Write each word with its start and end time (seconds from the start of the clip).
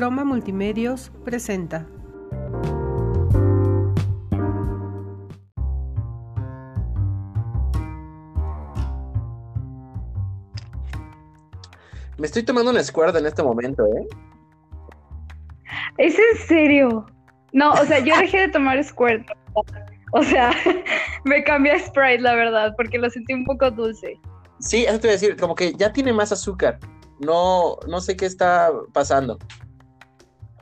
Croma 0.00 0.24
Multimedios 0.24 1.12
presenta. 1.26 1.86
Me 12.16 12.26
estoy 12.26 12.44
tomando 12.44 12.70
un 12.70 12.82
Squirt 12.82 13.14
en 13.14 13.26
este 13.26 13.42
momento, 13.42 13.84
¿eh? 13.84 14.06
¿Es 15.98 16.14
en 16.14 16.46
serio? 16.48 17.04
No, 17.52 17.72
o 17.72 17.84
sea, 17.84 17.98
yo 17.98 18.16
dejé 18.16 18.38
de 18.38 18.48
tomar 18.48 18.82
Squirt. 18.82 19.26
O 20.12 20.22
sea, 20.22 20.52
me 21.26 21.44
cambié 21.44 21.72
a 21.72 21.78
Sprite, 21.78 22.22
la 22.22 22.34
verdad, 22.34 22.72
porque 22.78 22.96
lo 22.96 23.10
sentí 23.10 23.34
un 23.34 23.44
poco 23.44 23.70
dulce. 23.70 24.18
Sí, 24.60 24.86
eso 24.86 24.98
te 24.98 25.08
voy 25.08 25.10
a 25.10 25.18
decir, 25.20 25.36
como 25.36 25.54
que 25.54 25.74
ya 25.74 25.92
tiene 25.92 26.14
más 26.14 26.32
azúcar. 26.32 26.78
No, 27.18 27.76
no 27.86 28.00
sé 28.00 28.16
qué 28.16 28.24
está 28.24 28.72
pasando. 28.94 29.36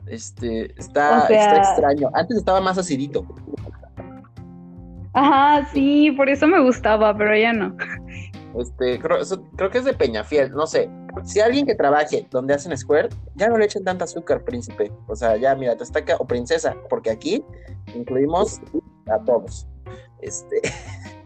Este, 0.09 0.73
está, 0.79 1.23
O 1.23 1.27
sea- 1.27 1.57
está 1.57 1.71
extraño. 1.71 2.09
Antes 2.13 2.37
estaba 2.37 2.61
más 2.61 2.77
acidito. 2.77 3.25
Ajá, 5.13 5.67
sí, 5.73 6.11
por 6.11 6.29
eso 6.29 6.47
me 6.47 6.61
gustaba, 6.61 7.15
pero 7.17 7.35
ya 7.35 7.53
no. 7.53 7.75
Este, 8.57 8.99
creo, 8.99 9.17
creo 9.55 9.69
que 9.69 9.77
es 9.79 9.85
de 9.85 9.93
Peñafiel, 9.93 10.51
no 10.51 10.67
sé. 10.67 10.89
Si 11.23 11.39
alguien 11.39 11.65
que 11.65 11.75
trabaje 11.75 12.27
donde 12.29 12.53
hacen 12.53 12.75
Squirt, 12.77 13.13
ya 13.35 13.47
no 13.47 13.57
le 13.57 13.65
echen 13.65 13.83
tanta 13.83 14.05
azúcar, 14.05 14.43
príncipe. 14.43 14.91
O 15.07 15.15
sea, 15.15 15.37
ya, 15.37 15.55
mira, 15.55 15.75
te 15.75 15.83
o 16.19 16.25
princesa, 16.25 16.75
porque 16.89 17.09
aquí 17.09 17.43
incluimos 17.95 18.61
a 19.07 19.19
todos. 19.25 19.67
Este, 20.21 20.61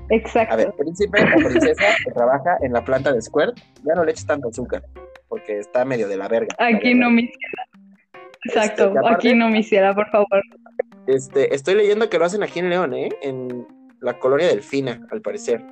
Exacto. 0.09 0.53
a 0.53 0.57
ver, 0.57 0.73
príncipe 0.73 1.21
o 1.21 1.47
princesa 1.49 1.83
que 2.05 2.11
trabaja 2.11 2.57
en 2.61 2.73
la 2.73 2.83
planta 2.83 3.11
de 3.11 3.21
Squirt, 3.21 3.57
ya 3.83 3.95
no 3.95 4.03
le 4.03 4.11
eches 4.11 4.25
tanto 4.25 4.49
azúcar, 4.49 4.83
porque 5.27 5.59
está 5.59 5.85
medio 5.85 6.07
de 6.07 6.17
la 6.17 6.27
verga. 6.27 6.55
la 6.59 6.67
Aquí 6.67 6.93
no 6.93 7.09
me 7.09 7.21
hiciera. 7.23 7.72
Exacto, 8.45 8.85
Este, 8.87 8.99
aparte- 8.99 9.15
aquí 9.15 9.35
no 9.35 9.49
me 9.49 9.59
hiciera, 9.59 9.93
por 9.93 10.07
favor. 10.09 10.41
Este, 11.07 11.53
estoy 11.53 11.75
leyendo 11.75 12.09
que 12.09 12.17
lo 12.19 12.25
hacen 12.25 12.43
aquí 12.43 12.59
en 12.59 12.69
León, 12.69 12.93
¿eh? 12.93 13.09
En 13.21 13.65
la 14.01 14.17
colonia 14.19 14.47
Delfina, 14.47 14.99
al 15.11 15.21
parecer. 15.21 15.63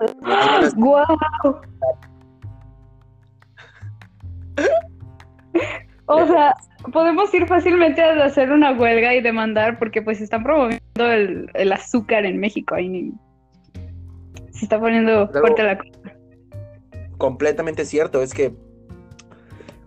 ¡Guau! 0.76 1.06
O 6.06 6.26
sea, 6.26 6.54
podemos 6.92 7.32
ir 7.34 7.46
fácilmente 7.46 8.02
a 8.02 8.24
hacer 8.24 8.50
una 8.50 8.72
huelga 8.72 9.14
y 9.14 9.20
demandar 9.20 9.78
porque 9.78 10.00
pues 10.00 10.20
están 10.20 10.42
promoviendo 10.42 10.80
el, 11.12 11.50
el 11.54 11.72
azúcar 11.72 12.24
en 12.24 12.38
México. 12.40 12.74
Ahí 12.76 13.12
se 14.52 14.64
está 14.64 14.80
poniendo 14.80 15.26
Luego- 15.26 15.32
fuerte 15.40 15.62
la 15.62 15.76
cosa. 15.78 15.90
completamente 17.18 17.84
cierto, 17.84 18.22
es 18.22 18.32
que 18.32 18.54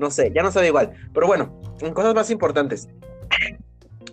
no 0.01 0.11
sé, 0.11 0.31
ya 0.35 0.43
no 0.43 0.51
sabe 0.51 0.67
igual. 0.67 0.91
Pero 1.13 1.27
bueno, 1.27 1.61
en 1.79 1.93
cosas 1.93 2.13
más 2.13 2.29
importantes. 2.29 2.89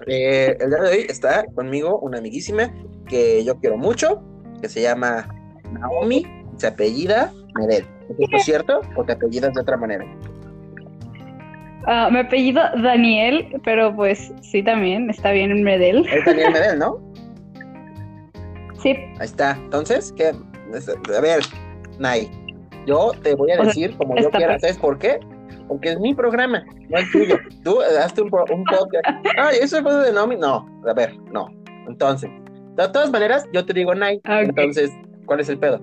Eh, 0.06 0.56
el 0.60 0.70
día 0.70 0.78
de 0.78 0.90
hoy 0.90 1.06
está 1.08 1.44
conmigo 1.54 1.98
una 1.98 2.18
amiguísima 2.18 2.72
que 3.08 3.44
yo 3.44 3.58
quiero 3.58 3.76
mucho, 3.76 4.22
que 4.60 4.68
se 4.68 4.82
llama 4.82 5.28
Naomi, 5.72 6.24
se 6.56 6.68
apellida 6.68 7.32
Medel. 7.54 7.84
¿Es 8.32 8.44
cierto 8.44 8.80
o 8.96 9.04
te 9.04 9.12
apellidas 9.12 9.52
de 9.54 9.60
otra 9.60 9.76
manera? 9.76 10.04
Ah, 11.86 12.08
mi 12.10 12.18
apellido 12.18 12.60
Daniel, 12.82 13.60
pero 13.64 13.94
pues 13.96 14.32
sí 14.42 14.62
también, 14.62 15.10
está 15.10 15.32
bien 15.32 15.50
en 15.50 15.62
Medel. 15.62 16.06
Es 16.06 16.24
Daniel 16.24 16.52
Medel, 16.52 16.78
¿no? 16.78 17.00
Sí, 18.82 18.90
Ahí 18.90 19.24
está. 19.26 19.58
Entonces, 19.64 20.14
¿qué? 20.16 20.28
A 20.28 21.20
ver, 21.20 21.40
Nay, 21.98 22.30
yo 22.86 23.10
te 23.24 23.34
voy 23.34 23.50
a 23.50 23.54
O 23.54 23.56
sea, 23.56 23.66
decir 23.66 23.96
como 23.96 24.16
yo 24.16 24.30
quiera. 24.30 24.56
¿Sabes 24.60 24.78
por 24.78 25.00
qué? 25.00 25.18
Porque 25.68 25.90
es 25.90 26.00
mi 26.00 26.14
programa, 26.14 26.64
no 26.88 26.98
el 26.98 27.10
tuyo. 27.10 27.38
Tú 27.62 27.82
eh, 27.82 27.98
hazte 28.02 28.22
un, 28.22 28.30
un 28.32 28.64
podcast. 28.64 29.04
Ay, 29.38 29.58
eso 29.60 29.82
fue 29.82 29.94
de 29.94 30.12
Naomi. 30.12 30.36
No, 30.36 30.66
a 30.86 30.92
ver, 30.94 31.14
no. 31.32 31.48
Entonces, 31.86 32.30
de 32.76 32.88
todas 32.88 33.10
maneras, 33.10 33.46
yo 33.52 33.64
te 33.64 33.72
digo 33.72 33.92
ok. 33.92 34.02
Entonces, 34.24 34.90
¿cuál 35.26 35.40
es 35.40 35.48
el 35.48 35.58
pedo? 35.58 35.80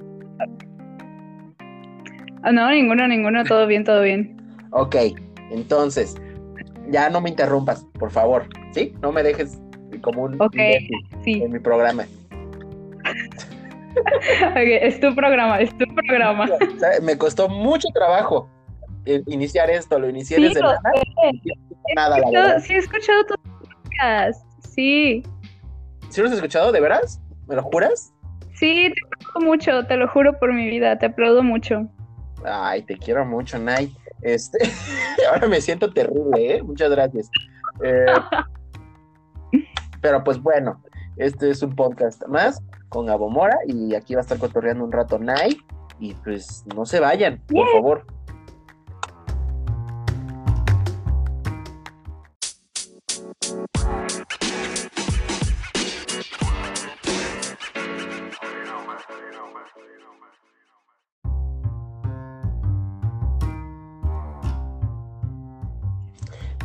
Ah, 2.44 2.52
no, 2.52 2.70
ninguno, 2.70 3.08
ninguno, 3.08 3.44
todo 3.44 3.66
bien, 3.66 3.84
todo 3.84 4.02
bien. 4.02 4.36
Ok, 4.72 4.96
entonces, 5.52 6.16
ya 6.90 7.10
no 7.10 7.22
me 7.22 7.30
interrumpas, 7.30 7.86
por 8.00 8.12
favor. 8.12 8.48
¿Sí? 8.72 8.94
No 9.02 9.12
me 9.12 9.24
dejes 9.24 9.60
como 10.02 10.24
un 10.24 10.38
Sí, 11.24 11.42
en 11.42 11.52
mi 11.52 11.60
programa. 11.60 12.06
Es 14.58 15.00
tu 15.00 15.16
programa, 15.16 15.62
es 15.62 15.70
tu 15.78 15.86
programa. 15.96 16.48
Me 17.02 17.18
costó 17.18 17.48
mucho 17.48 17.88
trabajo 17.94 18.50
iniciar 19.28 19.70
esto, 19.70 20.00
lo 20.00 20.10
inicié 20.10 20.38
Sí, 20.38 20.54
nada. 20.60 20.80
Nada, 21.96 22.20
la 22.20 22.30
verdad. 22.32 22.60
sí 22.60 22.74
he 22.74 22.78
escuchado 22.78 23.26
tus 23.26 23.38
podcast. 23.38 24.46
Sí, 24.74 25.24
¿Sí 26.10 26.22
lo 26.22 26.28
has 26.28 26.34
escuchado, 26.34 26.72
de 26.72 26.80
veras? 26.82 27.22
¿Me 27.48 27.56
lo 27.56 27.64
juras? 27.64 28.12
sí, 28.54 28.94
te 28.94 29.16
aplaudo 29.16 29.46
mucho, 29.48 29.86
te 29.86 29.98
lo 29.98 30.08
juro 30.08 30.40
por 30.40 30.54
mi 30.54 30.68
vida, 30.70 30.98
te 30.98 31.08
aplaudo 31.08 31.44
mucho. 31.44 31.88
Ay, 32.46 32.84
te 32.84 32.98
quiero 32.98 33.26
mucho, 33.26 33.60
Nay. 33.60 33.94
Este, 34.22 34.60
ahora 35.32 35.48
me 35.48 35.60
siento 35.62 35.92
terrible, 35.92 36.56
¿eh? 36.56 36.64
Muchas 36.64 36.90
gracias. 36.90 37.30
Eh, 37.84 38.06
pero 40.02 40.24
pues 40.24 40.40
bueno, 40.40 40.82
este 41.18 41.50
es 41.50 41.62
un 41.64 41.76
podcast 41.76 42.26
más 42.28 42.62
con 42.90 43.10
Abomora 43.10 43.58
y 43.68 43.94
aquí 43.94 44.16
va 44.16 44.22
a 44.22 44.24
estar 44.24 44.38
cotorreando 44.38 44.84
un 44.86 44.92
rato 44.92 45.20
Nay. 45.20 45.58
Y 46.00 46.14
pues 46.14 46.66
no 46.76 46.86
se 46.86 47.00
vayan, 47.00 47.42
por 47.48 47.68
favor. 47.72 48.06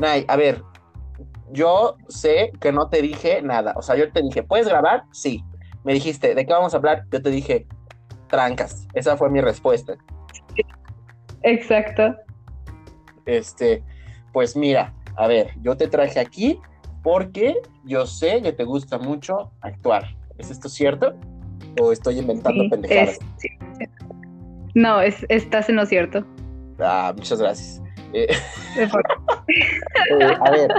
Nay, 0.01 0.25
a 0.29 0.37
ver, 0.37 0.63
yo 1.53 1.97
sé 2.09 2.53
que 2.61 2.73
no 2.73 2.89
te 2.89 3.03
dije 3.03 3.43
nada. 3.43 3.75
O 3.77 3.83
sea, 3.83 3.97
yo 3.97 4.11
te 4.11 4.23
dije, 4.23 4.43
¿puedes 4.43 4.67
grabar? 4.67 5.05
Sí. 5.13 5.45
Me 5.85 5.93
dijiste, 5.93 6.35
¿de 6.35 6.47
qué 6.47 6.53
vamos 6.53 6.73
a 6.75 6.79
hablar? 6.79 7.05
Yo 7.13 7.21
te 7.23 7.31
dije, 7.31 7.67
trancas. 8.29 8.87
Esa 8.95 9.17
fue 9.19 9.29
mi 9.31 9.41
respuesta. 9.43 9.95
Exacto. 11.43 12.15
Este, 13.27 13.83
pues 14.33 14.57
mira, 14.57 14.95
a 15.17 15.27
ver, 15.27 15.51
yo 15.63 15.77
te 15.77 15.87
traje 15.89 16.19
aquí 16.21 16.59
porque 17.03 17.57
yo 17.85 18.07
sé 18.07 18.43
que 18.43 18.53
te 18.53 18.65
gusta 18.65 18.99
mucho 18.99 19.53
actuar. 19.61 20.17
¿Es 20.39 20.51
esto 20.51 20.69
cierto? 20.69 21.15
¿O 21.81 21.93
estoy 21.93 22.19
inventando 22.19 22.63
Sí, 22.65 22.69
pendejadas? 22.71 23.11
es- 23.11 23.19
sí, 23.37 23.49
sí. 23.79 23.85
No, 24.75 25.01
es, 25.01 25.27
estás 25.29 25.69
en 25.69 25.77
lo 25.77 25.85
cierto. 25.87 26.25
Ah, 26.79 27.13
muchas 27.15 27.41
gracias. 27.41 27.83
Eh, 28.13 28.27
Eh, 30.11 30.37
a 30.41 30.51
ver, 30.51 30.71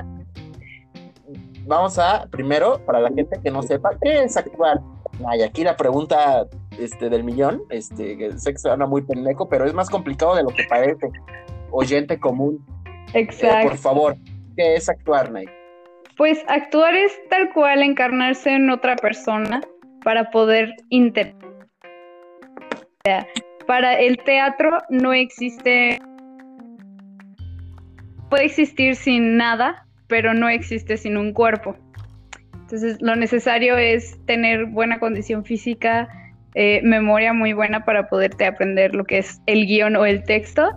vamos 1.66 2.00
a, 2.00 2.26
primero, 2.32 2.80
para 2.86 3.00
la 3.00 3.10
gente 3.10 3.38
que 3.44 3.52
no 3.52 3.62
sepa, 3.62 3.92
¿qué 4.02 4.24
es 4.24 4.38
actuar? 4.38 4.80
Ay, 5.28 5.42
aquí 5.42 5.64
la 5.64 5.76
pregunta 5.76 6.48
este, 6.80 7.10
del 7.10 7.24
millón, 7.24 7.62
este, 7.70 8.18
que 8.18 8.38
sé 8.38 8.54
que 8.54 8.60
suena 8.60 8.86
muy 8.86 9.02
pendejo, 9.02 9.48
pero 9.50 9.66
es 9.66 9.74
más 9.74 9.90
complicado 9.90 10.36
de 10.36 10.44
lo 10.44 10.50
que 10.50 10.64
parece. 10.70 11.10
Oyente 11.72 12.20
común, 12.20 12.66
Eh, 13.14 13.20
Exacto. 13.20 13.68
por 13.70 13.78
favor, 13.78 14.16
¿qué 14.56 14.76
es 14.76 14.88
actuar, 14.90 15.32
Nay? 15.32 15.46
Pues 16.18 16.44
actuar 16.48 16.96
es 16.96 17.12
tal 17.30 17.52
cual 17.54 17.84
encarnarse 17.84 18.52
en 18.52 18.70
otra 18.70 18.96
persona 18.96 19.62
para 20.04 20.30
poder 20.32 20.74
inter. 20.90 21.36
O 21.84 23.02
sea, 23.06 23.28
Para 23.68 23.94
el 24.00 24.18
teatro 24.24 24.78
no 24.90 25.14
existe. 25.14 26.00
Puede 28.32 28.46
existir 28.46 28.96
sin 28.96 29.36
nada, 29.36 29.86
pero 30.08 30.34
no 30.34 30.48
existe 30.48 30.96
sin 30.96 31.18
un 31.18 31.34
cuerpo. 31.34 31.76
Entonces, 32.54 32.98
lo 33.02 33.18
necesario 33.18 33.78
es 33.78 34.18
tener 34.26 34.68
buena 34.68 35.00
condición 35.00 35.44
física, 35.44 36.08
eh, 36.56 36.80
memoria 36.82 37.34
muy 37.34 37.52
buena 37.52 37.84
para 37.84 38.08
poderte 38.08 38.46
aprender 38.46 38.96
lo 38.96 39.04
que 39.04 39.18
es 39.18 39.42
el 39.48 39.66
guion 39.66 39.98
o 39.98 40.06
el 40.06 40.24
texto 40.24 40.72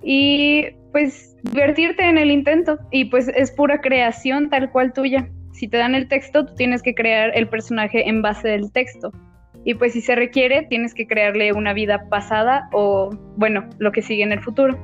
y 0.00 0.66
pues 0.92 1.36
divertirte 1.42 2.08
en 2.08 2.18
el 2.18 2.30
intento. 2.30 2.78
Y 2.92 3.06
pues 3.06 3.26
es 3.34 3.50
pura 3.50 3.80
creación 3.80 4.48
tal 4.48 4.70
cual 4.70 4.92
tuya. 4.92 5.28
Si 5.50 5.66
te 5.66 5.78
dan 5.78 5.96
el 5.96 6.06
texto, 6.06 6.46
tú 6.46 6.54
tienes 6.54 6.84
que 6.84 6.94
crear 6.94 7.32
el 7.34 7.48
personaje 7.48 8.08
en 8.08 8.22
base 8.22 8.46
del 8.46 8.70
texto. 8.70 9.10
Y 9.64 9.74
pues 9.74 9.94
si 9.94 10.02
se 10.02 10.14
requiere, 10.14 10.66
tienes 10.70 10.94
que 10.94 11.08
crearle 11.08 11.52
una 11.52 11.72
vida 11.72 12.08
pasada 12.10 12.68
o, 12.72 13.10
bueno, 13.36 13.68
lo 13.78 13.90
que 13.90 14.02
sigue 14.02 14.22
en 14.22 14.30
el 14.30 14.40
futuro. 14.40 14.78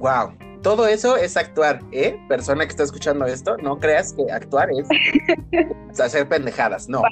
Wow, 0.00 0.34
todo 0.64 0.88
eso 0.88 1.16
es 1.16 1.36
actuar, 1.36 1.80
¿eh? 1.92 2.18
Persona 2.26 2.64
que 2.64 2.70
está 2.70 2.84
escuchando 2.84 3.26
esto, 3.26 3.56
no 3.58 3.78
creas 3.78 4.14
que 4.14 4.32
actuar 4.32 4.70
es 4.70 6.00
hacer 6.00 6.26
pendejadas, 6.26 6.88
no. 6.88 7.02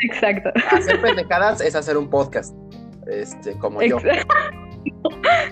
Exacto. 0.00 0.50
Hacer 0.70 1.02
pendejadas 1.02 1.60
es 1.60 1.74
hacer 1.74 1.96
un 1.96 2.08
podcast, 2.08 2.54
este, 3.06 3.58
como 3.58 3.82
yo. 3.82 3.98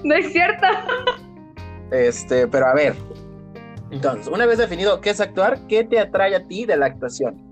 No 0.02 0.14
es 0.14 0.32
cierto. 0.32 0.66
Este, 1.90 2.46
pero 2.48 2.66
a 2.66 2.74
ver, 2.74 2.94
Entonces, 3.90 4.28
una 4.28 4.46
vez 4.46 4.58
definido 4.58 5.00
qué 5.00 5.10
es 5.10 5.20
actuar, 5.20 5.58
¿qué 5.68 5.84
te 5.84 5.98
atrae 5.98 6.34
a 6.34 6.46
ti 6.46 6.64
de 6.64 6.76
la 6.76 6.86
actuación? 6.86 7.50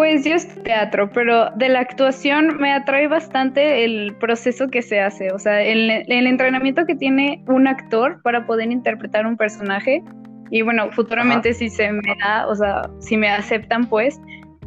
Pues 0.00 0.24
yo 0.24 0.34
estudio 0.34 0.62
teatro, 0.62 1.10
pero 1.12 1.50
de 1.56 1.68
la 1.68 1.80
actuación 1.80 2.56
me 2.58 2.72
atrae 2.72 3.06
bastante 3.06 3.84
el 3.84 4.16
proceso 4.16 4.68
que 4.68 4.80
se 4.80 4.98
hace, 4.98 5.30
o 5.30 5.38
sea, 5.38 5.60
el, 5.60 5.90
el, 5.90 6.26
entrenamiento 6.26 6.86
que 6.86 6.94
tiene 6.94 7.44
un 7.48 7.66
actor 7.66 8.22
para 8.22 8.46
poder 8.46 8.72
interpretar 8.72 9.26
un 9.26 9.36
personaje. 9.36 10.02
Y 10.50 10.62
bueno, 10.62 10.90
futuramente 10.92 11.52
si 11.52 11.68
se 11.68 11.92
me 11.92 12.16
da, 12.18 12.48
o 12.48 12.54
sea, 12.54 12.88
si 13.00 13.18
me 13.18 13.28
aceptan, 13.28 13.90
pues, 13.90 14.18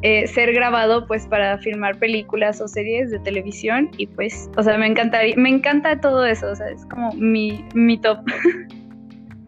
eh, 0.04 0.28
ser 0.28 0.54
grabado, 0.54 1.08
pues, 1.08 1.26
para 1.26 1.58
filmar 1.58 1.98
películas 1.98 2.62
o 2.62 2.68
series 2.68 3.10
de 3.10 3.18
televisión. 3.18 3.90
Y 3.98 4.06
pues, 4.06 4.52
o 4.56 4.62
sea, 4.62 4.78
me 4.78 4.86
encantaría, 4.86 5.34
me 5.36 5.50
encanta 5.50 6.00
todo 6.00 6.24
eso, 6.26 6.52
o 6.52 6.56
sea, 6.56 6.70
es 6.70 6.86
como 6.86 7.12
mi, 7.14 7.66
mi 7.74 8.00
top. 8.00 8.20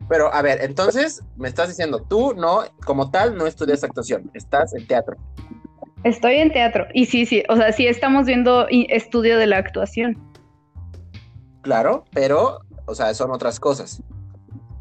Pero, 0.09 0.33
a 0.33 0.41
ver, 0.41 0.63
entonces, 0.63 1.21
me 1.37 1.47
estás 1.47 1.67
diciendo, 1.67 2.01
tú 2.09 2.33
no, 2.35 2.61
como 2.85 3.11
tal, 3.11 3.37
no 3.37 3.45
estudias 3.45 3.83
actuación, 3.83 4.31
estás 4.33 4.73
en 4.73 4.87
teatro. 4.87 5.15
Estoy 6.05 6.35
en 6.35 6.51
teatro. 6.51 6.85
Y 6.93 7.07
sí, 7.07 7.25
sí, 7.25 7.43
o 7.49 7.55
sea, 7.55 7.71
sí 7.71 7.87
estamos 7.87 8.27
viendo 8.27 8.67
estudio 8.69 9.39
de 9.39 9.47
la 9.47 9.57
actuación. 9.57 10.15
Claro, 11.63 12.05
pero, 12.13 12.59
o 12.85 12.93
sea, 12.93 13.11
son 13.15 13.31
otras 13.31 13.59
cosas. 13.59 14.03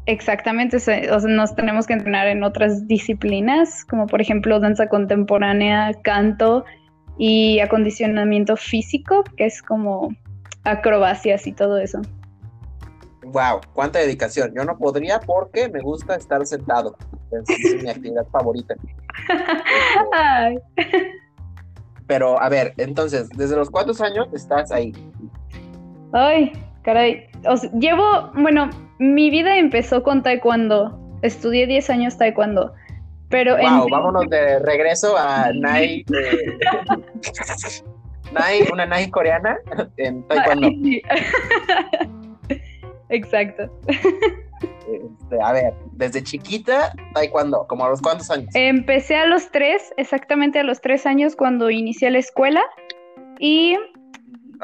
Exactamente, 0.05 0.77
o 0.77 0.79
sea, 0.79 1.01
nos 1.27 1.55
tenemos 1.55 1.87
que 1.87 1.93
entrenar 1.93 2.27
en 2.27 2.43
otras 2.43 2.87
disciplinas, 2.87 3.83
como 3.85 4.05
por 4.05 4.21
ejemplo 4.21 4.59
danza 4.59 4.87
contemporánea, 4.87 5.93
canto 6.03 6.63
y 7.17 7.59
acondicionamiento 7.59 8.55
físico, 8.55 9.23
que 9.35 9.47
es 9.47 9.63
como 9.63 10.15
acrobacias 10.63 11.47
y 11.47 11.53
todo 11.53 11.79
eso. 11.79 12.01
Wow, 13.23 13.61
cuánta 13.73 13.97
dedicación. 13.97 14.53
Yo 14.55 14.63
no 14.63 14.77
podría 14.77 15.19
porque 15.19 15.69
me 15.69 15.81
gusta 15.81 16.17
estar 16.17 16.45
sentado. 16.45 16.95
Es 17.31 17.81
mi 17.81 17.89
actividad 17.89 18.27
favorita. 18.31 18.75
Pero, 22.07 22.39
a 22.39 22.49
ver, 22.49 22.73
entonces, 22.77 23.29
¿desde 23.29 23.55
los 23.55 23.69
cuántos 23.69 24.01
años 24.01 24.27
estás 24.33 24.71
ahí? 24.71 24.91
Ay, 26.13 26.51
caray. 26.83 27.27
llevo, 27.79 28.31
bueno, 28.35 28.69
mi 28.99 29.29
vida 29.29 29.57
empezó 29.57 30.03
con 30.03 30.23
taekwondo. 30.23 30.99
Estudié 31.21 31.67
10 31.67 31.89
años 31.89 32.17
taekwondo. 32.17 32.73
Pero 33.29 33.57
wow, 33.57 33.87
vámonos 33.89 34.29
de 34.29 34.59
regreso 34.59 35.17
a 35.17 35.51
Nai. 35.53 36.05
Nai, 38.31 38.61
una 38.71 38.85
Nai 38.85 39.09
coreana 39.09 39.57
en 39.97 40.25
taekwondo. 40.27 40.69
Exacto. 43.09 43.69
Este, 44.87 45.41
a 45.41 45.51
ver, 45.51 45.73
desde 45.93 46.23
chiquita, 46.23 46.93
taekwondo, 47.13 47.65
como 47.67 47.85
a 47.85 47.89
los 47.89 48.01
cuántos 48.01 48.29
años? 48.29 48.49
Empecé 48.53 49.15
a 49.15 49.25
los 49.25 49.49
tres, 49.51 49.93
exactamente 49.97 50.59
a 50.59 50.63
los 50.63 50.81
tres 50.81 51.05
años 51.05 51.35
cuando 51.35 51.69
inicié 51.69 52.11
la 52.11 52.19
escuela 52.19 52.61
y 53.39 53.77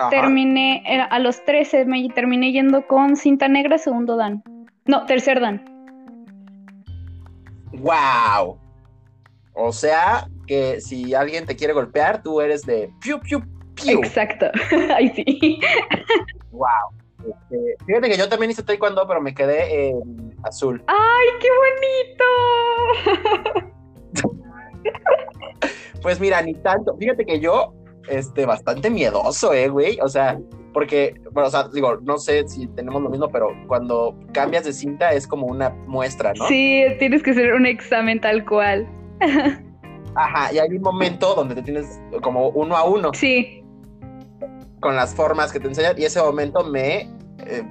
terminé, 0.09 0.83
a 1.09 1.19
los 1.19 1.43
trece 1.45 1.85
me 1.85 2.07
terminé 2.09 2.51
yendo 2.51 2.85
con 2.87 3.15
cinta 3.15 3.47
negra, 3.47 3.77
segundo 3.77 4.15
dan. 4.15 4.43
No, 4.85 5.05
tercer 5.05 5.39
dan. 5.39 5.63
¡Wow! 7.73 8.57
O 9.53 9.71
sea 9.71 10.27
que 10.47 10.81
si 10.81 11.13
alguien 11.13 11.45
te 11.45 11.55
quiere 11.55 11.73
golpear, 11.73 12.21
tú 12.21 12.41
eres 12.41 12.61
de 12.63 12.91
piu, 13.01 13.19
piu, 13.19 13.41
piu. 13.75 13.99
Exacto, 13.99 14.47
ahí 14.95 15.09
sí. 15.09 15.59
¡Wow! 16.51 17.00
Este, 17.27 17.75
fíjate 17.85 18.09
que 18.09 18.17
yo 18.17 18.29
también 18.29 18.51
hice 18.51 18.63
taekwondo, 18.63 19.07
pero 19.07 19.21
me 19.21 19.33
quedé 19.33 19.89
en 19.89 20.35
azul. 20.43 20.83
¡Ay, 20.87 21.27
qué 21.39 21.47
bonito! 21.61 22.25
pues 26.01 26.19
mira, 26.19 26.41
ni 26.41 26.53
tanto. 26.55 26.95
Fíjate 26.97 27.25
que 27.25 27.39
yo, 27.39 27.73
este, 28.07 28.45
bastante 28.45 28.89
miedoso, 28.89 29.53
eh, 29.53 29.69
güey. 29.69 29.99
O 30.01 30.07
sea, 30.07 30.39
porque, 30.73 31.15
bueno, 31.31 31.47
o 31.47 31.51
sea, 31.51 31.67
digo, 31.69 31.97
no 32.01 32.17
sé 32.17 32.47
si 32.47 32.67
tenemos 32.67 33.01
lo 33.01 33.09
mismo, 33.09 33.29
pero 33.29 33.49
cuando 33.67 34.17
cambias 34.33 34.65
de 34.65 34.73
cinta 34.73 35.13
es 35.13 35.27
como 35.27 35.47
una 35.47 35.69
muestra, 35.69 36.33
¿no? 36.33 36.47
Sí, 36.47 36.83
tienes 36.99 37.23
que 37.23 37.31
hacer 37.31 37.53
un 37.53 37.65
examen 37.65 38.19
tal 38.19 38.45
cual. 38.45 38.87
Ajá, 40.15 40.53
y 40.53 40.59
hay 40.59 40.69
un 40.69 40.81
momento 40.81 41.35
donde 41.35 41.55
te 41.55 41.61
tienes 41.61 42.01
como 42.21 42.49
uno 42.49 42.75
a 42.75 42.83
uno. 42.83 43.11
Sí 43.13 43.60
con 44.81 44.95
las 44.95 45.15
formas 45.15 45.53
que 45.53 45.59
te 45.59 45.67
enseñan 45.67 45.95
y 45.97 46.03
ese 46.03 46.21
momento 46.21 46.63
me, 46.65 47.01
eh, 47.45 47.63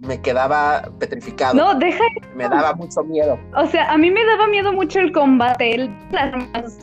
me 0.00 0.20
quedaba 0.20 0.82
petrificado. 0.98 1.54
No, 1.54 1.74
deja. 1.78 2.04
Me 2.34 2.44
daba 2.48 2.74
mucho 2.74 3.02
miedo. 3.04 3.38
O 3.56 3.66
sea, 3.66 3.90
a 3.90 3.96
mí 3.96 4.10
me 4.10 4.24
daba 4.26 4.46
miedo 4.48 4.72
mucho 4.72 5.00
el 5.00 5.12
combate. 5.12 5.74
El, 5.74 5.90
las 6.10 6.34
armas, 6.52 6.78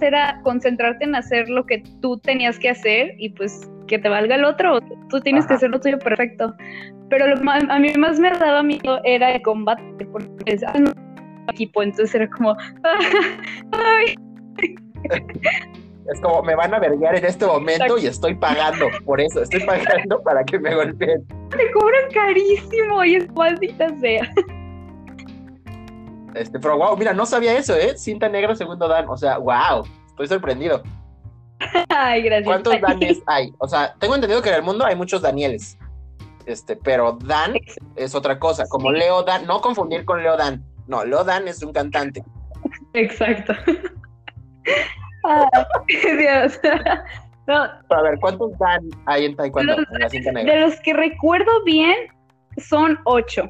era 0.00 0.40
concentrarte 0.42 1.04
en 1.04 1.14
hacer 1.14 1.48
lo 1.48 1.66
que 1.66 1.82
tú 2.00 2.18
tenías 2.18 2.58
que 2.58 2.70
hacer 2.70 3.14
y 3.18 3.30
pues 3.30 3.68
que 3.88 3.98
te 3.98 4.08
valga 4.08 4.36
el 4.36 4.44
otro. 4.44 4.80
Tú 5.10 5.20
tienes 5.20 5.46
que 5.46 5.54
hacer 5.54 5.70
lo 5.70 5.80
tuyo 5.80 5.98
perfecto. 5.98 6.54
Pero 7.10 7.26
lo, 7.26 7.50
a 7.50 7.78
mí 7.78 7.92
más 7.98 8.18
me 8.18 8.30
daba 8.30 8.62
miedo 8.62 9.00
era 9.04 9.32
el 9.32 9.42
combate 9.42 10.06
porque 10.10 10.28
es 10.46 10.62
equipo, 11.48 11.82
entonces 11.82 12.14
era 12.14 12.28
como. 12.30 12.56
Ay. 13.72 14.14
Es 16.10 16.20
como, 16.20 16.42
me 16.42 16.54
van 16.54 16.74
a 16.74 16.78
verguear 16.78 17.16
en 17.16 17.24
este 17.24 17.46
momento 17.46 17.96
y 17.96 18.06
estoy 18.06 18.34
pagando 18.34 18.86
por 19.04 19.20
eso, 19.20 19.42
estoy 19.42 19.60
pagando 19.60 20.20
para 20.22 20.42
que 20.44 20.58
me 20.58 20.74
golpeen. 20.74 21.24
Me 21.56 21.70
cobran 21.70 22.10
carísimo 22.12 23.04
y 23.04 23.16
es 23.16 23.32
maldita 23.32 23.88
sea. 24.00 24.28
Este, 26.34 26.58
pero 26.58 26.78
wow, 26.78 26.96
mira, 26.96 27.12
no 27.12 27.26
sabía 27.26 27.56
eso, 27.56 27.76
¿eh? 27.76 27.96
Cinta 27.96 28.28
negra, 28.28 28.54
segundo 28.56 28.88
dan. 28.88 29.08
O 29.08 29.16
sea, 29.16 29.38
wow, 29.38 29.84
estoy 30.06 30.26
sorprendido. 30.26 30.82
Ay, 31.88 32.22
gracias. 32.22 32.46
¿Cuántos 32.46 32.80
Danes 32.80 33.22
hay? 33.26 33.52
O 33.58 33.68
sea, 33.68 33.94
tengo 33.98 34.14
entendido 34.14 34.42
que 34.42 34.48
en 34.48 34.56
el 34.56 34.62
mundo 34.62 34.84
hay 34.84 34.96
muchos 34.96 35.22
Danieles. 35.22 35.78
Este, 36.46 36.74
pero 36.76 37.18
Dan 37.22 37.54
es 37.96 38.14
otra 38.14 38.38
cosa. 38.38 38.64
Como 38.68 38.90
Leo 38.90 39.22
Dan, 39.22 39.46
no 39.46 39.60
confundir 39.60 40.04
con 40.04 40.22
Leo 40.22 40.36
Dan. 40.36 40.64
No, 40.86 41.04
Leo 41.04 41.22
Dan 41.22 41.46
es 41.48 41.62
un 41.62 41.72
cantante. 41.72 42.24
Exacto. 42.94 43.54
Dios. 46.18 46.60
A 47.48 48.02
ver, 48.02 48.18
¿cuántos 48.20 48.56
dan 48.58 48.88
hay 49.06 49.26
en 49.26 49.36
Taekwondo? 49.36 49.74
en 49.74 49.98
la 49.98 50.08
cinta 50.08 50.32
negra? 50.32 50.54
De 50.54 50.60
los 50.60 50.80
que 50.80 50.94
recuerdo 50.94 51.50
bien, 51.64 51.96
son 52.56 52.98
ocho. 53.04 53.48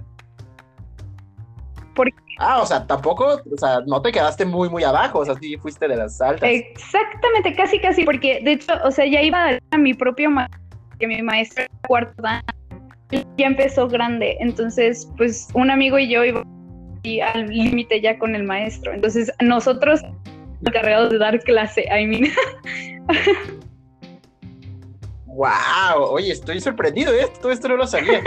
Ah, 2.39 2.61
o 2.61 2.67
sea, 2.67 2.87
tampoco, 2.87 3.41
o 3.53 3.59
sea, 3.59 3.81
no 3.87 4.01
te 4.01 4.11
quedaste 4.11 4.45
muy, 4.45 4.69
muy 4.69 4.83
abajo, 4.83 5.21
o 5.21 5.25
sea, 5.25 5.35
sí 5.37 5.57
fuiste 5.59 5.87
de 5.87 5.97
las 5.97 6.21
altas. 6.21 6.49
Exactamente, 6.51 7.55
casi, 7.55 7.79
casi, 7.79 8.05
porque 8.05 8.41
de 8.43 8.53
hecho, 8.53 8.73
o 8.85 8.91
sea, 8.91 9.07
ya 9.07 9.23
iba 9.23 9.59
a 9.71 9.79
mi 9.79 9.95
propio 9.95 10.31
maestro, 10.31 10.61
que 10.99 11.07
mi 11.07 11.23
maestro 11.23 11.65
cuarto 11.87 12.21
dan, 12.23 12.43
ya 13.37 13.47
empezó 13.47 13.87
grande, 13.87 14.37
entonces, 14.41 15.09
pues, 15.17 15.49
un 15.55 15.71
amigo 15.71 15.99
y 15.99 16.09
yo 16.09 16.25
íbamos 16.25 16.49
al 17.35 17.47
límite 17.47 18.01
ya 18.01 18.19
con 18.19 18.35
el 18.35 18.45
maestro, 18.45 18.93
entonces 18.93 19.31
nosotros 19.41 20.01
encargados 20.67 21.11
de 21.11 21.19
dar 21.19 21.39
clase, 21.41 21.85
I 21.87 22.07
mean. 22.07 22.33
wow, 25.27 26.03
oye, 26.11 26.33
estoy 26.33 26.61
sorprendido, 26.61 27.13
¿eh? 27.13 27.29
Todo 27.41 27.53
esto 27.53 27.69
no 27.69 27.77
lo 27.77 27.87
sabía. 27.87 28.23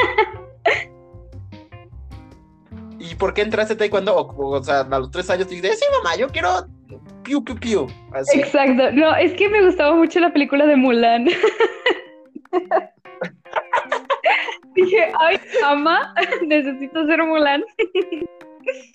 ¿Y 3.00 3.16
por 3.16 3.34
qué 3.34 3.42
entraste 3.42 3.74
a 3.74 3.78
taekwondo? 3.78 4.16
O, 4.16 4.64
sea, 4.64 4.80
a 4.82 5.00
los 5.00 5.12
tres 5.12 5.30
años 5.30 5.48
te 5.48 5.56
dices, 5.56 5.80
sí, 5.80 5.86
mamá, 5.98 6.16
yo 6.16 6.28
quiero 6.30 6.68
piu, 7.24 7.44
piu, 7.44 7.56
piu. 7.56 7.88
Exacto. 8.34 8.92
No, 8.92 9.16
es 9.16 9.34
que 9.34 9.50
me 9.50 9.64
gustaba 9.66 9.96
mucho 9.96 10.20
la 10.20 10.32
película 10.32 10.66
de 10.66 10.76
Mulan. 10.76 11.26
Dije, 14.76 15.12
ay, 15.20 15.40
mamá, 15.62 16.14
necesito 16.48 17.06
ser 17.06 17.24
Mulan. 17.24 17.64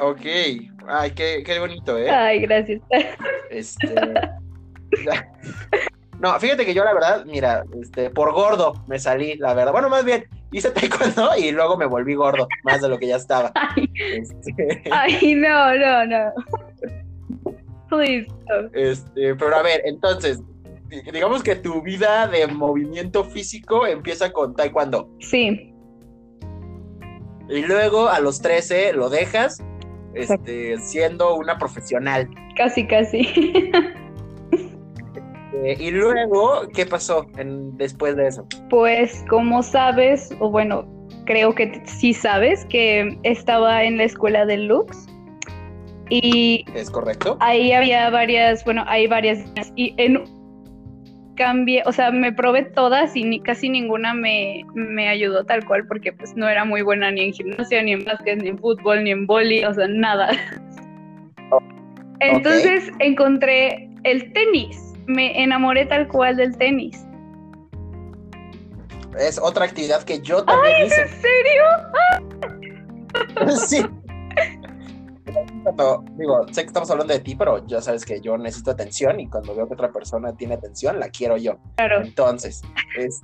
Ok, 0.00 0.24
ay, 0.88 1.10
qué, 1.14 1.42
qué 1.44 1.58
bonito, 1.58 1.96
¿eh? 1.98 2.10
Ay, 2.10 2.40
gracias. 2.40 2.80
Este... 3.50 3.94
No, 6.20 6.38
fíjate 6.38 6.64
que 6.64 6.72
yo 6.72 6.84
la 6.84 6.94
verdad, 6.94 7.24
mira, 7.26 7.64
este, 7.82 8.08
por 8.08 8.32
gordo 8.32 8.72
me 8.86 8.98
salí, 8.98 9.34
la 9.36 9.52
verdad. 9.52 9.72
Bueno, 9.72 9.90
más 9.90 10.04
bien, 10.04 10.24
hice 10.52 10.70
taekwondo 10.70 11.30
y 11.38 11.50
luego 11.52 11.76
me 11.76 11.86
volví 11.86 12.14
gordo, 12.14 12.48
más 12.62 12.80
de 12.80 12.88
lo 12.88 12.98
que 12.98 13.08
ya 13.08 13.16
estaba. 13.16 13.52
Ay, 13.76 13.90
este... 13.96 14.84
Ay 14.90 15.34
no, 15.34 15.76
no, 15.76 16.06
no. 16.06 16.32
Please. 17.90 18.26
Este, 18.72 19.34
pero 19.34 19.56
a 19.56 19.62
ver, 19.62 19.82
entonces, 19.84 20.40
digamos 21.12 21.42
que 21.42 21.56
tu 21.56 21.82
vida 21.82 22.26
de 22.28 22.46
movimiento 22.46 23.24
físico 23.24 23.86
empieza 23.86 24.32
con 24.32 24.54
taekwondo. 24.54 25.10
Sí. 25.20 25.74
Y 27.48 27.62
luego 27.66 28.08
a 28.08 28.20
los 28.20 28.40
13 28.40 28.94
lo 28.94 29.10
dejas 29.10 29.62
este, 30.14 30.78
siendo 30.78 31.36
una 31.36 31.58
profesional. 31.58 32.28
Casi, 32.56 32.86
casi. 32.86 33.22
Eh, 35.62 35.76
y 35.78 35.90
luego, 35.92 36.68
¿qué 36.74 36.84
pasó 36.84 37.26
en, 37.38 37.76
después 37.76 38.16
de 38.16 38.26
eso? 38.26 38.46
Pues, 38.70 39.24
como 39.30 39.62
sabes, 39.62 40.30
o 40.40 40.50
bueno, 40.50 40.84
creo 41.26 41.54
que 41.54 41.80
sí 41.86 42.12
sabes, 42.12 42.66
que 42.66 43.16
estaba 43.22 43.84
en 43.84 43.96
la 43.96 44.04
escuela 44.04 44.44
de 44.46 44.58
Lux. 44.58 45.06
Y 46.10 46.64
¿Es 46.74 46.90
correcto? 46.90 47.38
ahí 47.40 47.72
había 47.72 48.10
varias, 48.10 48.64
bueno, 48.64 48.84
hay 48.88 49.06
varias. 49.06 49.38
Y 49.76 49.94
en 49.96 50.24
cambié, 51.34 51.82
o 51.86 51.92
sea, 51.92 52.10
me 52.10 52.32
probé 52.32 52.64
todas 52.64 53.14
y 53.16 53.24
ni, 53.24 53.40
casi 53.40 53.68
ninguna 53.68 54.14
me, 54.14 54.64
me 54.74 55.08
ayudó 55.08 55.44
tal 55.44 55.64
cual, 55.64 55.86
porque 55.86 56.12
pues 56.12 56.34
no 56.36 56.48
era 56.48 56.64
muy 56.64 56.82
buena 56.82 57.10
ni 57.10 57.22
en 57.22 57.32
gimnasia, 57.32 57.82
ni 57.82 57.92
en 57.92 58.04
básquet, 58.04 58.42
ni 58.42 58.48
en 58.48 58.58
fútbol, 58.58 59.04
ni 59.04 59.10
en 59.10 59.26
boli, 59.26 59.64
o 59.64 59.74
sea, 59.74 59.88
nada. 59.88 60.30
Entonces 62.20 62.90
encontré 63.00 63.90
el 64.04 64.32
tenis. 64.32 64.94
Me 65.06 65.42
enamoré 65.42 65.84
tal 65.86 66.08
cual 66.08 66.36
del 66.36 66.56
tenis. 66.56 67.04
Es 69.18 69.38
otra 69.38 69.66
actividad 69.66 70.02
que 70.02 70.20
yo 70.20 70.44
también 70.44 70.86
hice. 70.86 71.02
¿En 71.02 71.08
serio? 71.08 71.64
sí. 73.66 73.84
Cuando, 75.62 76.04
digo, 76.16 76.46
sé 76.52 76.62
que 76.62 76.66
estamos 76.68 76.90
hablando 76.90 77.14
de 77.14 77.20
ti, 77.20 77.34
pero 77.34 77.66
ya 77.66 77.80
sabes 77.80 78.04
que 78.04 78.20
yo 78.20 78.36
necesito 78.36 78.70
atención 78.72 79.20
y 79.20 79.28
cuando 79.28 79.54
veo 79.54 79.66
que 79.66 79.74
otra 79.74 79.90
persona 79.90 80.36
tiene 80.36 80.54
atención, 80.54 81.00
la 81.00 81.08
quiero 81.08 81.36
yo. 81.36 81.56
Claro. 81.76 82.02
Entonces, 82.02 82.62
es... 82.98 83.20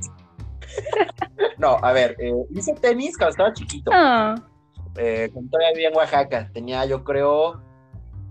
no, 1.59 1.77
a 1.83 1.93
ver, 1.93 2.17
eh, 2.19 2.33
hice 2.51 2.75
tenis 2.75 3.17
cuando 3.17 3.31
estaba 3.31 3.53
chiquito. 3.53 3.91
Ah, 3.95 4.35
Eh, 4.97 5.29
cuando 5.33 5.51
todavía 5.51 5.73
vivía 5.73 5.89
en 5.89 5.97
Oaxaca. 5.97 6.51
Tenía, 6.53 6.85
yo 6.87 7.05
creo, 7.05 7.63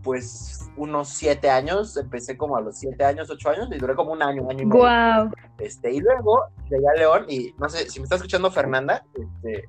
pues 0.04 0.70
unos 0.76 1.10
siete 1.10 1.50
años. 1.50 1.96
Empecé 1.96 2.38
como 2.38 2.58
a 2.58 2.62
los 2.62 2.78
siete 2.78 3.04
años, 3.04 3.30
ocho 3.30 3.50
años 3.50 3.70
y 3.72 3.78
duré 3.78 3.96
como 3.96 4.12
un 4.14 4.24
año, 4.24 4.44
un 4.44 4.52
año 4.52 4.64
y 4.64 4.66
medio. 4.66 4.82
guau. 4.82 5.30
Este, 5.60 5.94
y 5.94 6.00
luego 6.00 6.48
llegué 6.70 6.88
a 6.88 6.98
León 6.98 7.26
y 7.30 7.54
no 7.58 7.70
sé 7.70 7.90
si 7.90 8.00
me 8.00 8.04
está 8.06 8.16
escuchando 8.16 8.50
Fernanda, 8.52 9.06
este, 9.14 9.64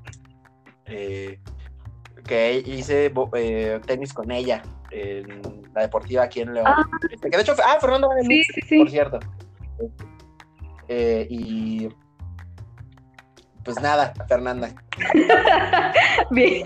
eh, 0.87 1.39
que 2.23 2.63
hice 2.65 3.13
eh, 3.35 3.81
tenis 3.87 4.13
con 4.13 4.31
ella 4.31 4.63
en 4.91 5.43
la 5.75 5.83
deportiva 5.83 6.25
aquí 6.25 6.41
en 6.41 6.55
León. 6.55 6.67
Ah. 6.69 6.83
Este, 7.11 7.31
que 7.31 7.37
de 7.37 7.43
hecho, 7.43 7.55
ah, 7.65 7.79
en 8.19 8.27
Sí, 8.27 8.43
sí, 8.55 8.61
sí. 8.69 8.79
por 8.79 8.91
cierto. 8.91 9.19
Eh, 10.89 11.27
y 11.31 11.89
pues 13.65 13.81
nada, 13.81 14.13
Fernanda. 14.29 14.71
Bien. 16.31 16.63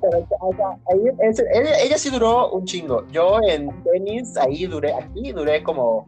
Pero, 0.00 0.26
o 0.40 0.54
sea, 0.54 0.66
ahí- 0.90 1.28
ese- 1.30 1.46
ella, 1.52 1.70
ella 1.82 1.98
sí 1.98 2.10
duró 2.10 2.50
un 2.50 2.64
chingo. 2.64 3.06
Yo 3.08 3.38
en 3.48 3.68
tenis, 3.82 4.36
ahí 4.36 4.66
duré, 4.66 4.92
aquí 4.94 5.32
duré 5.32 5.62
como 5.62 6.06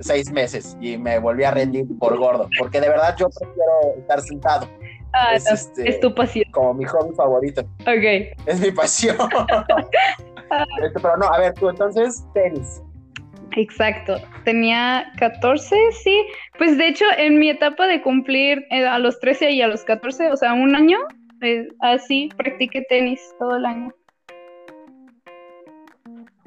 seis 0.00 0.30
meses 0.32 0.76
y 0.80 0.96
me 0.96 1.18
volví 1.18 1.44
a 1.44 1.50
rendir 1.50 1.86
por 1.98 2.16
gordo, 2.18 2.48
porque 2.58 2.80
de 2.80 2.88
verdad 2.88 3.14
yo 3.18 3.28
prefiero 3.28 3.98
estar 3.98 4.20
sentado. 4.22 4.66
Ah, 5.14 5.34
es, 5.34 5.44
no, 5.44 5.54
este, 5.54 5.88
es 5.88 6.00
tu 6.00 6.14
pasión. 6.14 6.50
como 6.50 6.74
mi 6.74 6.84
hobby 6.84 7.14
favorito. 7.14 7.62
Ok. 7.80 8.36
Es 8.46 8.60
mi 8.60 8.70
pasión. 8.70 9.16
Este, 10.84 11.00
pero 11.00 11.16
no, 11.16 11.26
a 11.26 11.38
ver, 11.38 11.54
tú 11.54 11.68
entonces, 11.68 12.24
tenis. 12.32 12.80
Exacto. 13.56 14.16
Tenía 14.44 15.10
14, 15.18 15.76
sí. 15.92 16.24
Pues 16.58 16.76
de 16.78 16.88
hecho, 16.88 17.04
en 17.16 17.38
mi 17.38 17.50
etapa 17.50 17.86
de 17.86 18.02
cumplir 18.02 18.64
eh, 18.70 18.86
a 18.86 18.98
los 18.98 19.18
13 19.20 19.50
y 19.50 19.62
a 19.62 19.68
los 19.68 19.82
14, 19.84 20.30
o 20.30 20.36
sea, 20.36 20.52
un 20.52 20.76
año, 20.76 20.98
eh, 21.40 21.66
así 21.80 22.28
practiqué 22.36 22.82
tenis 22.88 23.20
todo 23.38 23.56
el 23.56 23.64
año. 23.64 23.92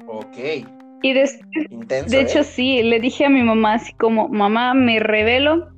Ok, 0.06 0.36
Y 1.02 1.12
después 1.12 1.66
intenso. 1.70 2.10
De 2.10 2.18
¿eh? 2.18 2.22
hecho, 2.22 2.42
sí, 2.44 2.82
le 2.82 2.98
dije 2.98 3.26
a 3.26 3.28
mi 3.28 3.42
mamá 3.42 3.74
así 3.74 3.92
como, 3.94 4.28
mamá, 4.28 4.72
me 4.72 5.00
revelo 5.00 5.68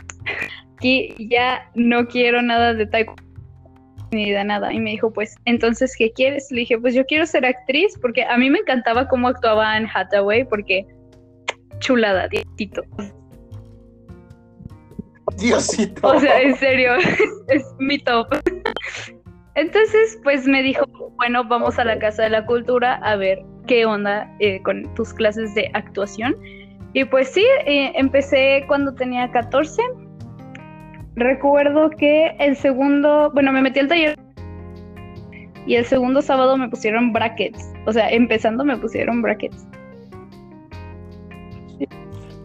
que 0.81 1.15
ya 1.19 1.71
no 1.75 2.07
quiero 2.07 2.43
nada 2.43 2.75
de 2.75 2.87
taekwondo 2.87 3.31
ni 4.13 4.31
de 4.31 4.45
nada. 4.45 4.73
Y 4.73 4.81
me 4.81 4.91
dijo, 4.91 5.13
pues, 5.13 5.37
entonces, 5.45 5.95
¿qué 5.97 6.13
quieres? 6.13 6.51
Le 6.51 6.61
dije, 6.61 6.79
pues 6.79 6.95
yo 6.95 7.05
quiero 7.07 7.27
ser 7.27 7.47
actriz 7.47 7.99
porque 8.01 8.25
a 8.25 8.37
mí 8.37 8.51
me 8.51 8.59
encantaba 8.59 9.09
cómo 9.09 9.29
actuaba 9.29 9.77
en 9.77 9.87
Hathaway 9.93 10.45
porque 10.45 10.87
chulada, 11.79 12.29
diosito. 12.29 12.83
Diosito. 15.39 16.07
O 16.07 16.21
sea, 16.21 16.41
en 16.41 16.57
serio, 16.57 16.93
es 17.49 17.65
mi 17.79 17.99
top. 17.99 18.29
Entonces, 19.55 20.19
pues 20.23 20.47
me 20.47 20.63
dijo, 20.63 20.85
bueno, 21.17 21.45
vamos 21.45 21.79
a 21.79 21.85
la. 21.85 21.99
Casa 21.99 22.25
de 22.25 22.31
la 22.31 22.47
Cultura 22.47 22.95
a 22.95 23.17
ver 23.17 23.43
qué 23.67 23.85
onda 23.85 24.33
eh, 24.39 24.61
con 24.63 24.93
tus 24.95 25.13
clases 25.13 25.55
de 25.55 25.71
actuación. 25.75 26.37
Y 26.93 27.05
pues 27.05 27.29
sí, 27.29 27.45
eh, 27.67 27.93
empecé 27.95 28.65
cuando 28.67 28.95
tenía 28.95 29.31
14. 29.31 29.83
Recuerdo 31.17 31.91
que 31.91 32.37
el 32.39 32.57
segundo, 32.57 33.31
bueno, 33.33 33.53
me 33.53 33.63
metí 33.63 33.81
al 33.81 33.89
taller 33.89 34.19
y 35.67 35.75
el 35.75 35.85
segundo 35.85 36.23
sábado 36.23 36.57
me 36.57 36.69
pusieron 36.69 37.13
brackets. 37.13 37.73
O 37.87 37.93
sea, 37.93 38.11
empezando 38.11 38.65
me 38.65 38.77
pusieron 38.77 39.23
brackets. 39.23 39.67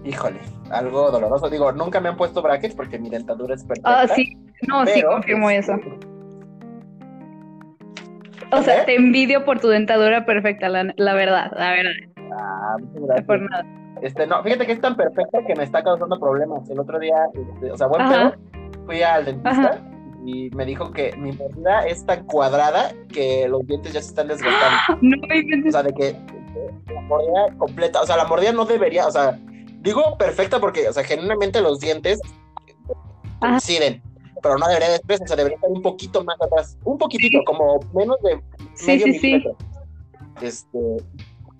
Híjole, 0.03 0.39
algo 0.69 1.10
doloroso. 1.12 1.50
Digo, 1.50 1.72
nunca 1.72 2.00
me 2.00 2.10
han 2.10 2.17
puesto 2.17 2.41
brackets 2.41 2.75
porque 2.75 3.00
mi 3.00 3.10
dentadura 3.10 3.55
es 3.55 3.63
perfecta. 3.63 4.01
Ah, 4.01 4.07
sí, 4.07 4.38
no, 4.67 4.86
sí, 4.86 5.01
confirmo 5.01 5.50
eso. 5.50 5.74
O 8.51 8.62
sea, 8.62 8.81
¿Eh? 8.81 8.86
te 8.86 8.95
envidio 8.95 9.43
por 9.45 9.60
tu 9.60 9.67
dentadura 9.69 10.25
perfecta, 10.25 10.69
la, 10.69 10.93
la 10.95 11.13
verdad, 11.15 11.51
la 11.57 11.72
verdad, 11.72 11.91
Ah, 12.31 12.77
muchas 12.79 13.01
gracias. 13.03 13.27
por 13.27 13.41
nada. 13.41 13.65
Este, 14.02 14.28
no, 14.28 14.44
fíjate 14.44 14.66
que 14.66 14.74
es 14.74 14.82
tan 14.82 14.96
perfecta 14.96 15.40
que 15.46 15.56
me 15.56 15.64
está 15.64 15.84
causando 15.84 16.20
problemas. 16.20 16.70
El 16.70 16.80
otro 16.80 17.00
día, 17.00 17.16
este, 17.34 17.72
o 17.72 17.78
sea, 17.78 17.88
buen 17.88 18.08
pedo, 18.08 18.34
fui 18.86 19.02
al 19.02 19.25
dentista 19.25 19.50
Ajá. 19.52 19.80
y 20.25 20.50
me 20.52 20.66
dijo 20.66 20.92
que 20.92 21.16
mi 21.18 21.32
mordida 21.32 21.86
es 21.88 22.06
tan 22.06 22.25
cuadrada 22.25 22.92
que 23.12 23.48
los 23.48 23.66
dientes 23.66 23.94
ya 23.94 24.02
se 24.02 24.10
están 24.10 24.28
desgastando. 24.28 24.78
No 25.02 25.18
O 25.68 25.72
sea, 25.72 25.84
de 25.84 25.94
que 25.94 26.16
que 26.56 26.94
la 26.94 27.02
mordida 27.02 27.58
completa, 27.58 28.02
o 28.02 28.06
sea, 28.06 28.18
la 28.18 28.25
mordida 28.25 28.52
no 28.52 28.66
debería, 28.66 29.08
o 29.08 29.12
sea, 29.12 29.40
digo 29.82 30.18
perfecta 30.18 30.60
porque, 30.60 30.88
o 30.88 30.94
sea, 30.94 31.04
genuinamente 31.04 31.62
los 31.62 31.80
dientes 31.80 32.20
coinciden, 33.40 34.02
pero 34.42 34.58
no 34.58 34.68
debería 34.68 34.90
de 34.90 34.96
o 34.96 35.28
sea, 35.28 35.36
debería 35.36 35.56
estar 35.56 35.70
un 35.70 35.82
poquito 35.82 36.24
más 36.24 36.42
atrás, 36.42 36.78
un 36.84 36.98
poquitito, 36.98 37.40
como 37.46 37.80
menos 37.94 38.18
de 38.24 38.36
medio 38.88 39.06
sí, 39.06 39.14
sí. 39.14 39.28
milímetro. 39.28 39.56
Este, 40.42 40.80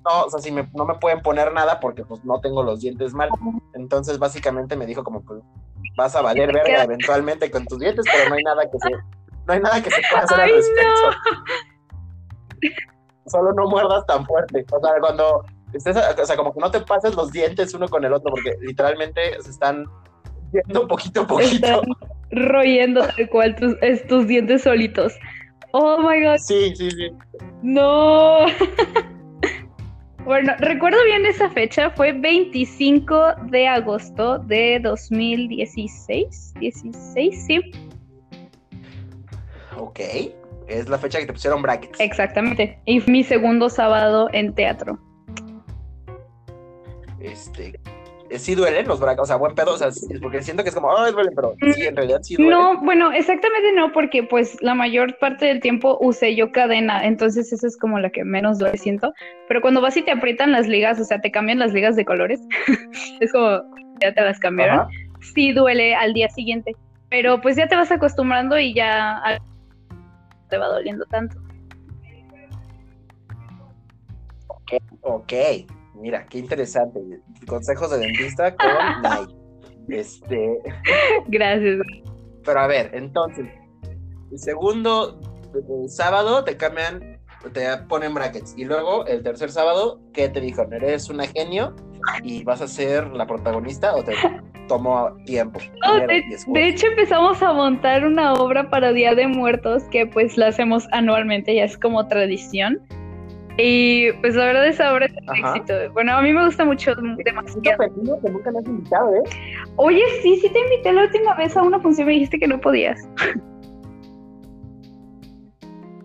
no, 0.06 0.26
o 0.26 0.30
sea, 0.30 0.40
si 0.40 0.52
me, 0.52 0.70
no 0.74 0.86
me 0.86 0.96
pueden 0.96 1.22
poner 1.22 1.52
nada 1.52 1.80
porque 1.80 2.06
pues 2.06 2.24
no 2.24 2.40
tengo 2.40 2.62
los 2.62 2.82
dientes 2.82 3.14
mal. 3.14 3.30
Entonces, 3.74 4.20
básicamente 4.20 4.76
me 4.76 4.86
dijo 4.86 5.04
como, 5.04 5.22
pues, 5.24 5.42
vas 5.98 6.16
a 6.16 6.22
valer 6.22 6.54
verga 6.54 6.84
eventualmente 6.84 7.50
con 7.50 7.66
tus 7.66 7.80
dientes, 7.80 8.06
pero 8.12 8.30
no 8.30 8.36
hay 8.36 8.44
nada 8.44 8.70
que 8.70 8.78
se, 8.80 8.92
no 8.92 9.54
hay 9.54 9.60
nada 9.60 9.82
que 9.82 9.90
se 9.90 10.02
pueda 10.10 10.24
hacer 10.24 10.40
Ay, 10.40 10.52
al 10.52 10.58
respecto. 10.58 11.12
Solo 13.28 13.54
no 13.54 13.68
muerdas 13.68 14.06
tan 14.06 14.26
fuerte. 14.26 14.64
O 14.72 14.80
sea, 14.80 14.92
cuando 15.00 15.44
estés, 15.74 15.98
o 15.98 16.26
sea, 16.26 16.38
como 16.38 16.54
que 16.54 16.60
no 16.60 16.70
te 16.70 16.82
pases 16.82 17.16
los 17.16 17.32
dientes 17.32 17.74
uno 17.74 17.88
con 17.88 18.06
el 18.06 18.14
otro, 18.14 18.32
porque 18.32 18.56
literalmente 18.62 19.42
se 19.42 19.50
están 19.50 19.86
yendo 20.52 20.88
poquito 20.88 21.22
a 21.22 21.28
poquito. 21.28 21.66
Están 21.66 21.82
royendo 22.30 23.02
tal 23.08 23.30
cual 23.30 23.56
tus, 23.56 23.76
tus 24.08 24.28
dientes 24.28 24.62
solitos. 24.62 25.14
Oh 25.72 25.98
my 25.98 26.24
god, 26.24 26.38
Sí, 26.38 26.76
sí, 26.76 26.92
sí. 26.92 27.10
no. 27.64 28.46
Bueno, 30.26 30.54
recuerdo 30.58 30.98
bien 31.06 31.24
esa 31.28 31.50
fecha, 31.52 31.92
fue 31.92 32.12
25 32.12 33.36
de 33.52 33.68
agosto 33.68 34.40
de 34.40 34.80
2016. 34.82 36.54
16, 36.60 37.46
sí, 37.46 37.72
Ok. 39.78 40.00
Es 40.68 40.90
la 40.90 40.98
fecha 40.98 41.20
que 41.20 41.28
te 41.28 41.34
pusieron 41.34 41.62
brackets. 41.62 42.00
exactamente. 42.00 42.80
Y 42.86 43.00
mi 43.10 43.24
segundo 43.24 43.70
sábado 43.70 44.30
en 44.34 44.54
teatro. 44.56 44.98
Este. 47.20 47.80
Eh, 48.30 48.40
Sí 48.40 48.56
duelen 48.56 48.88
los 48.88 49.00
brackets, 49.00 49.24
o 49.24 49.26
sea, 49.26 49.36
buen 49.36 49.56
pedo, 49.56 49.74
o 49.74 49.78
sea, 49.78 49.90
porque 50.22 50.42
siento 50.42 50.64
que 50.64 50.70
es 50.70 50.76
como, 50.76 50.96
ay, 50.98 51.12
duelen, 51.12 51.34
pero 51.36 51.56
sí, 51.74 51.86
en 51.86 51.96
realidad 51.96 52.20
sí 52.24 52.36
duelen. 52.36 52.52
No, 52.52 52.82
bueno, 52.82 53.12
exactamente 53.12 53.72
no, 53.74 53.92
porque 53.92 54.24
pues 54.24 54.62
la 54.62 54.74
mayor 54.74 55.18
parte 55.20 55.46
del 55.46 55.60
tiempo 55.60 55.98
usé 56.02 56.36
yo 56.36 56.52
cadena, 56.52 57.06
entonces 57.06 57.52
esa 57.54 57.68
es 57.68 57.78
como 57.78 58.00
la 58.00 58.10
que 58.10 58.24
menos 58.24 58.60
duele 58.60 58.78
siento. 58.78 59.14
Pero 59.48 59.62
cuando 59.62 59.82
vas 59.82 59.96
y 59.98 60.02
te 60.02 60.12
aprietan 60.12 60.52
las 60.52 60.68
ligas, 60.68 61.00
o 61.00 61.04
sea, 61.04 61.22
te 61.22 61.32
cambian 61.32 61.60
las 61.60 61.74
ligas 61.74 61.96
de 61.96 62.06
colores, 62.06 62.42
es 63.20 63.32
como, 63.32 63.62
ya 64.02 64.14
te 64.14 64.22
las 64.22 64.40
cambiaron, 64.40 64.80
Ajá. 64.80 64.90
sí 65.34 65.52
duele 65.52 65.96
al 65.96 66.14
día 66.14 66.30
siguiente, 66.30 66.76
pero 67.10 67.42
pues 67.42 67.56
ya 67.56 67.68
te 67.68 67.76
vas 67.76 67.92
acostumbrando 67.92 68.58
y 68.58 68.74
ya 68.74 69.40
te 70.50 70.58
va 70.58 70.68
doliendo 70.68 71.06
tanto. 71.06 71.38
Ok, 75.02 75.34
mira, 75.94 76.26
qué 76.26 76.40
interesante. 76.40 77.00
Consejos 77.48 77.92
de 77.92 78.00
dentista 78.00 78.56
con 78.56 78.68
Nay. 79.02 79.26
Este, 79.90 80.58
Gracias. 81.28 81.86
pero 82.44 82.60
a 82.60 82.68
ver, 82.68 82.90
entonces, 82.94 83.46
el 84.32 84.40
segundo 84.40 85.22
sábado 85.88 86.44
te 86.44 86.58
cambian, 86.58 87.20
te 87.54 87.66
ponen 87.88 88.14
brackets. 88.14 88.56
Y 88.58 88.66
luego, 88.66 89.06
el 89.06 89.22
tercer 89.22 89.52
sábado, 89.52 90.02
¿qué 90.14 90.28
te 90.30 90.42
dijeron? 90.42 90.74
¿Eres 90.74 91.10
una 91.10 91.28
genio 91.28 91.76
y 92.24 92.44
vas 92.44 92.62
a 92.62 92.68
ser 92.68 93.08
la 93.12 93.26
protagonista 93.26 93.96
o 93.96 94.04
te 94.04 94.14
tomó 94.68 95.16
tiempo. 95.26 95.60
No, 95.86 96.08
de, 96.08 96.24
de 96.48 96.68
hecho 96.68 96.88
empezamos 96.88 97.42
a 97.42 97.54
montar 97.54 98.06
una 98.06 98.34
obra 98.34 98.70
para 98.70 98.92
Día 98.92 99.14
de 99.16 99.28
Muertos 99.28 99.84
que 99.92 100.06
pues 100.08 100.38
la 100.38 100.48
hacemos 100.48 100.88
anualmente, 100.92 101.56
ya 101.56 101.66
es 101.66 101.78
como 101.78 102.08
tradición. 102.08 102.82
Y 103.58 104.12
pues 104.14 104.36
la 104.36 104.46
verdad 104.46 104.68
esa 104.68 104.94
obra 104.94 105.06
es 105.06 105.14
un 105.14 105.30
Ajá. 105.30 105.56
éxito. 105.56 105.74
Bueno, 105.94 106.14
a 106.18 106.22
mí 106.22 106.34
me 106.34 106.46
gusta 106.46 106.66
mucho 106.66 106.94
Siento 106.94 107.22
demasiado. 107.24 107.84
ofendido 107.84 108.22
que 108.22 108.30
nunca 108.30 108.52
me 108.52 108.60
has 108.60 108.66
invitado, 108.66 109.16
¿eh? 109.16 109.22
Oye, 109.78 110.02
sí, 110.22 110.38
sí 110.42 110.50
te 110.50 110.60
invité 110.60 110.92
la 110.92 111.04
última 111.04 111.36
vez 111.36 111.56
a 111.56 111.62
una 111.64 111.80
función, 111.80 112.08
me 112.08 112.14
dijiste 112.14 112.38
que 112.38 112.48
no 112.48 112.60
podías. 112.60 113.00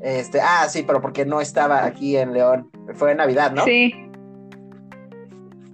Este, 0.03 0.41
ah, 0.41 0.67
sí, 0.69 0.83
pero 0.87 1.01
porque 1.01 1.27
no 1.27 1.41
estaba 1.41 1.85
aquí 1.85 2.17
en 2.17 2.33
León. 2.33 2.71
Fue 2.95 3.11
en 3.11 3.19
Navidad, 3.19 3.53
¿no? 3.53 3.65
Sí. 3.65 3.93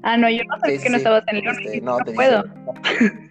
Ah, 0.02 0.16
no, 0.16 0.28
yo 0.30 0.42
no 0.44 0.58
sabía 0.58 0.76
Sí, 0.76 0.78
sí, 0.78 0.84
que 0.84 0.90
no 0.90 0.96
estabas 0.96 1.24
en 1.28 1.40
León. 1.40 1.56
Este, 1.60 1.76
y 1.76 1.80
no, 1.80 1.98
no 1.98 2.04
te 2.04 2.12
puedo. 2.12 2.42
dije. 2.42 3.12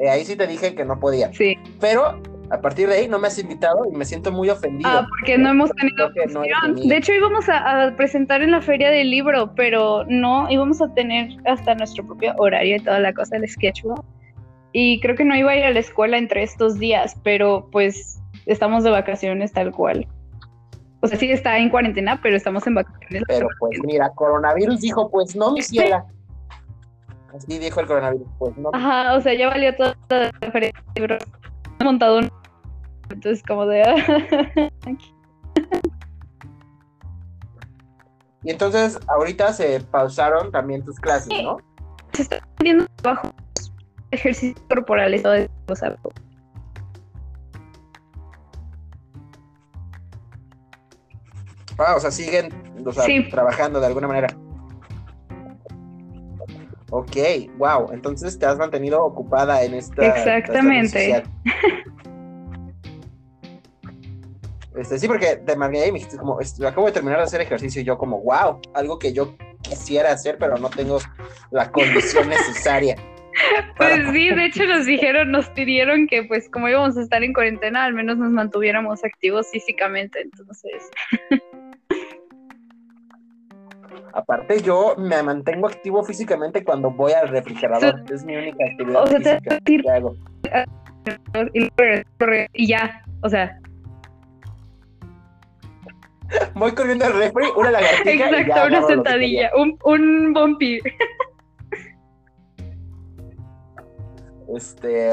Eh, 0.00 0.08
ahí 0.08 0.24
sí 0.24 0.36
te 0.36 0.46
dije 0.46 0.76
que 0.76 0.84
no 0.84 1.00
podía. 1.00 1.32
Sí. 1.32 1.56
Pero 1.80 2.22
a 2.50 2.60
partir 2.60 2.88
de 2.88 2.94
ahí 2.94 3.08
no 3.08 3.18
me 3.18 3.28
has 3.28 3.38
invitado 3.38 3.84
y 3.90 3.96
me 3.96 4.04
siento 4.04 4.32
muy 4.32 4.48
ofendido. 4.50 4.90
Ah, 4.90 5.06
porque 5.08 5.36
no 5.36 5.50
hemos 5.50 5.70
tenido 5.72 6.10
no. 6.30 6.42
De 6.74 6.96
hecho, 6.96 7.12
íbamos 7.12 7.48
a, 7.48 7.86
a 7.86 7.96
presentar 7.96 8.42
en 8.42 8.50
la 8.50 8.60
feria 8.60 8.90
del 8.90 9.10
libro, 9.10 9.54
pero 9.54 10.04
no, 10.08 10.50
íbamos 10.50 10.80
a 10.80 10.92
tener 10.94 11.30
hasta 11.46 11.74
nuestro 11.74 12.06
propio 12.06 12.34
horario 12.38 12.76
y 12.76 12.80
toda 12.80 13.00
la 13.00 13.12
cosa 13.12 13.36
del 13.36 13.48
sketchbook. 13.48 14.04
Y 14.72 15.00
creo 15.00 15.16
que 15.16 15.24
no 15.24 15.34
iba 15.36 15.50
a 15.50 15.56
ir 15.56 15.64
a 15.64 15.70
la 15.70 15.80
escuela 15.80 16.18
entre 16.18 16.42
estos 16.42 16.78
días, 16.78 17.16
pero 17.22 17.68
pues 17.70 18.20
estamos 18.46 18.84
de 18.84 18.90
vacaciones 18.90 19.52
tal 19.52 19.72
cual. 19.72 20.06
O 21.00 21.06
sea, 21.06 21.18
sí 21.18 21.30
está 21.30 21.58
en 21.58 21.70
cuarentena, 21.70 22.18
pero 22.22 22.36
estamos 22.36 22.66
en 22.66 22.74
vacaciones. 22.74 23.22
Pero 23.28 23.48
pues 23.60 23.78
mira, 23.84 24.10
coronavirus 24.10 24.80
dijo, 24.80 25.10
pues 25.10 25.36
no, 25.36 25.52
mi 25.52 25.62
ciela. 25.62 26.04
Así 27.34 27.58
dijo 27.58 27.80
el 27.80 27.86
coronavirus, 27.86 28.26
pues 28.38 28.56
no. 28.56 28.70
Ajá, 28.72 29.14
o 29.14 29.20
sea, 29.20 29.34
ya 29.34 29.48
valió 29.48 29.74
toda 29.76 29.94
la 30.10 30.50
feria 30.50 30.72
del 30.72 30.84
libro. 30.96 31.18
Montado 31.84 32.18
un... 32.18 32.30
Entonces, 33.10 33.42
como 33.46 33.66
de... 33.66 33.82
Y 38.44 38.50
entonces 38.52 38.98
ahorita 39.08 39.52
se 39.52 39.80
pausaron 39.80 40.52
también 40.52 40.84
tus 40.84 40.98
clases, 41.00 41.28
¿no? 41.42 41.58
se 42.12 42.22
están 42.22 42.40
viendo 42.60 42.86
trabajos, 42.96 43.32
ejercicios 44.10 44.60
corporales, 44.68 45.22
todo 45.22 45.34
eso, 45.34 45.50
o 45.68 45.74
sea, 45.76 45.96
Ah, 51.78 51.94
o 51.96 52.00
sea, 52.00 52.10
siguen 52.10 52.48
o 52.84 52.92
sea, 52.92 53.04
Sí. 53.04 53.28
trabajando 53.28 53.80
de 53.80 53.86
alguna 53.86 54.08
manera. 54.08 54.28
Ok, 56.90 57.16
wow. 57.58 57.92
Entonces 57.92 58.38
te 58.38 58.46
has 58.46 58.56
mantenido 58.56 59.04
ocupada 59.04 59.62
en 59.62 59.74
esta. 59.74 60.06
Exactamente. 60.06 61.10
esta. 61.10 61.30
Este, 64.78 64.98
sí, 64.98 65.08
porque 65.08 65.36
te 65.44 65.56
marqué 65.56 65.86
y 65.88 65.92
me 65.92 65.98
dijiste 65.98 66.16
como, 66.18 66.40
"Est- 66.40 66.62
acabo 66.62 66.86
de 66.86 66.92
terminar 66.92 67.18
de 67.18 67.24
hacer 67.24 67.40
ejercicio 67.40 67.82
y 67.82 67.84
yo 67.84 67.98
como, 67.98 68.20
wow, 68.20 68.60
algo 68.74 68.98
que 68.98 69.12
yo 69.12 69.34
quisiera 69.62 70.12
hacer, 70.12 70.36
pero 70.38 70.56
no 70.56 70.70
tengo 70.70 70.98
la 71.50 71.70
condición 71.72 72.28
necesaria. 72.28 72.96
Pues 73.76 73.92
sí, 74.12 74.30
de 74.34 74.46
hecho 74.46 74.66
nos 74.66 74.84
dijeron, 74.84 75.30
nos 75.30 75.48
pidieron 75.50 76.08
que 76.08 76.24
pues 76.24 76.50
como 76.50 76.68
íbamos 76.68 76.96
a 76.96 77.02
estar 77.02 77.22
en 77.22 77.32
cuarentena, 77.32 77.84
al 77.84 77.94
menos 77.94 78.18
nos 78.18 78.30
mantuviéramos 78.32 79.04
activos 79.04 79.46
físicamente, 79.52 80.20
entonces. 80.22 80.90
Aparte, 84.12 84.60
yo 84.62 84.96
me 84.98 85.22
mantengo 85.22 85.68
activo 85.68 86.02
físicamente 86.02 86.64
cuando 86.64 86.90
voy 86.90 87.12
al 87.12 87.28
refrigerador. 87.28 88.02
Es 88.12 88.24
mi 88.24 88.34
única 88.36 88.64
actividad 88.72 89.02
O 89.04 89.06
sea, 89.06 89.20
te- 89.20 89.38
física 89.38 89.60
que 89.64 89.90
hago. 89.90 90.16
Y 92.54 92.66
ya, 92.66 93.04
o 93.22 93.28
sea, 93.28 93.60
Voy 96.54 96.72
corriendo 96.72 97.04
al 97.06 97.14
refri, 97.14 97.46
una 97.56 97.70
lagartija 97.70 98.12
y 98.12 98.18
ya 98.18 98.40
exacto, 98.40 98.66
una 98.66 98.86
sentadilla, 98.86 99.50
un, 99.56 99.78
un 99.84 100.32
bumpy. 100.32 100.80
Este, 104.54 105.12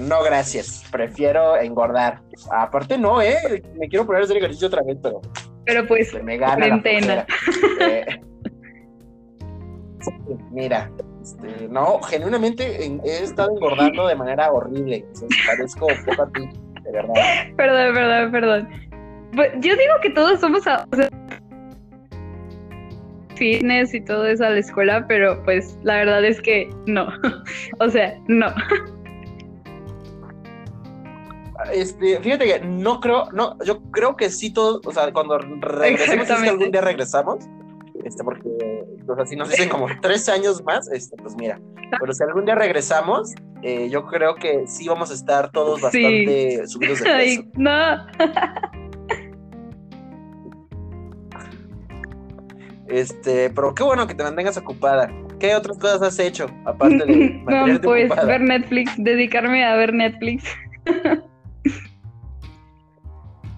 no, 0.00 0.22
gracias. 0.22 0.84
Prefiero 0.90 1.56
engordar. 1.56 2.20
Aparte, 2.50 2.98
no, 2.98 3.22
eh. 3.22 3.62
Me 3.76 3.88
quiero 3.88 4.06
poner 4.06 4.22
a 4.22 4.24
hacer 4.24 4.36
ejercicio 4.36 4.68
otra 4.68 4.82
vez, 4.82 4.96
pero 5.02 5.20
Pero 5.64 5.86
pues, 5.86 6.10
se 6.10 6.22
me 6.22 6.36
gana 6.36 6.66
la. 6.66 7.26
Eh, 7.80 8.06
mira, 10.50 10.90
este, 11.22 11.68
no, 11.68 12.00
genuinamente 12.02 12.84
en- 12.84 13.00
he 13.04 13.22
estado 13.22 13.50
engordando 13.50 14.06
de 14.06 14.16
manera 14.16 14.50
horrible. 14.52 15.04
Sea, 15.12 15.28
parezco 15.46 15.86
poco 16.06 16.22
a 16.22 16.30
ti, 16.32 16.48
de 16.82 16.92
verdad. 16.92 17.14
perdón, 17.56 17.94
perdón, 17.94 18.32
perdón. 18.32 18.87
Pues, 19.34 19.50
yo 19.56 19.76
digo 19.76 19.94
que 20.02 20.10
todos 20.10 20.40
somos 20.40 20.66
a- 20.66 20.86
o 20.90 20.96
sea, 20.96 21.08
fitness 23.36 23.94
y 23.94 24.00
todo 24.00 24.26
eso 24.26 24.44
a 24.44 24.50
la 24.50 24.58
escuela, 24.58 25.06
pero 25.06 25.40
pues 25.44 25.78
la 25.82 25.96
verdad 25.96 26.24
es 26.24 26.40
que 26.40 26.68
no. 26.86 27.08
o 27.80 27.88
sea, 27.88 28.18
no. 28.26 28.46
Este, 31.72 32.18
fíjate 32.20 32.44
que 32.46 32.60
no 32.60 33.00
creo, 33.00 33.24
no, 33.32 33.56
yo 33.64 33.82
creo 33.90 34.16
que 34.16 34.30
sí 34.30 34.52
todos, 34.52 34.80
o 34.86 34.92
sea, 34.92 35.12
cuando 35.12 35.38
regresemos, 35.38 36.30
es 36.30 36.40
que 36.40 36.48
algún 36.48 36.70
día 36.70 36.80
regresamos, 36.80 37.44
este, 38.04 38.22
porque, 38.22 38.48
o 39.06 39.14
sea, 39.16 39.26
si 39.26 39.34
nos 39.36 39.50
dicen 39.50 39.68
como 39.68 39.86
tres 40.00 40.28
años 40.28 40.62
más, 40.64 40.88
este, 40.92 41.16
pues 41.16 41.34
mira, 41.36 41.60
pero 42.00 42.12
si 42.14 42.22
algún 42.22 42.44
día 42.44 42.54
regresamos, 42.54 43.34
eh, 43.62 43.88
yo 43.90 44.06
creo 44.06 44.36
que 44.36 44.66
sí 44.68 44.88
vamos 44.88 45.10
a 45.10 45.14
estar 45.14 45.50
todos 45.50 45.80
Sí. 45.80 45.84
bastante 46.02 46.66
subidos 46.68 47.00
de 47.00 47.04
peso. 47.10 47.16
Ay, 47.16 47.50
no. 47.54 48.06
Este, 52.88 53.50
pero 53.50 53.74
qué 53.74 53.82
bueno 53.82 54.06
que 54.06 54.14
te 54.14 54.22
mantengas 54.22 54.56
ocupada. 54.56 55.12
¿Qué 55.38 55.54
otras 55.54 55.78
cosas 55.78 56.02
has 56.02 56.18
hecho 56.18 56.46
aparte 56.64 57.04
de 57.04 57.42
no, 57.46 57.80
pues 57.82 58.06
ocupada? 58.10 58.26
ver 58.26 58.40
Netflix, 58.40 58.92
dedicarme 58.96 59.64
a 59.64 59.76
ver 59.76 59.92
Netflix. 59.94 60.44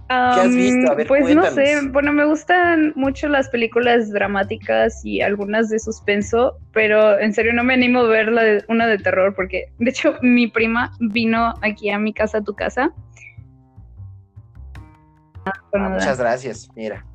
¿Qué 0.09 0.41
has 0.41 0.57
visto? 0.57 0.91
A 0.91 0.95
ver, 0.97 1.07
pues 1.07 1.37
no 1.37 1.45
sé, 1.53 1.77
bueno, 1.93 2.13
me 2.13 2.25
gustan 2.25 2.93
mucho 2.97 3.29
las 3.29 3.49
películas 3.49 4.11
dramáticas 4.11 5.05
y 5.05 5.21
algunas 5.21 5.69
de 5.69 5.79
suspenso, 5.79 6.59
pero 6.73 7.17
en 7.21 7.33
serio 7.33 7.53
no 7.53 7.63
me 7.63 7.75
animo 7.75 8.01
a 8.01 8.09
ver 8.09 8.33
la 8.33 8.43
de- 8.43 8.65
una 8.69 8.89
de 8.89 8.99
terror 8.99 9.35
porque, 9.37 9.73
de 9.79 9.91
hecho, 9.91 10.17
mi 10.21 10.49
prima 10.49 10.91
vino 10.99 11.55
aquí 11.63 11.91
a 11.91 11.99
mi 12.01 12.13
casa, 12.13 12.39
a 12.39 12.43
tu 12.43 12.55
casa. 12.55 12.91
Ah, 15.47 15.89
muchas 15.91 16.19
gracias. 16.19 16.69
Mira, 16.75 17.07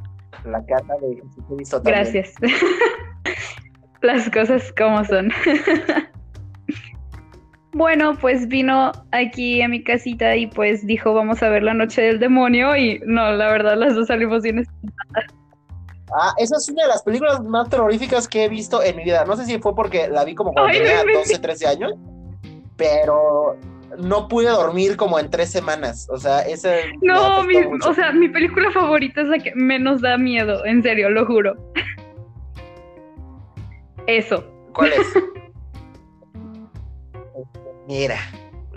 la 0.43 0.65
carta 0.65 0.93
de 1.02 1.15
Jesucristo 1.15 1.82
también. 1.82 2.04
Gracias. 2.04 2.34
Las 4.02 4.30
cosas 4.30 4.74
como 4.78 5.04
son. 5.06 5.32
bueno, 7.74 8.17
pues 8.19 8.48
vino 8.48 8.91
aquí 9.12 9.62
a 9.62 9.67
mi 9.67 9.84
casita 9.84 10.36
y 10.36 10.48
pues 10.48 10.86
dijo, 10.86 11.13
vamos 11.13 11.41
a 11.41 11.50
ver 11.50 11.63
la 11.63 11.74
noche 11.74 12.02
del 12.02 12.19
demonio 12.19 12.76
y 12.76 13.02
no, 13.06 13.32
la 13.32 13.50
verdad 13.50 13.76
las 13.78 13.95
dos 13.95 14.08
salimos 14.08 14.43
bien. 14.43 14.65
Ah, 16.13 16.34
esa 16.38 16.58
es 16.58 16.69
una 16.69 16.84
de 16.84 16.89
las 16.89 17.02
películas 17.02 17.43
más 17.43 17.67
terroríficas 17.69 18.28
que 18.28 18.45
he 18.45 18.50
visto 18.50 18.84
en 18.84 18.95
mi 18.95 19.04
vida. 19.04 19.26
No 19.26 19.36
sé 19.36 19.45
si 19.45 19.58
fue 19.60 19.76
porque 19.76 20.08
la 20.08 20.24
vi 20.24 20.36
como 20.36 20.54
cuando 20.54 20.71
Ay, 20.71 20.78
tenía 20.78 21.02
inventes. 21.02 21.30
12, 21.30 21.39
13 21.39 21.67
años, 21.67 21.93
pero 22.78 23.58
no 23.97 24.27
pude 24.27 24.49
dormir 24.49 24.97
como 24.97 25.19
en 25.19 25.29
tres 25.29 25.51
semanas. 25.51 26.08
O 26.10 26.17
sea, 26.17 26.41
esa 26.41 26.69
No, 27.01 27.43
mi, 27.43 27.55
o 27.58 27.93
sea, 27.93 28.12
mi 28.12 28.29
película 28.29 28.71
favorita 28.71 29.21
es 29.21 29.27
la 29.27 29.39
que 29.39 29.53
menos 29.55 30.01
da 30.01 30.17
miedo, 30.17 30.65
en 30.65 30.81
serio, 30.84 31.10
lo 31.10 31.25
juro. 31.25 31.55
Eso. 34.08 34.43
¿Cuál 34.73 34.93
es? 34.93 35.13
Mira, 37.88 38.17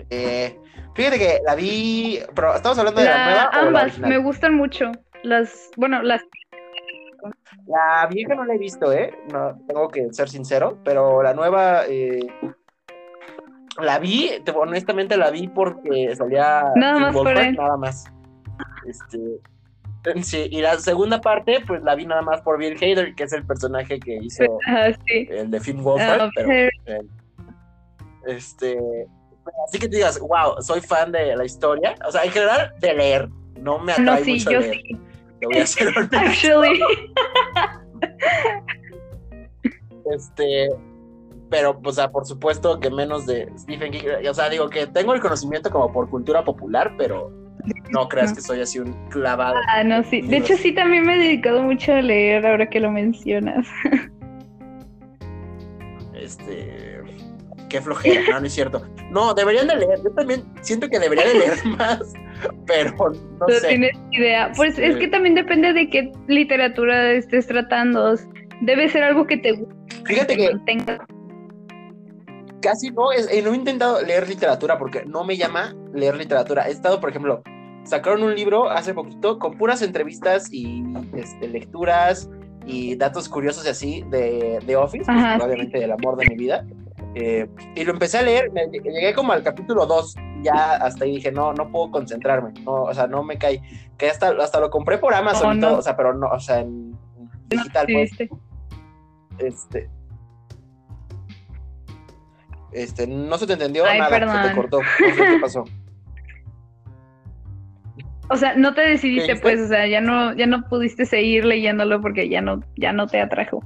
eh, 0.09 0.59
fíjate 0.95 1.17
que 1.17 1.39
la 1.45 1.55
vi, 1.55 2.19
pero 2.35 2.55
estamos 2.55 2.77
hablando 2.77 3.01
de 3.01 3.07
la, 3.07 3.17
La- 3.17 3.25
nueva 3.25 3.49
o 3.49 3.71
la 3.71 3.81
ambas 3.81 3.99
me 3.99 4.17
gustan 4.17 4.53
mucho. 4.55 4.91
Las, 5.23 5.71
bueno, 5.75 6.01
las 6.03 6.21
La 7.67 8.07
vieja 8.09 8.35
no 8.35 8.45
la 8.45 8.53
he 8.53 8.57
visto, 8.57 8.93
¿eh? 8.93 9.13
No, 9.31 9.59
tengo 9.67 9.89
que 9.89 10.13
ser 10.13 10.29
sincero, 10.29 10.77
pero 10.83 11.21
la 11.23 11.33
nueva 11.33 11.85
eh, 11.87 12.19
la 13.81 13.99
vi, 13.99 14.31
te- 14.43 14.51
honestamente 14.51 15.17
la 15.17 15.31
vi 15.31 15.47
porque 15.47 16.15
salía 16.15 16.71
Nada 16.75 16.99
más 16.99 17.13
por 17.13 17.25
Wolfhard, 17.25 17.47
él. 17.47 17.55
nada 17.55 17.77
más. 17.77 18.05
Este, 18.87 19.19
sí, 20.23 20.47
y 20.51 20.61
la 20.61 20.77
segunda 20.79 21.21
parte, 21.21 21.59
pues 21.65 21.81
la 21.83 21.95
vi 21.95 22.05
nada 22.05 22.21
más 22.21 22.41
por 22.41 22.57
Bill 22.57 22.77
Hader, 22.81 23.15
que 23.15 23.23
es 23.23 23.33
el 23.33 23.45
personaje 23.45 23.99
que 23.99 24.15
hizo 24.21 24.43
ah, 24.67 24.89
sí. 25.07 25.27
el 25.31 25.51
de 25.51 25.59
Finn 25.59 25.83
Wolfhard, 25.83 26.21
Ah, 26.21 26.29
pero 26.35 26.51
eh, 26.51 26.69
este, 28.27 28.77
así 29.67 29.79
que 29.79 29.87
te 29.87 29.97
digas, 29.97 30.19
wow, 30.19 30.61
soy 30.61 30.81
fan 30.81 31.11
de 31.11 31.35
la 31.35 31.45
historia, 31.45 31.95
o 32.07 32.11
sea, 32.11 32.23
en 32.23 32.31
general 32.31 32.73
de 32.79 32.93
leer, 32.93 33.29
no 33.59 33.79
me 33.79 33.91
atrae 33.93 34.05
no, 34.05 34.17
sí, 34.17 34.33
mucho 34.33 34.51
yo 34.51 34.59
leer, 34.59 34.75
sí. 34.81 34.97
te 35.39 35.45
voy 35.45 35.57
a 35.57 35.67
ser 35.67 35.87
honesto. 35.97 36.17
Actually. 36.17 36.79
Este, 40.11 40.69
pero, 41.49 41.79
o 41.83 41.91
sea, 41.91 42.11
por 42.11 42.25
supuesto 42.25 42.79
que 42.79 42.89
menos 42.89 43.25
de 43.25 43.49
Stephen 43.57 43.91
King. 43.91 44.03
O 44.29 44.33
sea, 44.33 44.49
digo 44.49 44.69
que 44.69 44.87
tengo 44.87 45.13
el 45.13 45.21
conocimiento 45.21 45.69
como 45.71 45.91
por 45.91 46.09
cultura 46.09 46.43
popular, 46.43 46.93
pero 46.97 47.31
no 47.91 48.07
creas 48.07 48.33
que 48.33 48.41
soy 48.41 48.61
así 48.61 48.79
un 48.79 48.93
clavado. 49.09 49.55
Ah, 49.67 49.83
no, 49.83 50.03
sí. 50.03 50.21
De 50.21 50.37
hecho, 50.37 50.55
sí, 50.55 50.73
también 50.73 51.05
me 51.05 51.15
he 51.15 51.19
dedicado 51.19 51.61
mucho 51.63 51.93
a 51.93 52.01
leer 52.01 52.45
ahora 52.45 52.69
que 52.69 52.79
lo 52.79 52.91
mencionas. 52.91 53.67
Este. 56.13 57.01
Qué 57.69 57.81
flojera, 57.81 58.21
no, 58.31 58.39
no 58.39 58.47
es 58.47 58.53
cierto. 58.53 58.83
No, 59.11 59.33
deberían 59.35 59.67
de 59.67 59.75
leer. 59.75 59.99
Yo 60.03 60.09
también 60.11 60.43
siento 60.61 60.89
que 60.89 60.97
deberían 60.99 61.27
de 61.27 61.33
leer 61.39 61.65
más, 61.77 61.99
pero 62.65 62.91
no, 62.97 63.47
No 63.47 63.53
sé. 63.53 63.67
tienes 63.67 63.91
idea. 64.11 64.51
Pues 64.55 64.73
es 64.79 64.89
Este- 64.89 64.99
que 65.01 65.07
también 65.09 65.35
depende 65.35 65.73
de 65.73 65.87
qué 65.89 66.11
literatura 66.27 67.11
estés 67.11 67.45
tratando. 67.47 68.15
Debe 68.61 68.89
ser 68.89 69.03
algo 69.03 69.27
que 69.27 69.37
te 69.37 69.51
guste. 69.53 69.75
Fíjate 70.05 70.35
que 70.35 70.49
mantenga. 70.55 71.05
Casi 72.61 72.91
no, 72.91 73.11
es, 73.11 73.27
eh, 73.31 73.41
no 73.41 73.53
he 73.53 73.55
intentado 73.55 74.01
leer 74.01 74.27
literatura 74.27 74.77
porque 74.77 75.05
no 75.05 75.23
me 75.23 75.37
llama 75.37 75.75
leer 75.93 76.15
literatura. 76.17 76.67
He 76.67 76.71
estado, 76.71 76.99
por 76.99 77.09
ejemplo, 77.09 77.41
sacaron 77.83 78.23
un 78.23 78.35
libro 78.35 78.69
hace 78.69 78.93
poquito 78.93 79.39
con 79.39 79.57
puras 79.57 79.81
entrevistas 79.81 80.51
y 80.51 80.83
este, 81.15 81.47
lecturas 81.47 82.29
y 82.65 82.95
datos 82.95 83.27
curiosos 83.29 83.65
y 83.65 83.69
así 83.69 84.05
de, 84.09 84.59
de 84.65 84.75
Office, 84.75 85.05
pues, 85.05 85.17
Ajá, 85.17 85.37
sí. 85.37 85.41
obviamente 85.43 85.79
del 85.79 85.91
amor 85.91 86.17
de 86.17 86.25
mi 86.27 86.35
vida. 86.35 86.65
Eh, 87.15 87.49
y 87.75 87.83
lo 87.83 87.91
empecé 87.93 88.19
a 88.19 88.21
leer, 88.21 88.51
me- 88.51 88.67
llegué 88.67 89.13
como 89.15 89.31
al 89.33 89.41
capítulo 89.41 89.87
2, 89.87 90.15
ya 90.43 90.75
hasta 90.75 91.05
ahí 91.05 91.15
dije, 91.15 91.31
no, 91.31 91.53
no 91.53 91.71
puedo 91.71 91.89
concentrarme, 91.89 92.51
no, 92.63 92.83
o 92.83 92.93
sea, 92.93 93.07
no 93.07 93.23
me 93.23 93.39
cae, 93.39 93.61
que 93.97 94.09
hasta, 94.09 94.29
hasta 94.39 94.59
lo 94.59 94.69
compré 94.69 94.99
por 94.99 95.15
Amazon 95.15 95.57
y 95.57 95.61
todo, 95.61 95.71
no. 95.71 95.77
o 95.77 95.81
sea, 95.81 95.97
pero 95.97 96.13
no, 96.13 96.27
o 96.27 96.39
sea, 96.39 96.59
en 96.59 96.95
digital, 97.47 97.87
pues, 97.91 98.11
viste. 98.11 98.29
este, 99.39 99.89
este, 102.71 103.07
no 103.07 103.37
se 103.37 103.47
te 103.47 103.53
entendió 103.53 103.85
Ay, 103.85 103.99
nada, 103.99 104.09
se 104.15 104.19
te 104.19 104.25
perdón. 104.25 104.55
cortó, 104.55 104.81
no 104.81 105.15
sé 105.15 105.25
qué 105.27 105.39
pasó. 105.41 105.63
O 108.31 108.37
sea, 108.37 108.53
no 108.55 108.73
te 108.75 108.83
¿Qué 108.83 108.89
decidiste, 108.91 109.35
pues, 109.37 109.59
o 109.59 109.67
sea, 109.67 109.87
ya 109.87 110.01
no, 110.01 110.35
ya 110.35 110.45
no 110.45 110.67
pudiste 110.69 111.05
seguir 111.05 111.45
leyéndolo 111.45 111.99
porque 111.99 112.29
ya 112.29 112.41
no, 112.41 112.61
ya 112.77 112.93
no 112.93 113.07
te 113.07 113.19
atrajo. 113.19 113.63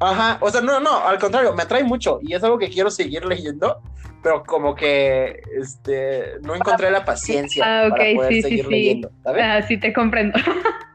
Ajá, 0.00 0.38
o 0.40 0.50
sea, 0.50 0.60
no, 0.60 0.80
no, 0.80 1.06
al 1.06 1.18
contrario, 1.18 1.54
me 1.54 1.62
atrae 1.62 1.82
mucho 1.84 2.18
y 2.22 2.34
es 2.34 2.42
algo 2.44 2.58
que 2.58 2.68
quiero 2.68 2.90
seguir 2.90 3.24
leyendo, 3.24 3.80
pero 4.22 4.44
como 4.44 4.74
que, 4.74 5.40
este, 5.60 6.38
no 6.42 6.54
encontré 6.54 6.90
la 6.90 7.04
paciencia 7.04 7.64
Ah, 7.64 7.86
ok, 7.88 7.96
para 7.96 8.14
poder 8.14 8.32
sí, 8.32 8.42
sí, 8.42 8.48
seguir 8.48 8.64
sí. 8.64 8.70
leyendo, 8.70 9.10
¿sabes? 9.24 9.44
Ah, 9.44 9.62
sí, 9.62 9.76
te 9.78 9.92
comprendo. 9.92 10.38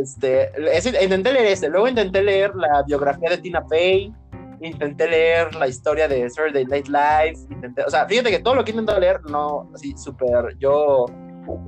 Este, 0.00 0.50
ese- 0.76 1.02
intenté 1.04 1.32
leer 1.32 1.46
este, 1.46 1.68
luego 1.68 1.86
intenté 1.88 2.22
leer 2.22 2.54
la 2.56 2.82
biografía 2.86 3.30
de 3.30 3.38
Tina 3.38 3.62
Fey, 3.68 4.12
intenté 4.60 5.06
leer 5.08 5.54
la 5.54 5.68
historia 5.68 6.08
de 6.08 6.28
Saturday 6.30 6.64
Night 6.64 6.88
Live, 6.88 7.34
intenté, 7.50 7.82
o 7.84 7.90
sea, 7.90 8.06
fíjate 8.06 8.30
que 8.30 8.40
todo 8.40 8.54
lo 8.54 8.64
que 8.64 8.70
he 8.70 8.74
intentado 8.74 8.98
leer, 8.98 9.20
no, 9.24 9.70
así, 9.74 9.94
súper, 9.96 10.56
yo, 10.58 11.06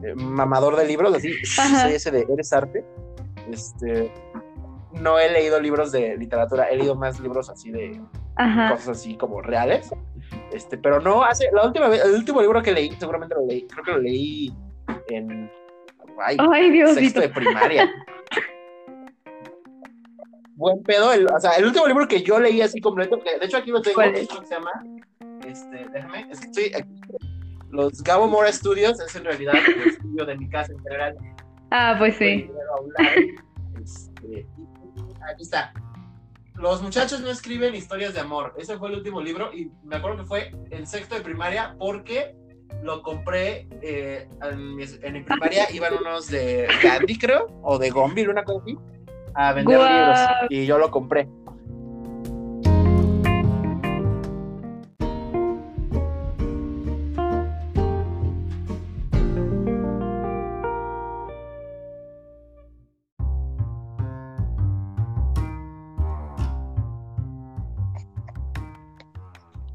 eh, 0.05 0.15
mamador 0.17 0.77
de 0.77 0.87
libros, 0.87 1.15
así, 1.15 1.33
Ajá. 1.59 1.83
soy 1.83 1.93
ese 1.95 2.11
de 2.11 2.27
Eres 2.33 2.53
Arte, 2.53 2.85
este, 3.53 4.13
no 4.93 5.19
he 5.19 5.31
leído 5.31 5.61
libros 5.61 5.93
de 5.93 6.17
literatura, 6.17 6.65
he 6.65 6.77
leído 6.77 6.95
más 6.97 7.21
libros 7.21 7.49
así 7.51 7.71
de 7.71 8.01
Ajá. 8.37 8.71
cosas 8.73 8.89
así 8.99 9.15
como 9.17 9.41
reales, 9.43 9.91
este, 10.53 10.79
pero 10.79 11.01
no, 11.01 11.23
hace, 11.23 11.49
la 11.53 11.65
última 11.67 11.89
vez, 11.89 12.03
el 12.05 12.15
último 12.15 12.41
libro 12.41 12.63
que 12.63 12.73
leí, 12.73 12.91
seguramente 12.99 13.35
lo 13.35 13.47
leí, 13.47 13.67
creo 13.69 13.85
que 13.85 13.93
lo 13.93 13.99
leí 13.99 14.53
en, 15.11 15.51
ay, 16.19 16.37
Ay, 16.39 16.71
Diosito. 16.71 17.01
sexto 17.01 17.21
de 17.21 17.29
primaria. 17.29 17.89
Buen 20.57 20.83
pedo, 20.83 21.13
el, 21.13 21.27
o 21.27 21.39
sea, 21.39 21.53
el 21.53 21.67
último 21.67 21.87
libro 21.87 22.09
que 22.09 22.23
yo 22.23 22.41
leí 22.41 22.63
así 22.63 22.81
completo, 22.81 23.21
que 23.21 23.39
de 23.39 23.45
hecho 23.45 23.59
aquí 23.59 23.71
lo 23.71 23.83
tengo. 23.83 24.01
¿cómo 24.01 24.47
se 24.47 24.55
llama? 24.55 24.73
Este, 25.47 25.87
déjame, 25.93 26.27
es 26.31 26.41
que 26.41 26.47
estoy 26.47 26.65
aquí. 26.75 27.01
Los 27.71 28.03
Gabo 28.03 28.27
Mora 28.27 28.51
Studios 28.51 28.99
es 29.01 29.15
en 29.17 29.25
realidad 29.25 29.55
el 29.55 29.89
estudio 29.91 30.25
de 30.25 30.37
mi 30.37 30.49
casa 30.49 30.73
en 30.73 30.79
general. 30.83 31.17
Ah, 31.71 31.97
pues 31.99 32.17
sí. 32.17 32.49
Fue 32.51 32.63
a 32.63 32.81
un 32.81 32.93
lado, 32.93 33.83
este, 33.83 34.47
aquí 35.31 35.43
está. 35.43 35.75
Los 36.55 36.81
muchachos 36.81 37.21
no 37.21 37.29
escriben 37.29 37.75
historias 37.75 38.15
de 38.15 38.21
amor. 38.21 38.55
Ese 38.57 38.79
fue 38.79 38.89
el 38.89 38.97
último 38.97 39.21
libro 39.21 39.53
y 39.53 39.71
me 39.85 39.97
acuerdo 39.97 40.19
que 40.19 40.25
fue 40.25 40.53
en 40.71 40.87
sexto 40.87 41.17
de 41.17 41.21
primaria 41.21 41.77
porque 41.79 42.35
lo 42.83 43.03
compré 43.03 43.69
eh, 43.83 44.27
en, 44.43 44.75
mi, 44.75 44.85
en 45.03 45.13
mi 45.13 45.23
primaria. 45.23 45.71
Iban 45.71 45.99
unos 45.99 46.29
de 46.29 46.67
Gandhi, 46.83 47.19
creo, 47.19 47.47
o 47.63 47.79
de 47.79 47.91
Gonville, 47.91 48.31
una 48.31 48.43
cosa 48.43 48.63
así, 48.63 48.79
a 49.37 49.53
vender 49.53 49.79
libros 49.79 50.19
y 50.49 50.67
yo 50.67 50.79
lo 50.79 50.91
compré. 50.91 51.29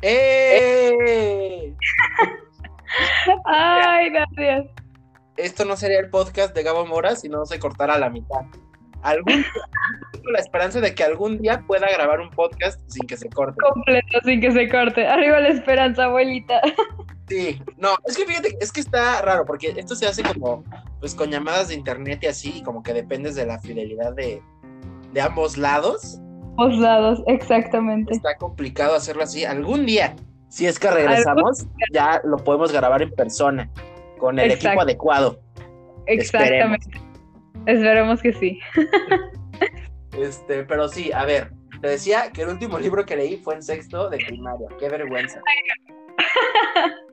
¡Eh! 0.04 1.76
Ay, 3.46 4.10
gracias. 4.10 4.66
esto 5.38 5.64
no 5.64 5.76
sería 5.76 6.00
el 6.00 6.10
podcast 6.10 6.56
de 6.56 6.64
Gabo 6.64 6.88
Mora 6.88 7.16
si 7.16 7.30
no 7.30 7.46
se 7.46 7.60
cortara 7.60 7.94
a 7.94 8.00
la 8.00 8.10
mitad. 8.10 8.42
Algún 9.04 9.44
la 10.32 10.40
esperanza 10.40 10.80
de 10.80 10.94
que 10.94 11.04
algún 11.04 11.40
día 11.40 11.64
pueda 11.66 11.90
grabar 11.90 12.20
un 12.20 12.30
podcast 12.30 12.80
sin 12.88 13.08
que 13.08 13.18
se 13.18 13.30
corte. 13.30 13.58
Completo, 13.62 14.20
sin 14.24 14.42
que 14.42 14.52
se 14.52 14.70
corte. 14.70 15.08
Arriba 15.08 15.40
la 15.40 15.50
esperanza, 15.50 16.06
abuelita. 16.06 16.62
Sí, 17.28 17.62
no, 17.78 17.96
es 18.06 18.18
que 18.18 18.26
fíjate, 18.26 18.58
es 18.60 18.72
que 18.74 18.82
está 18.82 19.22
raro 19.22 19.46
porque 19.46 19.74
esto 19.78 19.96
se 19.96 20.06
hace 20.06 20.22
como 20.22 20.66
pues 21.00 21.16
con 21.16 21.32
llamadas 21.32 21.70
de 21.70 21.76
internet 21.76 22.20
y 22.24 22.28
así, 22.28 22.58
y 22.58 22.62
como 22.62 22.84
que 22.84 22.94
dependes 22.94 23.36
de 23.36 23.46
la 23.46 23.58
fidelidad 23.60 24.14
de, 24.14 24.42
de 25.14 25.22
ambos 25.22 25.58
lados. 25.58 26.20
Dos 26.58 26.78
lados, 26.78 27.24
exactamente. 27.28 28.14
Está 28.14 28.36
complicado 28.36 28.96
hacerlo 28.96 29.24
así. 29.24 29.46
Algún 29.46 29.86
día, 29.86 30.16
si 30.50 30.68
es 30.68 30.78
que 30.78 30.92
regresamos, 30.92 31.66
ya 31.94 32.22
lo 32.26 32.38
podemos 32.38 32.74
grabar 32.74 33.02
en 33.02 33.12
persona 33.12 33.70
con 34.20 34.38
el 34.38 34.52
Exacto. 34.52 34.68
equipo 34.68 34.82
adecuado. 34.82 35.40
Exactamente. 36.08 36.90
Esperemos 36.90 37.11
que 37.66 38.34
sí. 38.34 38.60
Este, 40.18 40.64
pero 40.64 40.88
sí, 40.88 41.12
a 41.14 41.26
ver, 41.26 41.52
te 41.82 41.88
decía 41.90 42.32
que 42.32 42.42
el 42.42 42.50
último 42.50 42.78
libro 42.78 43.06
que 43.06 43.16
leí 43.16 43.38
fue 43.38 43.56
en 43.56 43.64
sexto 43.64 44.10
de 44.10 44.18
primaria. 44.18 44.68
Qué 44.80 44.90
vergüenza. 44.90 45.42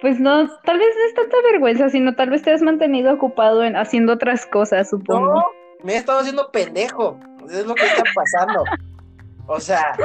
Pues 0.00 0.20
no, 0.20 0.48
tal 0.62 0.78
vez 0.78 0.94
no 0.96 1.06
es 1.08 1.14
tanta 1.14 1.36
vergüenza, 1.50 1.88
sino 1.88 2.14
tal 2.14 2.30
vez 2.30 2.42
te 2.42 2.52
has 2.52 2.62
mantenido 2.62 3.12
ocupado 3.12 3.64
en 3.64 3.74
haciendo 3.74 4.12
otras 4.12 4.46
cosas, 4.46 4.90
supongo. 4.90 5.34
No, 5.34 5.44
me 5.82 5.94
he 5.94 5.96
estado 5.96 6.20
haciendo 6.20 6.52
pendejo. 6.52 7.18
Es 7.50 7.66
lo 7.66 7.74
que 7.74 7.84
está 7.84 8.04
pasando. 8.14 8.62
O 9.46 9.60
sea. 9.60 9.96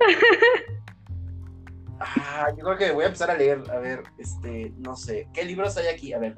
Ah, 2.00 2.46
yo 2.56 2.64
creo 2.64 2.78
que 2.78 2.92
voy 2.92 3.02
a 3.02 3.06
empezar 3.08 3.28
a 3.28 3.34
leer. 3.34 3.60
A 3.72 3.80
ver, 3.80 4.04
este, 4.18 4.72
no 4.78 4.94
sé. 4.94 5.26
¿Qué 5.34 5.44
libros 5.44 5.76
hay 5.76 5.88
aquí? 5.88 6.12
A 6.12 6.20
ver. 6.20 6.36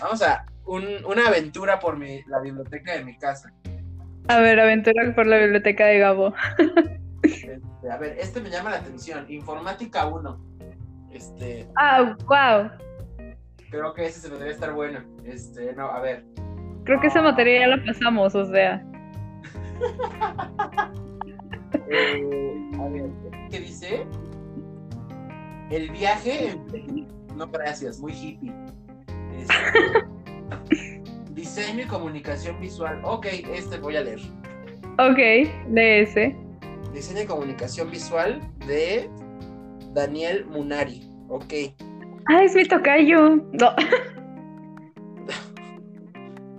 Vamos 0.00 0.22
a 0.22 0.46
un- 0.66 1.04
una 1.06 1.26
aventura 1.28 1.78
por 1.80 1.96
mi, 1.98 2.22
la 2.26 2.40
biblioteca 2.40 2.92
de 2.94 3.04
mi 3.04 3.16
casa. 3.16 3.52
A 4.28 4.38
ver, 4.38 4.60
aventura 4.60 5.14
por 5.14 5.26
la 5.26 5.38
biblioteca 5.38 5.86
de 5.86 5.98
Gabo. 5.98 6.32
Este, 7.22 7.60
a 7.90 7.96
ver, 7.98 8.16
este 8.18 8.40
me 8.40 8.50
llama 8.50 8.70
la 8.70 8.76
atención. 8.78 9.26
Informática 9.28 10.06
1. 10.06 10.40
Este, 11.10 11.68
Ah, 11.76 12.16
wow. 12.26 12.70
creo 13.70 13.92
que 13.94 14.06
ese 14.06 14.20
se 14.20 14.30
me 14.30 14.36
debe 14.38 14.50
estar 14.52 14.72
bueno. 14.72 15.00
Este, 15.24 15.72
no, 15.74 15.86
a 15.90 16.00
ver. 16.00 16.24
Creo 16.84 17.00
que 17.00 17.08
esa 17.08 17.22
materia 17.22 17.60
ya 17.60 17.66
la 17.76 17.84
pasamos, 17.84 18.34
o 18.34 18.44
sea. 18.50 18.82
Eh, 21.94 22.70
a 22.80 22.88
ver, 22.88 23.10
¿qué 23.50 23.60
dice? 23.60 24.06
El 25.70 25.90
viaje. 25.90 26.58
No, 27.36 27.46
gracias, 27.48 27.98
muy 28.00 28.12
hippie. 28.12 28.52
Este, 29.36 29.54
diseño 31.32 31.84
y 31.84 31.86
comunicación 31.86 32.60
visual. 32.60 33.00
Ok, 33.04 33.26
este 33.54 33.78
voy 33.78 33.96
a 33.96 34.02
leer. 34.02 34.20
Ok, 34.98 35.18
de 35.68 36.02
ese. 36.02 36.36
Diseño 36.92 37.22
y 37.22 37.26
comunicación 37.26 37.90
visual 37.90 38.40
de 38.66 39.08
Daniel 39.94 40.44
Munari. 40.46 41.08
Ok. 41.28 41.54
Ah, 42.28 42.44
es 42.44 42.54
mi 42.54 42.64
tocayo. 42.64 43.36
No. 43.52 43.74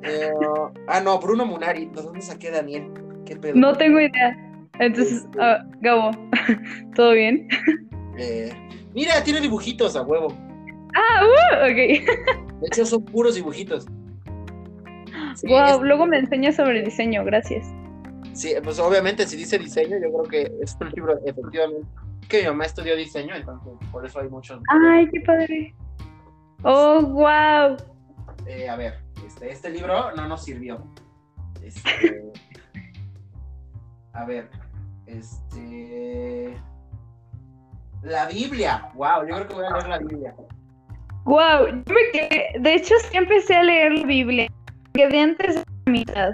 Eh, 0.05 0.29
ah, 0.89 0.99
no, 0.99 1.17
Bruno 1.17 1.45
Munari. 1.45 1.85
¿De 1.85 2.01
dónde 2.01 2.21
saqué 2.21 2.51
Daniel? 2.51 2.91
¿Qué 3.25 3.37
pedo? 3.37 3.55
No 3.55 3.73
tengo 3.77 4.01
idea. 4.01 4.37
Entonces, 4.79 5.25
ah, 5.39 5.63
Gabo, 5.79 6.11
¿todo 6.95 7.13
bien? 7.13 7.47
Eh, 8.17 8.51
mira, 8.93 9.23
tiene 9.23 9.39
dibujitos 9.39 9.95
a 9.95 10.01
huevo. 10.01 10.35
Ah, 10.95 11.23
uh, 11.23 11.71
ok. 11.71 11.75
De 12.61 12.67
hecho, 12.67 12.85
son 12.85 13.03
puros 13.05 13.35
dibujitos. 13.35 13.85
Sí, 15.35 15.47
wow, 15.47 15.65
es- 15.77 15.81
luego 15.81 16.05
me 16.05 16.19
enseñas 16.19 16.55
sobre 16.55 16.81
diseño, 16.83 17.23
gracias. 17.25 17.65
Sí, 18.33 18.53
pues 18.63 18.79
obviamente 18.79 19.27
si 19.27 19.35
dice 19.37 19.57
diseño, 19.59 19.97
yo 20.01 20.11
creo 20.11 20.23
que 20.23 20.51
es 20.61 20.75
un 20.79 20.89
libro 20.89 21.19
efectivamente 21.25 21.87
que 22.29 22.41
mi 22.41 22.47
mamá 22.47 22.65
estudió 22.65 22.95
diseño, 22.95 23.35
entonces 23.35 23.73
por 23.91 24.05
eso 24.05 24.19
hay 24.19 24.29
muchos. 24.29 24.59
Ay, 24.69 25.07
qué 25.11 25.19
padre. 25.21 25.75
Oh, 26.63 27.01
wow. 27.01 27.77
Eh, 28.47 28.69
a 28.69 28.75
ver, 28.75 28.99
este, 29.25 29.51
este 29.51 29.69
libro 29.69 30.15
no 30.15 30.27
nos 30.27 30.43
sirvió. 30.43 30.83
Este, 31.61 32.31
a 34.13 34.25
ver, 34.25 34.49
este. 35.05 36.55
La 38.01 38.25
Biblia. 38.27 38.89
Wow, 38.95 39.27
yo 39.27 39.35
creo 39.35 39.47
que 39.47 39.53
voy 39.53 39.65
a 39.65 39.71
leer 39.71 39.87
la 39.89 39.97
Biblia. 39.99 40.35
Wow, 41.25 41.67
yo 41.67 41.93
me 41.93 42.01
quedé, 42.11 42.49
de 42.59 42.73
hecho 42.75 42.93
sí 43.09 43.17
empecé 43.17 43.55
a 43.55 43.63
leer 43.63 43.93
la 43.99 44.05
Biblia, 44.05 44.47
quedé 44.93 45.19
antes 45.21 45.55
de 45.55 45.63
la 45.85 45.91
mitad, 45.91 46.31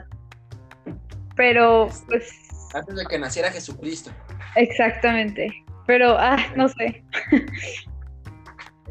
pero 1.35 1.89
pues 2.07 2.31
Antes 2.73 2.95
de 2.95 3.05
que 3.05 3.19
naciera 3.19 3.51
Jesucristo. 3.51 4.11
exactamente, 4.55 5.47
pero 5.85 6.17
ah, 6.17 6.37
no 6.55 6.67
sé, 6.69 7.03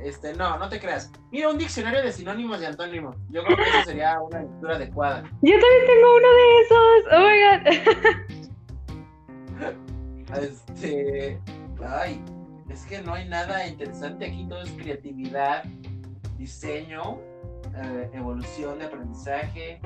Este, 0.05 0.33
no, 0.35 0.57
no 0.59 0.69
te 0.69 0.79
creas. 0.79 1.11
Mira, 1.33 1.49
un 1.49 1.59
diccionario 1.59 2.01
de 2.03 2.13
sinónimos 2.13 2.63
y 2.63 2.67
antónimos. 2.67 3.17
Yo 3.31 3.43
creo 3.43 3.57
que 3.57 3.63
eso 3.65 3.83
sería 3.85 4.21
una 4.21 4.43
lectura 4.43 4.77
adecuada. 4.77 5.23
yo 5.25 5.59
también 5.59 5.87
tengo 5.87 6.17
uno 6.17 6.29
de 6.39 6.61
esos, 6.63 7.03
oh 7.13 7.21
my 7.27 7.39
god, 9.67 9.89
Este. 10.43 11.41
Ay, 11.85 12.23
es 12.69 12.85
que 12.87 13.01
no 13.03 13.15
hay 13.15 13.29
nada 13.29 13.67
interesante 13.67 14.27
aquí. 14.27 14.47
Todo 14.49 14.63
es 14.63 14.71
creatividad, 14.73 15.65
diseño, 16.39 17.19
eh, 17.77 18.09
evolución 18.15 18.79
de 18.79 18.87
aprendizaje, 18.87 19.81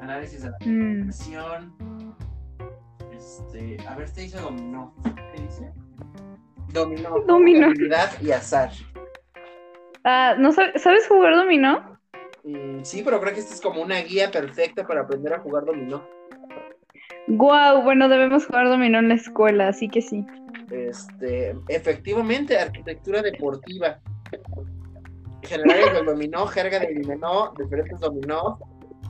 análisis 0.00 0.42
de 0.42 0.50
la 0.50 0.56
Mm, 0.64 1.08
acción. 1.08 1.74
Este. 3.16 3.76
A 3.86 3.94
ver, 3.96 4.04
este 4.06 4.22
dice 4.22 4.38
dominó. 4.38 4.94
¿Qué 5.34 5.42
dice? 5.42 5.72
Dominó. 6.72 7.18
Dominó. 7.26 7.66
Habilidad 7.66 8.10
y 8.22 8.30
azar. 8.30 8.70
ah, 10.04 10.34
¿no 10.38 10.52
sab- 10.52 10.76
sabes 10.78 11.06
jugar 11.08 11.34
dominó? 11.34 11.98
Mm, 12.44 12.82
sí, 12.84 13.02
pero 13.04 13.20
creo 13.20 13.34
que 13.34 13.40
esta 13.40 13.54
es 13.54 13.60
como 13.60 13.82
una 13.82 13.98
guía 14.00 14.30
perfecta 14.30 14.86
para 14.86 15.02
aprender 15.02 15.32
a 15.34 15.40
jugar 15.40 15.64
dominó. 15.64 16.06
Wow, 17.26 17.82
bueno, 17.82 18.08
debemos 18.08 18.46
jugar 18.46 18.68
dominó 18.68 19.00
en 19.00 19.08
la 19.08 19.14
escuela, 19.14 19.68
así 19.68 19.88
que 19.88 20.00
sí. 20.00 20.24
Este, 20.70 21.54
efectivamente, 21.68 22.56
arquitectura 22.58 23.20
deportiva. 23.20 23.98
Generales 25.42 25.92
del 25.92 26.04
dominó, 26.06 26.46
jerga 26.46 26.78
del 26.80 27.02
dominó, 27.02 27.52
diferentes 27.58 28.00
dominó, 28.00 28.58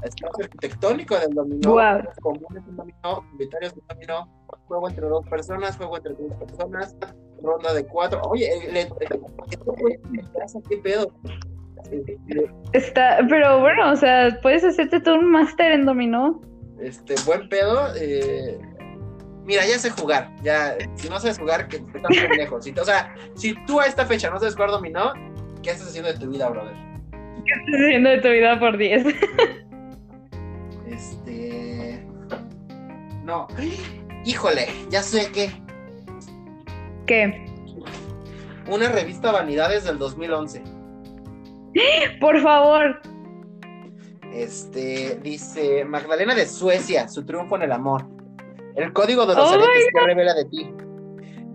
espacio 0.02 0.44
arquitectónico 0.44 1.16
del 1.18 1.30
dominó, 1.34 1.72
juegos 1.72 2.16
comunes 2.20 2.66
del 2.66 2.76
dominó, 2.76 3.24
inventarios 3.32 3.74
del 3.74 3.84
dominó, 3.88 4.28
juego 4.66 4.88
entre 4.88 5.06
dos 5.06 5.26
personas, 5.28 5.76
juego 5.76 5.96
entre 5.96 6.14
tres 6.14 6.32
personas, 6.34 6.96
ronda 7.42 7.72
de 7.74 7.86
cuatro. 7.86 8.20
Oye, 8.30 8.46
eh, 8.46 8.80
en 8.80 10.12
mi 10.12 10.18
casa, 10.38 10.58
¿qué 10.68 10.76
pedo? 10.78 11.12
Eh, 11.90 12.18
Está, 12.72 13.18
pero 13.28 13.60
bueno, 13.60 13.92
o 13.92 13.96
sea, 13.96 14.38
puedes 14.42 14.64
hacerte 14.64 15.00
todo 15.00 15.14
un 15.16 15.30
máster 15.30 15.72
en 15.72 15.86
dominó. 15.86 16.40
Este, 16.80 17.14
buen 17.26 17.48
pedo. 17.48 17.88
eh, 17.96 18.58
Mira, 19.44 19.62
ya 19.66 19.78
sé 19.78 19.88
jugar. 19.90 20.30
Ya, 20.42 20.76
si 20.96 21.08
no 21.08 21.18
sabes 21.18 21.38
jugar, 21.38 21.68
que 21.68 21.76
estás 21.78 22.02
muy 22.28 22.36
lejos. 22.36 22.62
Si- 22.64 22.74
o 22.78 22.84
sea, 22.84 23.14
si 23.34 23.54
tú 23.64 23.80
a 23.80 23.86
esta 23.86 24.04
fecha 24.04 24.28
no 24.28 24.38
sabes 24.38 24.54
jugar 24.54 24.70
dominó, 24.70 25.12
¿qué 25.62 25.70
estás 25.70 25.88
haciendo 25.88 26.12
de 26.12 26.18
tu 26.18 26.28
vida, 26.30 26.48
brother? 26.48 26.74
Estás 27.12 27.80
haciendo 27.84 28.10
de 28.10 28.18
tu 28.18 28.28
vida 28.28 28.58
por 28.58 28.76
10. 28.76 29.06
Este. 30.90 32.06
No. 33.24 33.46
Híjole, 34.24 34.66
ya 34.90 35.02
sé 35.02 35.30
que. 35.32 35.50
¿Qué? 37.06 37.46
Una 38.68 38.90
revista 38.90 39.32
Vanidades 39.32 39.84
del 39.84 39.98
2011. 39.98 40.62
Por 42.20 42.40
favor. 42.40 43.00
Este. 44.32 45.18
Dice: 45.22 45.84
Magdalena 45.84 46.34
de 46.34 46.46
Suecia, 46.46 47.08
su 47.08 47.24
triunfo 47.24 47.56
en 47.56 47.62
el 47.62 47.72
amor. 47.72 48.06
El 48.76 48.92
código 48.92 49.26
de 49.26 49.34
los 49.34 49.50
Oh 49.50 49.54
aretes 49.54 49.88
que 49.92 50.00
revela 50.00 50.34
de 50.34 50.44
ti. 50.46 50.72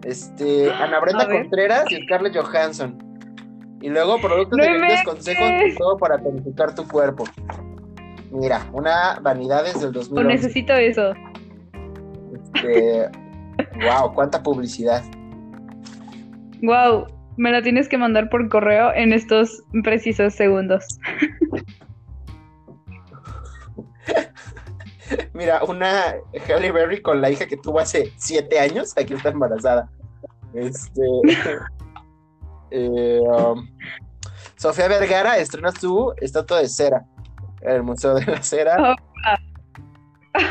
Este. 0.03 0.71
Ana 0.73 0.99
Brenda. 0.99 1.27
Contreras 1.27 1.91
y 1.91 2.03
Scarlett 2.03 2.35
Johansson. 2.35 3.12
Y 3.83 3.89
luego 3.89 4.17
productos 4.17 4.57
¡No 4.57 4.63
de 4.63 4.69
grandes 4.69 5.03
consejos 5.03 5.75
todo 5.77 5.97
para 5.97 6.17
tonificar 6.17 6.73
tu 6.73 6.87
cuerpo. 6.87 7.25
Mira, 8.31 8.65
una 8.71 9.19
Vanidades 9.21 9.77
del 9.81 9.89
O 9.89 9.91
2011. 9.91 10.23
necesito 10.23 10.71
eso. 10.71 11.11
Este, 12.33 13.09
wow, 13.85 14.13
cuánta 14.13 14.41
publicidad. 14.41 15.03
Wow, 16.61 17.07
me 17.35 17.51
la 17.51 17.61
tienes 17.61 17.89
que 17.89 17.97
mandar 17.97 18.29
por 18.29 18.47
correo 18.47 18.93
en 18.95 19.11
estos 19.11 19.61
precisos 19.83 20.33
segundos. 20.33 20.97
Mira, 25.33 25.61
una 25.65 26.15
Halle 26.47 26.71
Berry 26.71 27.01
con 27.01 27.19
la 27.19 27.31
hija 27.31 27.47
que 27.47 27.57
tuvo 27.57 27.81
hace 27.81 28.13
siete 28.15 28.61
años, 28.61 28.93
aquí 28.97 29.13
está 29.13 29.27
embarazada. 29.27 29.89
Este. 30.53 31.01
Eh, 32.73 33.21
um, 33.21 33.67
Sofía 34.55 34.87
Vergara 34.87 35.37
estrena 35.37 35.71
su 35.71 36.13
estatua 36.21 36.59
de 36.59 36.67
cera 36.67 37.05
en 37.61 37.71
el 37.71 37.83
Museo 37.83 38.15
de 38.15 38.25
la 38.25 38.41
Cera. 38.41 38.95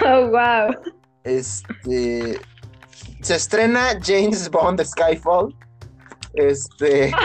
Oh, 0.04 0.28
wow. 0.28 0.74
Este. 1.24 2.40
Se 3.20 3.37
estrena 3.37 3.98
James 4.02 4.50
Bond 4.50 4.78
de 4.78 4.85
Skyfall. 4.85 5.54
Este. 6.35 7.12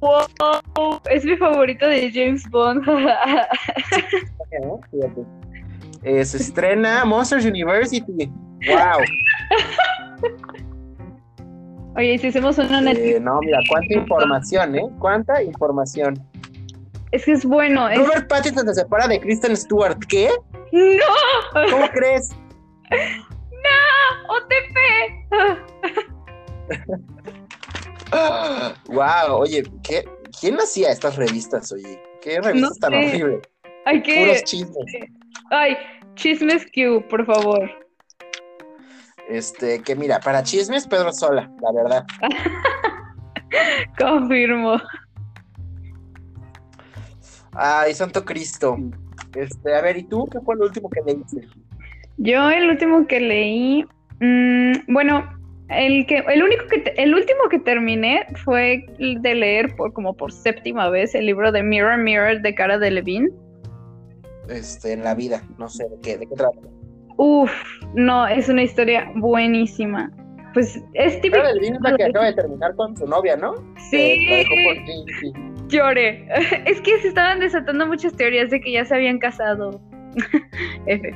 Wow, 0.00 0.98
es 1.10 1.26
mi 1.26 1.36
favorito 1.36 1.86
de 1.86 2.10
James 2.10 2.48
Bond. 2.50 2.82
Eh, 6.02 6.24
se 6.24 6.38
estrena 6.38 7.04
Monsters 7.04 7.44
University. 7.44 8.26
Wow. 8.66 9.04
Oye, 11.96 12.14
¿y 12.14 12.18
si 12.18 12.28
hacemos 12.28 12.56
una 12.58 12.92
Eh, 12.92 13.18
no, 13.20 13.40
mira, 13.40 13.58
cuánta 13.68 13.94
información, 13.94 14.76
¿eh? 14.76 14.82
Cuánta 14.98 15.42
información. 15.42 16.14
es 17.12 17.24
que 17.24 17.32
es 17.32 17.44
bueno. 17.44 17.88
Es... 17.88 17.98
Robert 17.98 18.28
Pattinson 18.28 18.66
se 18.68 18.74
separa 18.74 19.08
de 19.08 19.20
Kristen 19.20 19.56
Stewart. 19.56 19.98
¿Qué? 20.08 20.30
¡No! 20.72 21.70
¿Cómo 21.70 21.88
crees? 21.92 22.30
¡OTP! 24.28 24.76
wow, 28.88 29.36
oye, 29.40 29.62
¿qué? 29.82 30.04
¿quién 30.40 30.56
hacía 30.58 30.90
estas 30.90 31.16
revistas, 31.16 31.72
oye? 31.72 32.00
¿Qué 32.22 32.40
revistas 32.40 32.70
No 32.70 32.76
tan 32.80 32.94
horribles? 32.94 33.40
Hay 33.86 34.02
que. 34.02 34.14
Puros 34.24 34.44
chismes. 34.44 34.84
Ay, 35.50 35.76
chismes 36.14 36.66
Q, 36.72 37.04
por 37.08 37.26
favor. 37.26 37.70
Este, 39.30 39.80
que 39.82 39.94
mira, 39.94 40.18
para 40.18 40.42
chismes, 40.42 40.86
Pedro 40.88 41.12
Sola, 41.12 41.48
la 41.62 41.72
verdad. 41.72 42.04
Confirmo. 43.98 44.76
Ay, 47.52 47.94
Santo 47.94 48.24
Cristo. 48.24 48.76
Este, 49.34 49.74
a 49.74 49.80
ver, 49.82 49.96
¿y 49.98 50.02
tú 50.04 50.26
qué 50.30 50.40
fue 50.40 50.56
lo 50.56 50.64
último 50.64 50.90
que 50.90 51.00
leíste? 51.06 51.46
Yo 52.16 52.50
el 52.50 52.68
último 52.70 53.06
que 53.06 53.20
leí, 53.20 53.84
mm, 54.20 54.92
bueno, 54.92 55.24
el 55.68 56.06
que, 56.06 56.18
el 56.28 56.42
único 56.42 56.66
que, 56.66 56.78
te- 56.80 57.00
el 57.00 57.14
último 57.14 57.48
que 57.48 57.60
terminé 57.60 58.26
fue 58.44 58.84
de 58.98 59.34
leer 59.34 59.76
por 59.76 59.92
como 59.92 60.16
por 60.16 60.32
séptima 60.32 60.88
vez 60.90 61.14
el 61.14 61.26
libro 61.26 61.52
de 61.52 61.62
Mirror 61.62 61.98
Mirror 61.98 62.42
de 62.42 62.54
Cara 62.54 62.78
de 62.78 62.90
Levine. 62.90 63.28
Este, 64.48 64.92
en 64.92 65.04
la 65.04 65.14
vida, 65.14 65.42
no 65.58 65.68
sé, 65.68 65.84
¿de 65.88 66.00
qué, 66.02 66.18
de 66.18 66.26
qué 66.26 66.34
trata? 66.34 66.58
Uf, 67.22 67.52
no, 67.92 68.26
es 68.26 68.48
una 68.48 68.62
historia 68.62 69.12
buenísima. 69.14 70.10
Pues 70.54 70.82
es 70.94 71.20
típico. 71.20 71.44
La 71.80 71.94
que 71.94 72.04
acaba 72.04 72.24
de 72.24 72.32
terminar 72.32 72.74
con 72.76 72.96
su 72.96 73.06
novia, 73.06 73.36
¿no? 73.36 73.56
Sí, 73.90 74.26
por 74.64 74.74
Jinxie. 74.86 75.32
lloré. 75.68 76.26
Es 76.64 76.80
que 76.80 76.98
se 77.00 77.08
estaban 77.08 77.40
desatando 77.40 77.86
muchas 77.86 78.14
teorías 78.14 78.48
de 78.48 78.58
que 78.62 78.72
ya 78.72 78.86
se 78.86 78.94
habían 78.94 79.18
casado. 79.18 79.78
F. 80.86 81.14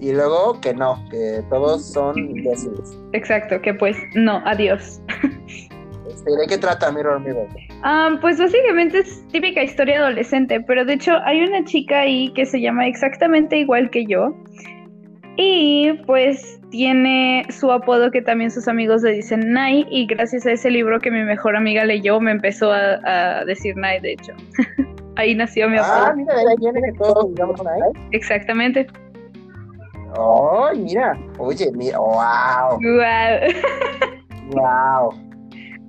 Y 0.00 0.12
luego 0.12 0.60
que 0.60 0.74
no, 0.74 1.02
que 1.10 1.42
todos 1.48 1.90
son 1.90 2.18
imbéciles. 2.18 2.98
Exacto, 3.14 3.62
que 3.62 3.72
pues 3.72 3.96
no, 4.14 4.42
adiós. 4.44 5.00
Este, 6.06 6.30
¿De 6.30 6.46
qué 6.46 6.58
trata 6.58 6.92
Mirror 6.92 7.20
Mirror? 7.20 7.48
Ah, 7.82 8.18
pues 8.20 8.38
básicamente 8.38 8.98
es 8.98 9.26
típica 9.28 9.62
historia 9.62 10.00
adolescente, 10.00 10.60
pero 10.60 10.84
de 10.84 10.92
hecho 10.92 11.16
hay 11.24 11.42
una 11.42 11.64
chica 11.64 12.00
ahí 12.00 12.30
que 12.34 12.44
se 12.44 12.60
llama 12.60 12.86
exactamente 12.86 13.56
igual 13.56 13.88
que 13.88 14.04
yo. 14.04 14.36
Y 15.36 15.92
pues 16.06 16.60
tiene 16.70 17.44
su 17.50 17.72
apodo 17.72 18.10
que 18.10 18.22
también 18.22 18.50
sus 18.50 18.68
amigos 18.68 19.02
le 19.02 19.12
dicen 19.12 19.52
Nai. 19.52 19.86
Y 19.90 20.06
gracias 20.06 20.46
a 20.46 20.52
ese 20.52 20.70
libro 20.70 21.00
que 21.00 21.10
mi 21.10 21.22
mejor 21.24 21.56
amiga 21.56 21.84
leyó, 21.84 22.20
me 22.20 22.30
empezó 22.30 22.70
a, 22.72 22.98
a 23.04 23.44
decir 23.44 23.76
Nai, 23.76 24.00
de 24.00 24.12
hecho. 24.12 24.32
Ahí 25.16 25.34
nació 25.34 25.68
mi 25.68 25.76
Ah, 25.78 26.06
apodo. 26.08 26.16
mira, 26.16 26.34
de 26.34 26.40
ahí 26.40 26.56
que 26.56 26.98
todos 26.98 27.28
digamos 27.30 27.60
una 27.60 27.70
E. 27.78 27.82
Exactamente. 28.12 28.86
Ay, 30.16 30.78
mira. 30.78 31.16
Oye, 31.38 31.70
mira. 31.72 31.98
Wow. 31.98 32.78
Guau. 32.80 33.40
Wow. 34.50 35.14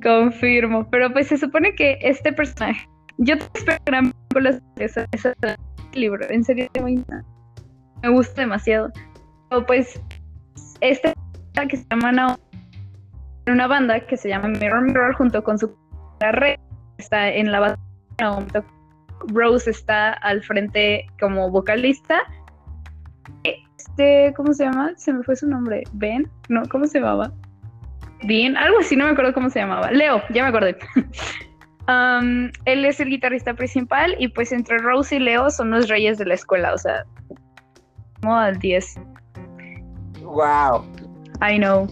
Confirmo. 0.04 0.88
Pero 0.92 1.12
pues 1.12 1.28
se 1.28 1.38
supone 1.38 1.74
que 1.76 1.98
este 2.02 2.34
personaje. 2.34 2.88
Yo 3.18 3.38
te 3.38 3.46
espero 3.56 3.78
gran 3.86 4.12
película 4.30 4.60
sobre 4.60 4.86
esa- 4.86 5.08
ese 5.12 5.34
libro. 5.94 6.26
En 6.30 6.44
serio, 6.44 6.68
me 8.04 8.10
gusta 8.10 8.42
demasiado. 8.42 8.92
Pues, 9.68 10.02
este 10.82 11.14
que 11.70 11.78
se 11.78 11.86
llama 11.90 12.12
Naomi, 12.12 12.38
una 13.48 13.68
banda 13.68 14.00
que 14.02 14.18
se 14.18 14.28
llama 14.28 14.50
Mirror 14.50 14.82
Mirror 14.82 15.16
junto 15.16 15.44
con 15.44 15.58
su 15.58 15.74
red 16.20 16.60
está 16.98 17.30
en 17.30 17.52
la 17.52 17.72
de 17.72 17.78
Naomi. 18.20 18.48
Rose 19.28 19.70
está 19.70 20.14
al 20.14 20.44
frente 20.44 21.08
como 21.20 21.50
vocalista. 21.50 22.20
Este, 23.44 24.34
¿cómo 24.36 24.54
se 24.54 24.66
llama? 24.66 24.94
Se 24.98 25.14
me 25.14 25.24
fue 25.24 25.36
su 25.36 25.48
nombre. 25.48 25.84
Ben, 25.94 26.30
no, 26.50 26.64
¿cómo 26.70 26.86
se 26.86 27.00
llamaba? 27.00 27.32
Bien, 28.24 28.58
algo 28.58 28.80
así, 28.80 28.96
no 28.96 29.06
me 29.06 29.12
acuerdo 29.12 29.34
cómo 29.34 29.50
se 29.50 29.60
llamaba. 29.60 29.92
Leo, 29.92 30.22
ya 30.34 30.44
me 30.44 30.50
acordé. 30.50 30.78
Um, 31.88 32.50
él 32.66 32.84
es 32.84 33.00
el 33.00 33.10
guitarrista 33.10 33.54
principal 33.54 34.16
y 34.18 34.28
pues 34.30 34.52
entre 34.52 34.80
Rose 34.80 35.18
y 35.18 35.20
Leo 35.20 35.52
son 35.52 35.70
los 35.70 35.88
reyes 35.88 36.18
de 36.18 36.26
la 36.26 36.34
escuela, 36.34 36.74
o 36.74 36.80
sea, 36.80 37.06
como 38.22 38.36
al 38.36 38.58
10. 38.58 38.96
Wow. 40.36 40.86
I 41.42 41.58
know. 41.58 41.88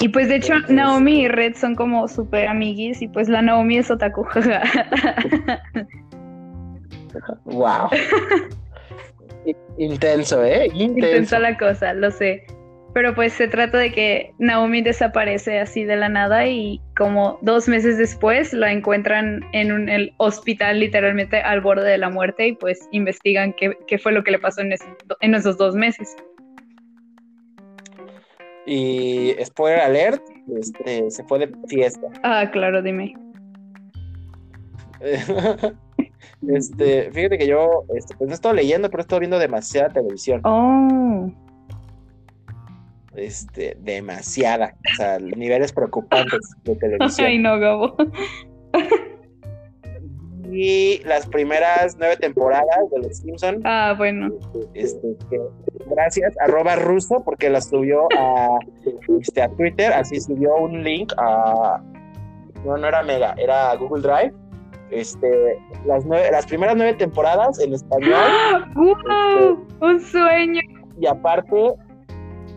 Y 0.00 0.08
pues 0.08 0.28
de 0.28 0.36
hecho 0.36 0.54
Entonces- 0.54 0.76
Naomi 0.76 1.22
y 1.22 1.28
Red 1.28 1.56
son 1.56 1.74
como 1.74 2.06
súper 2.08 2.46
amiguis 2.48 3.02
y 3.02 3.08
pues 3.08 3.28
la 3.28 3.42
Naomi 3.42 3.78
es 3.78 3.90
otaku. 3.90 4.24
Wow. 7.44 7.88
Intenso, 9.78 10.44
¿eh? 10.44 10.66
Intenso. 10.66 11.06
Intensa 11.08 11.38
la 11.38 11.56
cosa, 11.56 11.92
lo 11.94 12.10
sé. 12.10 12.44
Pero 12.94 13.14
pues 13.14 13.32
se 13.32 13.48
trata 13.48 13.78
de 13.78 13.92
que 13.92 14.32
Naomi 14.38 14.82
desaparece 14.82 15.58
así 15.60 15.84
de 15.84 15.96
la 15.96 16.08
nada 16.08 16.46
y 16.46 16.80
como 16.96 17.38
dos 17.42 17.68
meses 17.68 17.98
después 17.98 18.52
la 18.52 18.72
encuentran 18.72 19.40
en 19.52 19.72
un 19.72 19.88
el 19.88 20.12
hospital 20.18 20.80
literalmente 20.80 21.40
al 21.40 21.60
borde 21.60 21.88
de 21.88 21.98
la 21.98 22.08
muerte 22.10 22.48
y 22.48 22.52
pues 22.52 22.88
investigan 22.92 23.52
qué, 23.52 23.76
qué 23.86 23.98
fue 23.98 24.12
lo 24.12 24.24
que 24.24 24.30
le 24.32 24.38
pasó 24.38 24.60
en, 24.62 24.72
ese- 24.72 24.86
en 25.20 25.34
esos 25.34 25.56
dos 25.58 25.74
meses. 25.74 26.14
Y 28.70 29.34
spoiler 29.44 29.80
alert, 29.80 30.22
este, 30.60 31.10
se 31.10 31.24
fue 31.24 31.38
de 31.38 31.50
fiesta. 31.68 32.06
Ah, 32.22 32.50
claro, 32.50 32.82
dime. 32.82 33.14
Este, 36.48 37.10
fíjate 37.10 37.36
que 37.38 37.46
yo, 37.48 37.84
este, 37.96 38.14
pues 38.16 38.28
no 38.28 38.34
estado 38.34 38.54
leyendo, 38.54 38.88
pero 38.90 39.00
estado 39.00 39.18
viendo 39.20 39.38
demasiada 39.38 39.88
televisión. 39.88 40.40
Oh, 40.44 41.30
Este, 43.16 43.76
demasiada. 43.80 44.76
O 44.92 44.96
sea, 44.96 45.18
niveles 45.18 45.72
preocupantes 45.72 46.38
de 46.64 46.76
televisión. 46.80 47.26
ay 47.26 47.38
no, 47.38 47.58
Gabo. 47.58 47.96
Y 50.60 50.98
las 51.04 51.24
primeras 51.28 51.96
nueve 52.00 52.16
temporadas 52.16 52.90
de 52.90 52.98
Los 52.98 53.18
Simpson, 53.18 53.60
Ah, 53.64 53.94
bueno. 53.96 54.28
este, 54.74 55.14
que- 55.30 55.40
gracias, 55.88 56.34
arroba 56.40 56.74
ruso, 56.74 57.22
porque 57.24 57.48
las 57.48 57.68
subió 57.68 58.08
a, 58.18 58.58
este, 59.20 59.40
a 59.42 59.48
Twitter, 59.50 59.92
así 59.92 60.20
subió 60.20 60.56
un 60.56 60.82
link 60.82 61.12
a, 61.16 61.80
no, 62.64 62.76
no 62.76 62.88
era 62.88 63.04
Mega, 63.04 63.34
era 63.38 63.72
Google 63.76 64.02
Drive. 64.02 64.34
Este, 64.90 65.28
las, 65.86 66.04
nueve, 66.06 66.28
las 66.32 66.44
primeras 66.46 66.74
nueve 66.74 66.94
temporadas 66.94 67.60
en 67.60 67.74
español 67.74 68.18
¡Wow! 68.74 69.64
Un 69.80 70.00
sueño. 70.00 70.60
y 70.98 71.06
aparte 71.06 71.74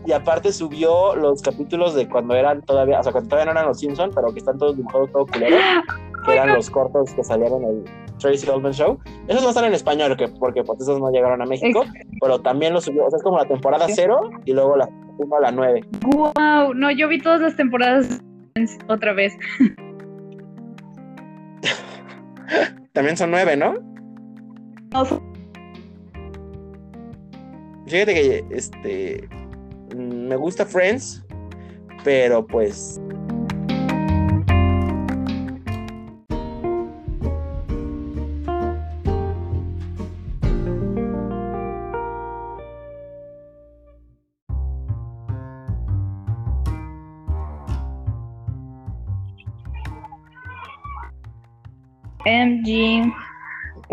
y 0.06 0.10
aparte 0.12 0.50
subió 0.52 1.14
los 1.14 1.40
capítulos 1.42 1.94
de 1.94 2.08
cuando 2.08 2.34
eran 2.34 2.62
todavía, 2.62 2.98
o 2.98 3.02
sea, 3.04 3.12
cuando 3.12 3.28
todavía 3.30 3.52
no 3.52 3.58
eran 3.60 3.68
los 3.68 3.78
Simpson, 3.78 4.10
pero 4.12 4.32
que 4.32 4.40
están 4.40 4.58
todos 4.58 4.76
dibujados 4.76 5.12
todo 5.12 5.24
culero, 5.26 5.56
que 6.24 6.32
eran 6.32 6.54
los 6.54 6.70
cortos 6.70 7.12
que 7.14 7.24
salieron 7.24 7.64
en 7.64 7.70
el 7.70 7.84
Tracy 8.18 8.48
Ullman 8.48 8.72
Show. 8.72 8.98
Esos 9.28 9.42
no 9.42 9.48
están 9.48 9.64
en 9.64 9.74
español, 9.74 10.16
que, 10.16 10.28
porque 10.28 10.62
pues 10.62 10.80
esos 10.80 11.00
no 11.00 11.10
llegaron 11.10 11.42
a 11.42 11.46
México, 11.46 11.84
pero 12.20 12.40
también 12.40 12.72
los 12.72 12.84
subió, 12.84 13.06
o 13.06 13.10
sea, 13.10 13.16
es 13.18 13.22
como 13.22 13.38
la 13.38 13.46
temporada 13.46 13.86
cero 13.88 14.30
y 14.44 14.52
luego 14.52 14.76
la 14.76 14.88
1 15.18 15.36
a 15.36 15.40
la 15.40 15.52
9. 15.52 15.80
¡Wow! 16.06 16.74
No, 16.74 16.90
yo 16.90 17.08
vi 17.08 17.20
todas 17.20 17.40
las 17.40 17.56
temporadas 17.56 18.22
otra 18.88 19.12
vez. 19.12 19.34
También 22.92 23.16
son 23.16 23.30
nueve, 23.30 23.56
¿no? 23.56 23.74
No, 24.92 25.04
Fíjate 27.86 28.14
que 28.14 28.44
este 28.50 29.28
me 29.96 30.36
gusta 30.36 30.64
Friends, 30.64 31.24
pero 32.04 32.46
pues 32.46 33.00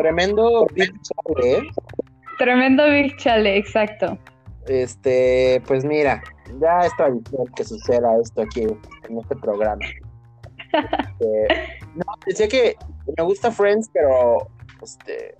tremendo 0.09 0.65
Big 0.73 0.91
Chale, 1.01 1.57
¿eh? 1.57 1.61
Tremendo 2.39 2.89
Big 2.89 3.15
Chale, 3.17 3.57
exacto. 3.57 4.17
Este, 4.67 5.61
pues 5.67 5.85
mira, 5.85 6.21
ya 6.59 6.79
es 6.79 6.95
tradición 6.95 7.45
que 7.55 7.63
suceda 7.63 8.19
esto 8.21 8.41
aquí 8.41 8.63
en 8.63 9.17
este 9.17 9.35
programa. 9.35 9.85
Este, 10.71 11.47
no, 11.95 12.05
decía 12.27 12.47
que 12.47 12.75
me 13.17 13.23
gusta 13.23 13.49
Friends, 13.49 13.89
pero 13.91 14.49
este, 14.83 15.35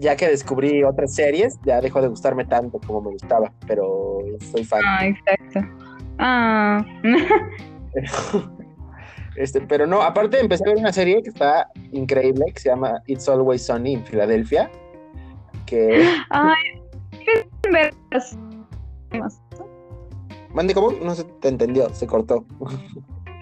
ya 0.00 0.16
que 0.16 0.26
descubrí 0.26 0.82
otras 0.82 1.14
series, 1.14 1.56
ya 1.64 1.80
dejó 1.80 2.02
de 2.02 2.08
gustarme 2.08 2.44
tanto 2.44 2.80
como 2.84 3.00
me 3.00 3.10
gustaba, 3.12 3.52
pero 3.68 4.18
soy 4.50 4.64
fan. 4.64 4.82
Ah, 4.84 5.06
exacto. 5.06 5.60
Ah. 6.18 6.84
Este, 9.36 9.60
pero 9.60 9.86
no, 9.86 10.02
aparte 10.02 10.38
empecé 10.38 10.64
a 10.64 10.72
ver 10.72 10.78
una 10.78 10.92
serie 10.92 11.22
que 11.22 11.30
está 11.30 11.68
increíble, 11.92 12.44
que 12.52 12.60
se 12.60 12.68
llama 12.68 13.02
It's 13.06 13.28
Always 13.28 13.62
Sunny 13.62 13.94
en 13.94 14.06
Filadelfia, 14.06 14.70
que... 15.66 16.06
Ay. 16.30 16.80
Mande, 20.52 20.74
¿cómo? 20.74 20.92
No 20.92 21.14
se 21.14 21.24
te 21.24 21.48
entendió, 21.48 21.88
se 21.90 22.06
cortó. 22.06 22.46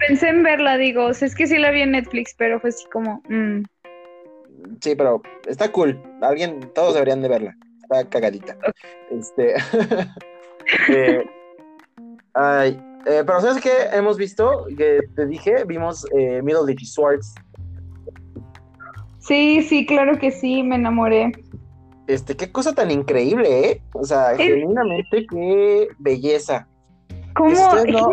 Pensé 0.07 0.29
en 0.29 0.43
verla, 0.43 0.77
digo, 0.77 1.05
o 1.05 1.13
sea, 1.13 1.27
es 1.27 1.35
que 1.35 1.47
sí 1.47 1.57
la 1.57 1.71
vi 1.71 1.81
en 1.81 1.91
Netflix, 1.91 2.33
pero 2.37 2.59
fue 2.59 2.69
así 2.71 2.85
como, 2.91 3.21
mm, 3.29 3.63
Sí, 4.81 4.95
pero 4.95 5.21
está 5.47 5.71
cool. 5.71 6.01
Alguien, 6.21 6.59
todos 6.73 6.93
deberían 6.93 7.21
de 7.21 7.29
verla. 7.29 7.57
Está 7.81 8.09
cagadita. 8.09 8.57
Este. 9.11 9.55
eh, 10.89 11.25
ay, 12.33 12.79
eh, 13.05 13.23
pero 13.25 13.41
¿sabes 13.41 13.61
qué? 13.61 13.71
Hemos 13.91 14.17
visto, 14.17 14.65
que 14.77 14.99
te 15.15 15.25
dije, 15.25 15.63
vimos 15.65 16.05
eh, 16.17 16.41
Middle 16.41 16.75
Swords. 16.85 17.33
Sí, 19.19 19.61
sí, 19.61 19.85
claro 19.85 20.17
que 20.19 20.31
sí, 20.31 20.63
me 20.63 20.75
enamoré. 20.75 21.31
Este, 22.07 22.35
qué 22.35 22.51
cosa 22.51 22.73
tan 22.73 22.91
increíble, 22.91 23.69
¿eh? 23.69 23.81
O 23.93 24.03
sea, 24.03 24.35
genuinamente, 24.35 25.25
qué 25.29 25.87
belleza. 25.99 26.67
¿Cómo? 27.35 27.51
Ustedes 27.51 27.85
no-. 27.93 28.11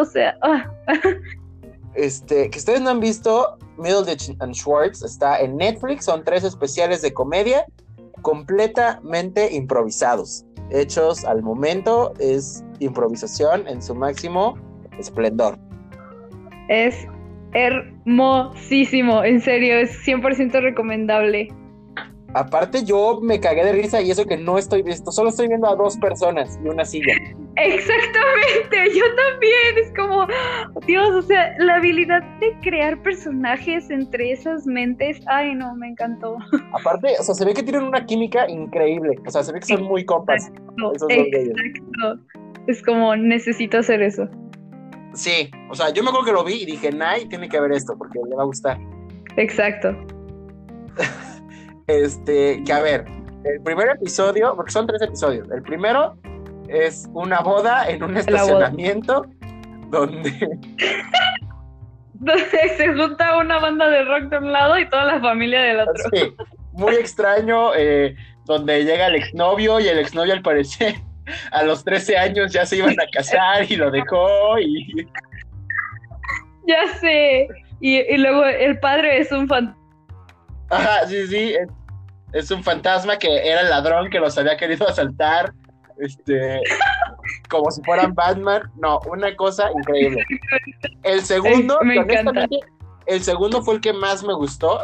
O 0.00 0.04
sea, 0.04 0.36
ah, 0.42 0.64
Este, 1.94 2.48
que 2.48 2.58
ustedes 2.58 2.80
no 2.80 2.90
han 2.90 3.00
visto, 3.00 3.58
Middleditch 3.76 4.36
and 4.40 4.54
Schwartz 4.54 5.02
está 5.02 5.40
en 5.40 5.56
Netflix, 5.56 6.04
son 6.04 6.22
tres 6.22 6.44
especiales 6.44 7.02
de 7.02 7.12
comedia 7.12 7.66
completamente 8.22 9.52
improvisados, 9.52 10.44
hechos 10.70 11.24
al 11.24 11.42
momento, 11.42 12.12
es 12.18 12.64
improvisación 12.80 13.66
en 13.68 13.82
su 13.82 13.94
máximo 13.94 14.56
esplendor. 14.98 15.58
es 16.68 17.06
hermosísimo, 17.52 19.24
en 19.24 19.40
serio, 19.40 19.78
es 19.78 20.06
100% 20.06 20.60
recomendable. 20.60 21.48
Aparte 22.34 22.84
yo 22.84 23.20
me 23.22 23.40
cagué 23.40 23.64
de 23.64 23.72
risa 23.72 24.02
y 24.02 24.10
eso 24.10 24.26
que 24.26 24.36
no 24.36 24.58
estoy 24.58 24.82
viendo, 24.82 25.10
solo 25.10 25.30
estoy 25.30 25.48
viendo 25.48 25.66
a 25.66 25.74
dos 25.74 25.96
personas 25.96 26.58
y 26.62 26.68
una 26.68 26.84
silla. 26.84 27.14
Exactamente, 27.60 28.94
yo 28.94 29.04
también, 29.16 29.78
es 29.78 29.92
como, 29.96 30.26
Dios, 30.86 31.08
o 31.10 31.22
sea, 31.22 31.56
la 31.58 31.76
habilidad 31.76 32.22
de 32.38 32.56
crear 32.62 33.02
personajes 33.02 33.90
entre 33.90 34.32
esas 34.32 34.64
mentes, 34.66 35.20
ay 35.26 35.54
no, 35.54 35.74
me 35.74 35.88
encantó. 35.88 36.36
Aparte, 36.72 37.16
o 37.18 37.22
sea, 37.22 37.34
se 37.34 37.44
ve 37.44 37.54
que 37.54 37.64
tienen 37.64 37.82
una 37.82 38.06
química 38.06 38.48
increíble, 38.48 39.18
o 39.26 39.30
sea, 39.30 39.42
se 39.42 39.52
ve 39.52 39.58
que 39.60 39.66
son 39.66 39.82
muy 39.82 40.04
compas. 40.04 40.52
No, 40.76 40.92
exacto, 40.92 42.20
es 42.68 42.82
como, 42.82 43.16
necesito 43.16 43.78
hacer 43.78 44.02
eso. 44.02 44.28
Sí, 45.14 45.50
o 45.70 45.74
sea, 45.74 45.90
yo 45.90 46.02
me 46.04 46.10
acuerdo 46.10 46.26
que 46.26 46.32
lo 46.32 46.44
vi 46.44 46.62
y 46.62 46.66
dije, 46.66 46.92
Nay, 46.92 47.26
tiene 47.26 47.48
que 47.48 47.58
ver 47.60 47.72
esto 47.72 47.96
porque 47.98 48.20
le 48.28 48.36
va 48.36 48.42
a 48.42 48.46
gustar. 48.46 48.78
Exacto. 49.36 49.96
este, 51.88 52.62
que 52.62 52.72
a 52.72 52.80
ver, 52.82 53.04
el 53.44 53.60
primer 53.62 53.88
episodio, 53.88 54.54
porque 54.54 54.70
son 54.70 54.86
tres 54.86 55.02
episodios. 55.02 55.50
El 55.50 55.62
primero 55.62 56.18
es 56.68 57.08
una 57.12 57.40
boda 57.40 57.88
en 57.88 58.02
un 58.02 58.16
estacionamiento 58.16 59.26
donde. 59.90 60.30
donde 62.14 62.68
se 62.76 62.94
junta 62.94 63.38
una 63.38 63.58
banda 63.58 63.88
de 63.88 64.04
rock 64.04 64.24
de 64.24 64.38
un 64.38 64.52
lado 64.52 64.78
y 64.78 64.88
toda 64.88 65.04
la 65.04 65.20
familia 65.20 65.62
del 65.62 65.80
otro. 65.80 65.94
Sí, 66.12 66.34
muy 66.72 66.94
extraño, 66.94 67.74
eh, 67.74 68.16
donde 68.44 68.84
llega 68.84 69.06
el 69.06 69.16
exnovio 69.16 69.80
y 69.80 69.88
el 69.88 69.98
exnovio 69.98 70.32
al 70.32 70.42
parecer 70.42 70.96
a 71.52 71.62
los 71.62 71.84
13 71.84 72.16
años 72.16 72.52
ya 72.52 72.64
se 72.66 72.76
iban 72.76 72.98
a 73.00 73.06
casar 73.12 73.70
y 73.70 73.76
lo 73.76 73.90
dejó 73.90 74.58
y... 74.58 75.06
Ya 76.66 76.86
sé. 77.00 77.48
Y, 77.80 78.16
luego 78.18 78.44
el 78.44 78.78
padre 78.80 79.20
es 79.20 79.32
un 79.32 79.48
fantasma. 79.48 79.78
Ajá, 80.70 81.06
sí, 81.06 81.26
sí. 81.28 81.54
Es, 82.32 82.50
un 82.50 82.62
fantasma 82.62 83.18
que 83.18 83.48
era 83.48 83.62
el 83.62 83.70
ladrón 83.70 84.10
que 84.10 84.18
los 84.18 84.36
había 84.36 84.56
querido 84.56 84.86
asaltar. 84.86 85.52
Este. 86.00 86.60
como 87.48 87.70
si 87.70 87.82
fueran 87.82 88.14
Batman. 88.14 88.62
No, 88.76 89.00
una 89.10 89.34
cosa 89.36 89.70
increíble. 89.76 90.24
El 91.02 91.22
segundo, 91.22 91.78
honestamente, 91.80 92.60
el 93.06 93.22
segundo 93.22 93.62
fue 93.62 93.76
el 93.76 93.80
que 93.80 93.92
más 93.92 94.22
me 94.24 94.34
gustó. 94.34 94.80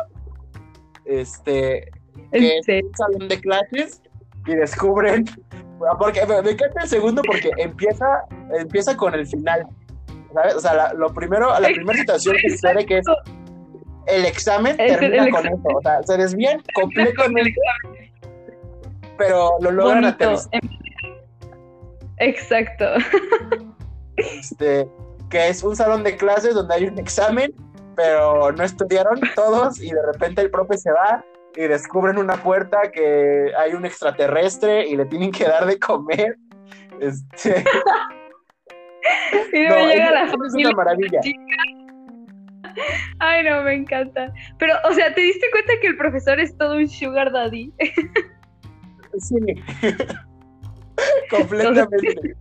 Este. 1.05 1.91
Que 2.33 2.59
es 2.59 2.69
un 2.69 2.95
salón 2.95 3.29
de 3.29 3.41
clases 3.41 4.03
y 4.47 4.55
descubren. 4.55 5.25
Porque 5.99 6.25
me 6.27 6.51
encanta 6.51 6.83
el 6.83 6.89
segundo 6.89 7.23
porque 7.27 7.51
empieza, 7.59 8.07
empieza 8.59 8.97
con 8.97 9.15
el 9.15 9.27
final. 9.27 9.67
¿sabes? 10.35 10.55
O 10.55 10.61
sea, 10.61 10.93
lo 10.95 11.13
primero, 11.15 11.49
la 11.59 11.69
primera 11.69 11.99
situación 11.99 12.37
que 12.41 12.51
sucede 12.51 12.87
que 12.87 12.99
es 12.99 13.07
el 14.07 14.25
examen 14.27 14.77
termina 14.77 15.31
con 15.31 15.47
eso. 15.47 15.69
O 15.75 15.83
sea, 15.83 16.03
se 16.03 16.17
desvían 16.17 16.63
completamente. 16.75 17.55
Pero 19.17 19.53
lo 19.61 19.71
logran 19.71 20.05
aterrizar. 20.05 20.61
Exacto. 22.19 22.85
Este, 24.17 24.89
que 25.31 25.49
es 25.49 25.63
un 25.63 25.75
salón 25.75 26.05
de 26.05 26.17
clases 26.17 26.55
donde 26.55 26.75
hay 26.75 26.87
un 26.87 26.99
examen, 26.99 27.53
pero 27.97 28.53
no 28.53 28.63
estudiaron 28.63 29.21
todos 29.35 29.81
y 29.81 29.91
de 29.91 30.07
repente 30.13 30.43
el 30.43 30.51
profe 30.51 30.79
se 30.79 30.91
va 30.91 31.25
y 31.57 31.63
descubren 31.63 32.19
una 32.19 32.37
puerta 32.37 32.91
que 32.93 33.51
hay 33.59 33.73
un 33.75 33.85
extraterrestre 33.85 34.87
y 34.87 34.97
le 34.97 35.07
tienen 35.07 35.31
que 35.31 35.45
dar 35.45 35.67
de 35.67 35.79
comer. 35.79 36.37
Este... 37.01 37.65
y 39.53 39.63
no, 39.65 39.77
llega 39.89 40.11
la 40.11 40.25
es 40.25 40.55
una 40.55 40.73
maravilla. 40.73 41.21
Ay, 43.21 43.45
no, 43.45 43.63
me 43.63 43.75
encanta. 43.75 44.33
Pero, 44.59 44.75
o 44.89 44.93
sea, 44.93 45.15
¿te 45.15 45.21
diste 45.21 45.47
cuenta 45.51 45.75
que 45.81 45.87
el 45.89 45.97
profesor 45.97 46.41
es 46.41 46.57
todo 46.57 46.77
un 46.77 46.89
sugar 46.89 47.31
daddy? 47.33 47.73
sí. 49.19 49.37
Completamente. 51.31 52.37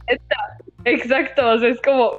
Exacto, 0.85 1.47
o 1.47 1.59
sea, 1.59 1.69
es 1.69 1.81
como 1.81 2.17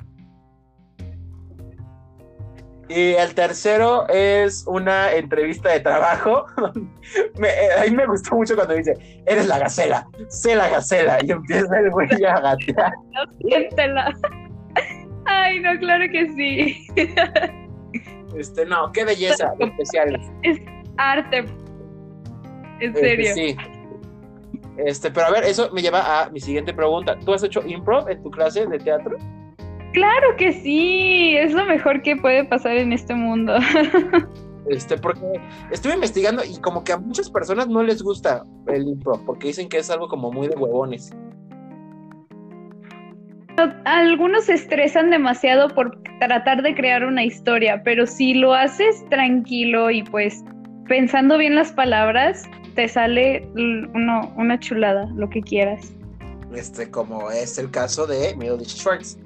y 2.89 3.15
el 3.15 3.35
tercero 3.35 4.07
es 4.09 4.65
una 4.67 5.13
entrevista 5.15 5.71
de 5.71 5.81
trabajo. 5.81 6.47
me, 7.39 7.49
eh, 7.49 7.81
a 7.81 7.85
mí 7.85 7.97
me 7.97 8.07
gustó 8.07 8.37
mucho 8.37 8.55
cuando 8.55 8.75
dice, 8.75 8.95
eres 9.27 9.47
la 9.47 9.59
gacela, 9.59 10.07
sé 10.29 10.55
la 10.55 10.69
gacela. 10.69 11.19
Y 11.25 11.31
empieza 11.31 11.79
el 11.79 11.91
güey 11.91 12.09
a 12.25 12.41
gatear. 12.41 12.93
siéntela. 13.41 14.13
Ay, 15.25 15.61
no, 15.61 15.79
claro 15.79 16.05
que 16.13 16.29
sí. 16.35 16.87
Este, 18.37 18.67
no, 18.67 18.93
qué 18.93 19.05
belleza, 19.05 19.53
especial. 19.59 20.21
Es 20.43 20.61
arte. 20.99 21.39
En 22.81 22.91
este, 22.91 23.01
serio. 23.01 23.35
sí. 23.35 23.57
Este, 24.77 25.11
pero 25.11 25.27
a 25.27 25.31
ver, 25.31 25.45
eso 25.45 25.71
me 25.73 25.83
lleva 25.83 26.23
a 26.23 26.31
mi 26.31 26.41
siguiente 26.41 26.75
pregunta. 26.75 27.17
¿Tú 27.25 27.33
has 27.33 27.43
hecho 27.43 27.63
improv 27.67 28.09
en 28.09 28.23
tu 28.23 28.31
clase 28.31 28.67
de 28.67 28.79
teatro? 28.79 29.17
Claro 29.93 30.37
que 30.37 30.53
sí, 30.53 31.37
es 31.37 31.53
lo 31.53 31.65
mejor 31.67 32.03
que 32.03 32.17
puede 32.17 32.45
pasar 32.45 32.77
en 32.77 32.93
este 32.93 33.15
mundo. 33.15 33.55
Este, 34.67 34.97
porque 34.97 35.21
estuve 35.71 35.93
investigando 35.93 36.43
y 36.43 36.59
como 36.59 36.85
que 36.85 36.95
a 36.95 36.97
muchas 36.97 37.29
personas 37.29 37.69
no 37.69 37.83
les 37.83 38.03
gusta 38.03 38.45
el 38.69 38.89
improv, 38.89 39.23
porque 39.27 39.49
dicen 39.49 39.69
que 39.69 39.77
es 39.77 39.91
algo 39.91 40.09
como 40.09 40.33
muy 40.33 40.49
de 40.49 40.57
huevones. 40.57 41.15
Algunos 43.85 44.45
se 44.45 44.55
estresan 44.55 45.11
demasiado 45.11 45.69
por 45.69 46.01
tratar 46.19 46.63
de 46.63 46.75
crear 46.75 47.05
una 47.05 47.25
historia, 47.25 47.83
pero 47.85 48.07
si 48.07 48.33
lo 48.35 48.55
haces 48.55 49.05
tranquilo 49.11 49.91
y 49.91 50.03
pues 50.03 50.43
pensando 50.89 51.39
bien 51.39 51.55
las 51.55 51.71
palabras, 51.73 52.49
te 52.75 52.89
sale 52.89 53.49
uno, 53.55 54.33
una 54.37 54.59
chulada, 54.59 55.07
lo 55.15 55.29
que 55.29 55.41
quieras. 55.43 55.93
Este, 56.55 56.91
como 56.91 57.31
es 57.31 57.59
el 57.59 57.71
caso 57.71 58.07
de 58.07 58.35
Melody 58.37 58.65
Schwartz. 58.65 59.19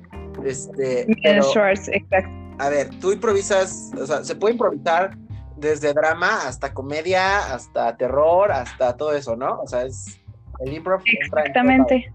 Este, 0.45 1.11
exacto. 1.11 2.31
A 2.59 2.69
ver, 2.71 2.91
tú 3.01 3.13
improvisas, 3.13 3.93
o 4.01 4.07
sea, 4.07 4.25
se 4.25 4.35
puede 4.35 4.55
improvisar 4.55 5.17
desde 5.57 5.93
drama 5.93 6.47
hasta 6.47 6.73
comedia, 6.73 7.55
hasta 7.55 7.97
terror, 7.97 8.51
hasta 8.51 8.97
todo 8.97 9.13
eso, 9.15 9.37
¿no? 9.37 9.61
O 9.61 9.67
sea, 9.67 9.83
es 9.83 10.21
el 10.61 10.73
improv. 10.73 11.03
Exactamente. 11.05 12.13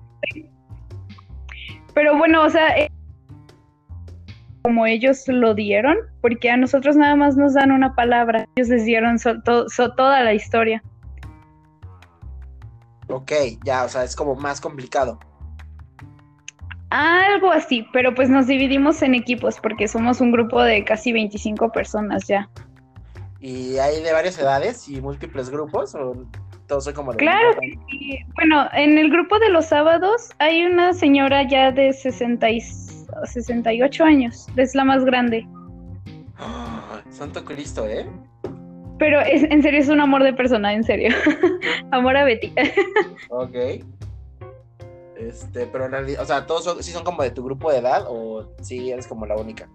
Pero 1.94 2.18
bueno, 2.18 2.44
o 2.44 2.50
sea, 2.50 2.78
eh, 2.78 2.90
como 4.64 4.86
ellos 4.86 5.28
lo 5.28 5.54
dieron, 5.54 5.98
porque 6.22 6.50
a 6.50 6.58
nosotros 6.58 6.96
nada 6.96 7.16
más 7.16 7.36
nos 7.36 7.54
dan 7.54 7.72
una 7.72 7.96
palabra, 7.96 8.48
ellos 8.56 8.70
les 8.70 8.86
dieron 8.86 9.18
toda 9.46 10.24
la 10.24 10.34
historia. 10.34 10.82
Ok, 13.14 13.32
ya, 13.64 13.84
o 13.84 13.90
sea, 13.90 14.04
es 14.04 14.16
como 14.16 14.34
más 14.34 14.60
complicado. 14.60 15.20
Algo 16.90 17.52
así, 17.52 17.86
pero 17.94 18.16
pues 18.16 18.28
nos 18.28 18.48
dividimos 18.48 19.04
en 19.04 19.14
equipos 19.14 19.60
porque 19.62 19.88
somos 19.88 20.20
un 20.20 20.32
grupo 20.32 20.62
de 20.64 20.84
casi 20.84 21.14
25 21.14 21.72
personas 21.72 22.28
ya. 22.28 22.50
¿Y 23.40 23.78
hay 23.78 24.02
de 24.02 24.14
varias 24.14 24.40
edades 24.40 24.90
y 24.90 25.00
múltiples 25.00 25.52
grupos? 25.52 25.94
¿O 25.94 26.26
todos 26.68 26.86
son 26.86 26.94
como 26.94 27.12
de 27.12 27.20
Claro 27.20 27.56
Bueno, 28.36 28.68
en 28.74 28.98
el 28.98 29.12
grupo 29.12 29.38
de 29.38 29.50
los 29.50 29.68
sábados 29.68 30.32
hay 30.40 30.66
una 30.66 30.94
señora 30.94 31.48
ya 31.48 31.72
de 31.72 31.94
60 31.94 32.50
y 32.50 32.62
68 32.62 34.04
años, 34.04 34.48
es 34.56 34.74
la 34.74 34.86
más 34.86 35.06
grande. 35.06 35.48
santo 37.12 37.46
Cristo, 37.46 37.88
¿eh? 37.88 38.08
Pero 39.00 39.20
es, 39.22 39.44
en 39.44 39.62
serio 39.62 39.80
es 39.80 39.90
un 39.90 40.00
amor 40.00 40.24
de 40.24 40.34
persona, 40.34 40.74
en 40.74 40.84
serio. 40.84 41.14
amor 41.92 42.16
a 42.18 42.24
Betty. 42.24 42.54
ok. 43.30 43.56
Este, 45.18 45.68
pero 45.68 45.86
en 45.86 45.92
realidad, 45.92 46.22
o 46.22 46.26
sea, 46.26 46.46
todos 46.46 46.64
son, 46.64 46.84
sí 46.84 46.92
son 46.92 47.04
como 47.04 47.24
de 47.24 47.32
tu 47.32 47.44
grupo 47.44 47.72
de 47.72 47.80
edad 47.80 48.06
o 48.08 48.48
sí 48.62 48.92
eres 48.92 49.08
como 49.08 49.26
la 49.26 49.36
única. 49.36 49.70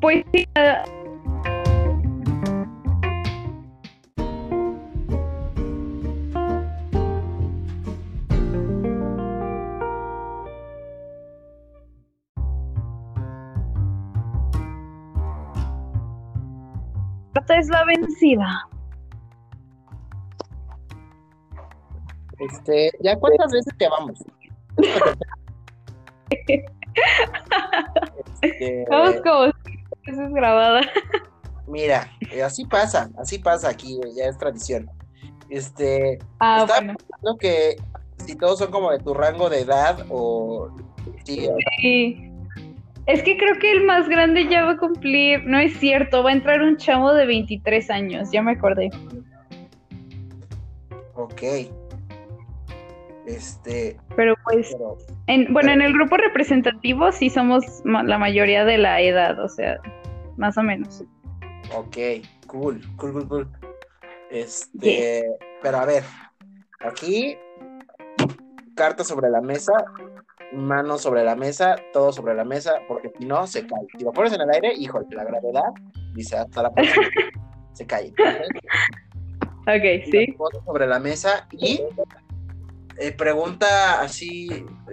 Pues 0.00 0.24
sí. 0.32 0.46
Uh... 0.56 1.03
es 17.50 17.68
la 17.68 17.84
vencida. 17.84 18.68
Este, 22.38 22.90
¿ya 23.00 23.16
cuántas 23.18 23.52
veces 23.52 23.72
te 23.78 23.88
vamos? 23.88 24.24
este, 28.40 28.86
Vamos 28.90 29.16
como 29.22 29.44
es 29.44 30.32
grabada. 30.32 30.80
Mira, 31.66 32.10
eh, 32.30 32.42
así 32.42 32.66
pasa, 32.66 33.10
así 33.18 33.38
pasa 33.38 33.70
aquí, 33.70 33.98
ya 34.16 34.26
es 34.26 34.36
tradición. 34.36 34.90
Este, 35.48 36.18
ah, 36.40 36.60
estaba 36.60 36.80
pensando 36.80 37.36
que 37.38 37.76
si 38.18 38.36
todos 38.36 38.58
son 38.58 38.70
como 38.70 38.90
de 38.90 38.98
tu 38.98 39.14
rango 39.14 39.48
de 39.48 39.60
edad 39.60 40.04
o 40.10 40.68
sí, 41.24 41.48
sí. 41.80 42.33
Es 43.06 43.22
que 43.22 43.36
creo 43.36 43.58
que 43.58 43.70
el 43.70 43.84
más 43.84 44.08
grande 44.08 44.48
ya 44.48 44.64
va 44.64 44.72
a 44.72 44.76
cumplir, 44.78 45.44
no 45.44 45.58
es 45.58 45.76
cierto, 45.78 46.22
va 46.22 46.30
a 46.30 46.32
entrar 46.32 46.62
un 46.62 46.76
chamo 46.78 47.12
de 47.12 47.26
23 47.26 47.90
años, 47.90 48.30
ya 48.32 48.42
me 48.42 48.52
acordé. 48.52 48.90
Ok. 51.14 51.42
Este. 53.26 53.96
Pero 54.16 54.34
pues. 54.44 54.74
en, 55.26 55.52
bueno, 55.52 55.72
en 55.72 55.82
el 55.82 55.92
grupo 55.92 56.16
representativo 56.16 57.10
sí 57.12 57.30
somos 57.30 57.64
la 57.84 58.18
mayoría 58.18 58.64
de 58.64 58.78
la 58.78 59.00
edad, 59.00 59.38
o 59.38 59.48
sea, 59.48 59.78
más 60.36 60.56
o 60.58 60.62
menos. 60.62 61.04
Ok, 61.74 61.96
cool, 62.46 62.80
cool, 62.96 63.12
cool, 63.12 63.28
cool. 63.28 63.48
Este. 64.30 65.24
Pero 65.62 65.78
a 65.78 65.86
ver, 65.86 66.04
aquí. 66.80 67.36
Carta 68.74 69.04
sobre 69.04 69.30
la 69.30 69.40
mesa, 69.40 69.72
mano 70.54 70.98
sobre 70.98 71.24
la 71.24 71.34
mesa, 71.36 71.76
todo 71.92 72.12
sobre 72.12 72.34
la 72.34 72.44
mesa, 72.44 72.74
porque 72.88 73.10
si 73.18 73.24
no 73.24 73.46
se 73.46 73.66
cae. 73.66 73.86
Si 73.96 74.04
lo 74.04 74.12
pones 74.12 74.32
en 74.32 74.40
el 74.40 74.50
aire, 74.50 74.72
híjole, 74.74 75.06
la 75.10 75.24
gravedad 75.24 75.72
dice 76.14 76.36
hasta 76.36 76.62
la 76.62 76.72
próxima. 76.72 77.06
se 77.72 77.86
callen. 77.86 78.14
Ok, 79.62 80.04
sí. 80.10 80.36
Sobre 80.64 80.86
la 80.86 80.98
mesa 80.98 81.48
y 81.52 81.82
eh, 82.98 83.12
pregunta 83.12 84.00
así 84.00 84.48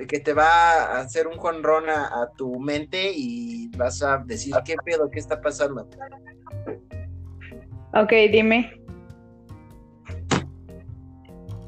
que 0.08 0.20
te 0.20 0.34
va 0.34 0.96
a 0.96 1.00
hacer 1.02 1.28
un 1.28 1.38
jonrón 1.38 1.90
a, 1.90 2.06
a, 2.06 2.32
tu 2.36 2.60
mente 2.60 3.12
y 3.14 3.70
vas 3.78 4.02
a 4.02 4.18
decir 4.20 4.56
qué 4.66 4.76
pedo, 4.84 5.10
qué 5.12 5.20
está 5.20 5.40
pasando. 5.40 5.88
Ok, 7.94 8.12
dime. 8.32 8.82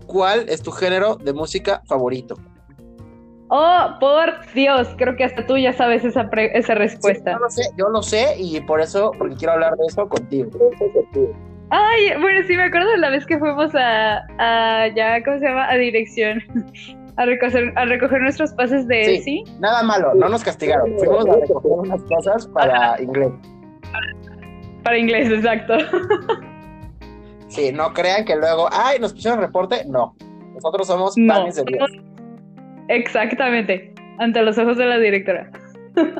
¿Cuál 0.07 0.47
es 0.47 0.61
tu 0.61 0.71
género 0.71 1.15
de 1.15 1.33
música 1.33 1.81
favorito? 1.85 2.37
Oh, 3.55 3.97
por 3.99 4.33
Dios, 4.55 4.87
creo 4.97 5.15
que 5.15 5.25
hasta 5.25 5.45
tú 5.45 5.55
ya 5.55 5.73
sabes 5.73 6.03
esa, 6.03 6.27
esa 6.31 6.73
respuesta. 6.73 7.33
Sí, 7.33 7.37
yo 7.37 7.39
lo 7.39 7.49
sé, 7.51 7.63
yo 7.77 7.89
lo 7.89 8.01
sé 8.01 8.35
y 8.39 8.59
por 8.61 8.81
eso, 8.81 9.11
porque 9.15 9.35
quiero 9.35 9.53
hablar 9.53 9.77
de 9.77 9.85
eso 9.85 10.09
contigo. 10.09 10.49
Ay, 11.69 12.19
bueno, 12.19 12.41
sí, 12.47 12.57
me 12.57 12.63
acuerdo 12.63 12.89
de 12.89 12.97
la 12.97 13.11
vez 13.11 13.27
que 13.27 13.37
fuimos 13.37 13.69
a, 13.75 14.25
a 14.39 14.87
ya, 14.95 15.23
¿cómo 15.23 15.37
se 15.37 15.45
llama? 15.45 15.69
A 15.69 15.75
dirección. 15.75 16.41
A 17.15 17.27
recoger, 17.27 17.71
a 17.75 17.85
recoger 17.85 18.21
nuestros 18.21 18.53
pases 18.53 18.87
de 18.87 19.03
sí, 19.03 19.21
sí. 19.21 19.43
Nada 19.59 19.83
malo, 19.83 20.15
no 20.15 20.29
nos 20.29 20.43
castigaron. 20.43 20.97
Fuimos 20.97 21.27
a 21.27 21.35
recoger 21.35 21.71
unas 21.73 22.01
cosas 22.05 22.47
para 22.47 22.99
inglés. 22.99 23.31
Para 24.83 24.97
inglés, 24.97 25.29
exacto. 25.29 25.75
Sí, 27.49 27.71
no 27.71 27.93
crean 27.93 28.25
que 28.25 28.35
luego, 28.35 28.67
ay, 28.71 28.97
nos 28.97 29.13
pusieron 29.13 29.41
reporte. 29.41 29.85
No, 29.85 30.15
nosotros 30.55 30.87
somos 30.87 31.13
panes 31.27 31.57
de 31.57 31.65
Dios. 31.65 31.91
Exactamente, 32.87 33.93
ante 34.19 34.41
los 34.41 34.57
ojos 34.57 34.77
de 34.77 34.85
la 34.85 34.97
directora. 34.97 35.49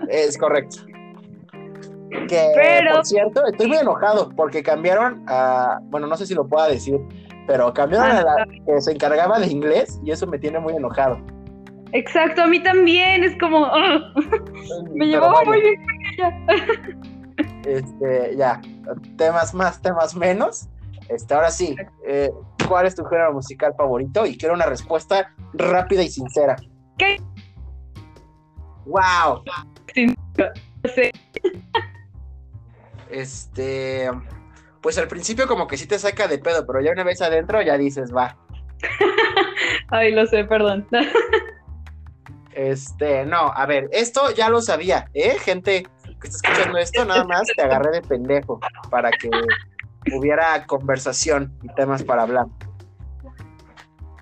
Es 0.10 0.38
correcto. 0.38 0.78
Que, 2.28 2.52
Pero- 2.56 2.96
por 2.96 3.06
cierto, 3.06 3.46
estoy 3.48 3.68
muy 3.68 3.78
enojado 3.78 4.30
porque 4.36 4.62
cambiaron 4.62 5.24
a, 5.28 5.80
bueno, 5.86 6.08
no 6.08 6.16
sé 6.16 6.26
si 6.28 6.36
lo 6.36 6.48
pueda 6.48 6.68
decir, 6.68 7.00
pero 7.48 7.74
cambiaron 7.74 8.12
a 8.12 8.22
la 8.22 8.46
que 8.66 8.82
se 8.82 8.92
encargaba 8.92 9.40
de 9.40 9.48
inglés 9.48 10.00
y 10.06 10.12
eso 10.12 10.28
me 10.28 10.38
tiene 10.38 10.60
muy 10.60 10.74
enojado. 10.76 11.20
Exacto, 11.92 12.44
a 12.44 12.48
mí 12.48 12.62
también, 12.62 13.24
es 13.24 13.38
como, 13.40 13.68
me 14.94 15.08
llevaba 15.08 15.44
muy 15.46 15.62
bien 15.62 15.76
con 15.76 15.96
ella. 16.06 16.56
Este, 17.66 18.36
ya, 18.36 18.62
temas 19.18 19.54
más, 19.54 19.82
temas 19.82 20.16
menos. 20.16 20.68
Este, 21.10 21.34
ahora 21.34 21.52
sí, 21.52 21.76
eh, 22.06 22.32
¿cuál 22.74 22.88
es 22.88 22.96
tu 22.96 23.06
género 23.06 23.34
musical 23.34 23.76
favorito? 23.78 24.26
Y 24.26 24.36
quiero 24.36 24.56
una 24.56 24.66
respuesta 24.66 25.32
rápida 25.54 26.02
y 26.02 26.10
sincera. 26.10 26.56
¿Qué? 26.98 27.22
¡Wow! 28.88 29.44
Sé. 30.96 31.12
Este, 33.12 34.10
pues 34.82 34.98
al 34.98 35.08
principio 35.08 35.48
como 35.48 35.68
que 35.68 35.78
sí 35.78 35.86
te 35.86 36.00
saca 36.00 36.28
de 36.28 36.40
pedo, 36.40 36.66
pero 36.66 36.82
ya 36.82 36.94
una 36.94 37.04
vez 37.04 37.22
adentro 37.22 37.62
ya 37.62 37.78
dices, 37.78 38.12
va. 38.12 38.36
Ay, 39.90 40.12
lo 40.12 40.26
sé, 40.26 40.44
perdón. 40.46 40.88
Este, 42.54 43.24
no, 43.26 43.54
a 43.56 43.68
ver, 43.68 43.88
esto 43.92 44.32
ya 44.32 44.50
lo 44.50 44.62
sabía, 44.62 45.12
¿eh? 45.14 45.38
Gente 45.40 45.84
que 46.20 46.28
está 46.28 46.50
escuchando 46.50 46.80
esto, 46.80 47.06
nada 47.06 47.24
más 47.24 47.44
te 47.56 47.62
agarré 47.62 47.92
de 47.92 48.02
pendejo 48.02 48.60
para 48.90 49.12
que 49.12 49.30
hubiera 50.14 50.66
conversación 50.66 51.54
y 51.64 51.68
temas 51.76 52.04
para 52.04 52.24
hablar. 52.24 52.46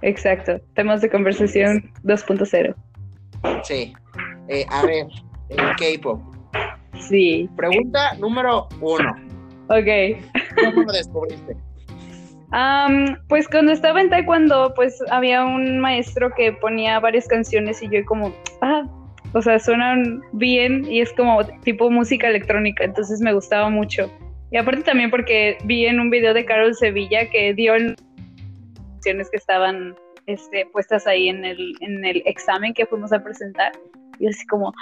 Exacto, 0.02 0.60
temas 0.74 1.02
de 1.02 1.10
conversación 1.10 1.92
2.0. 2.04 2.76
Sí. 3.64 3.94
Eh, 4.48 4.66
a 4.70 4.86
ver, 4.86 5.06
el 5.50 5.58
K-pop. 5.78 6.22
Sí, 7.00 7.50
Pregunta 7.56 8.14
número 8.20 8.68
uno. 8.80 9.16
ok. 9.68 10.20
¿Cómo 10.64 10.84
lo 10.84 10.92
descubriste? 10.92 11.56
Am, 12.52 13.18
pues 13.30 13.48
cuando 13.48 13.72
estaba 13.72 14.02
en 14.02 14.10
taekwondo, 14.10 14.74
pues 14.76 15.02
había 15.10 15.46
un 15.46 15.80
maestro 15.80 16.32
que 16.36 16.52
ponía 16.52 17.00
varias 17.00 17.28
canciones 17.28 17.82
y 17.82 17.90
yo 17.90 18.04
como, 18.06 18.34
ah, 18.62 18.84
o 19.34 19.42
sea, 19.42 19.58
suenan 19.60 20.22
bien 20.34 20.86
y 20.92 21.00
es 21.00 21.14
como 21.14 21.46
tipo 21.64 21.90
música 21.90 22.28
electrónica, 22.28 22.84
entonces 22.84 23.22
me 23.22 23.34
gustaba 23.34 23.70
mucho. 23.70 24.12
Y 24.52 24.58
aparte 24.58 24.84
también 24.84 25.10
porque 25.10 25.58
vi 25.64 25.86
en 25.86 26.00
un 26.00 26.10
video 26.10 26.34
de 26.34 26.46
Carol 26.46 26.76
Sevilla 26.76 27.30
que 27.30 27.54
dio 27.54 27.74
el- 27.76 27.96
canciones 28.94 29.30
que 29.32 29.38
estaban 29.38 29.96
este, 30.28 30.66
puestas 30.68 31.08
ahí 31.08 31.30
en 31.30 31.44
el, 31.46 31.74
en 31.80 32.06
el 32.06 32.22
examen 32.26 32.74
que 32.74 32.86
fuimos 32.86 33.12
a 33.14 33.24
presentar. 33.24 33.72
Y 34.20 34.28
así 34.28 34.46
como, 34.48 34.74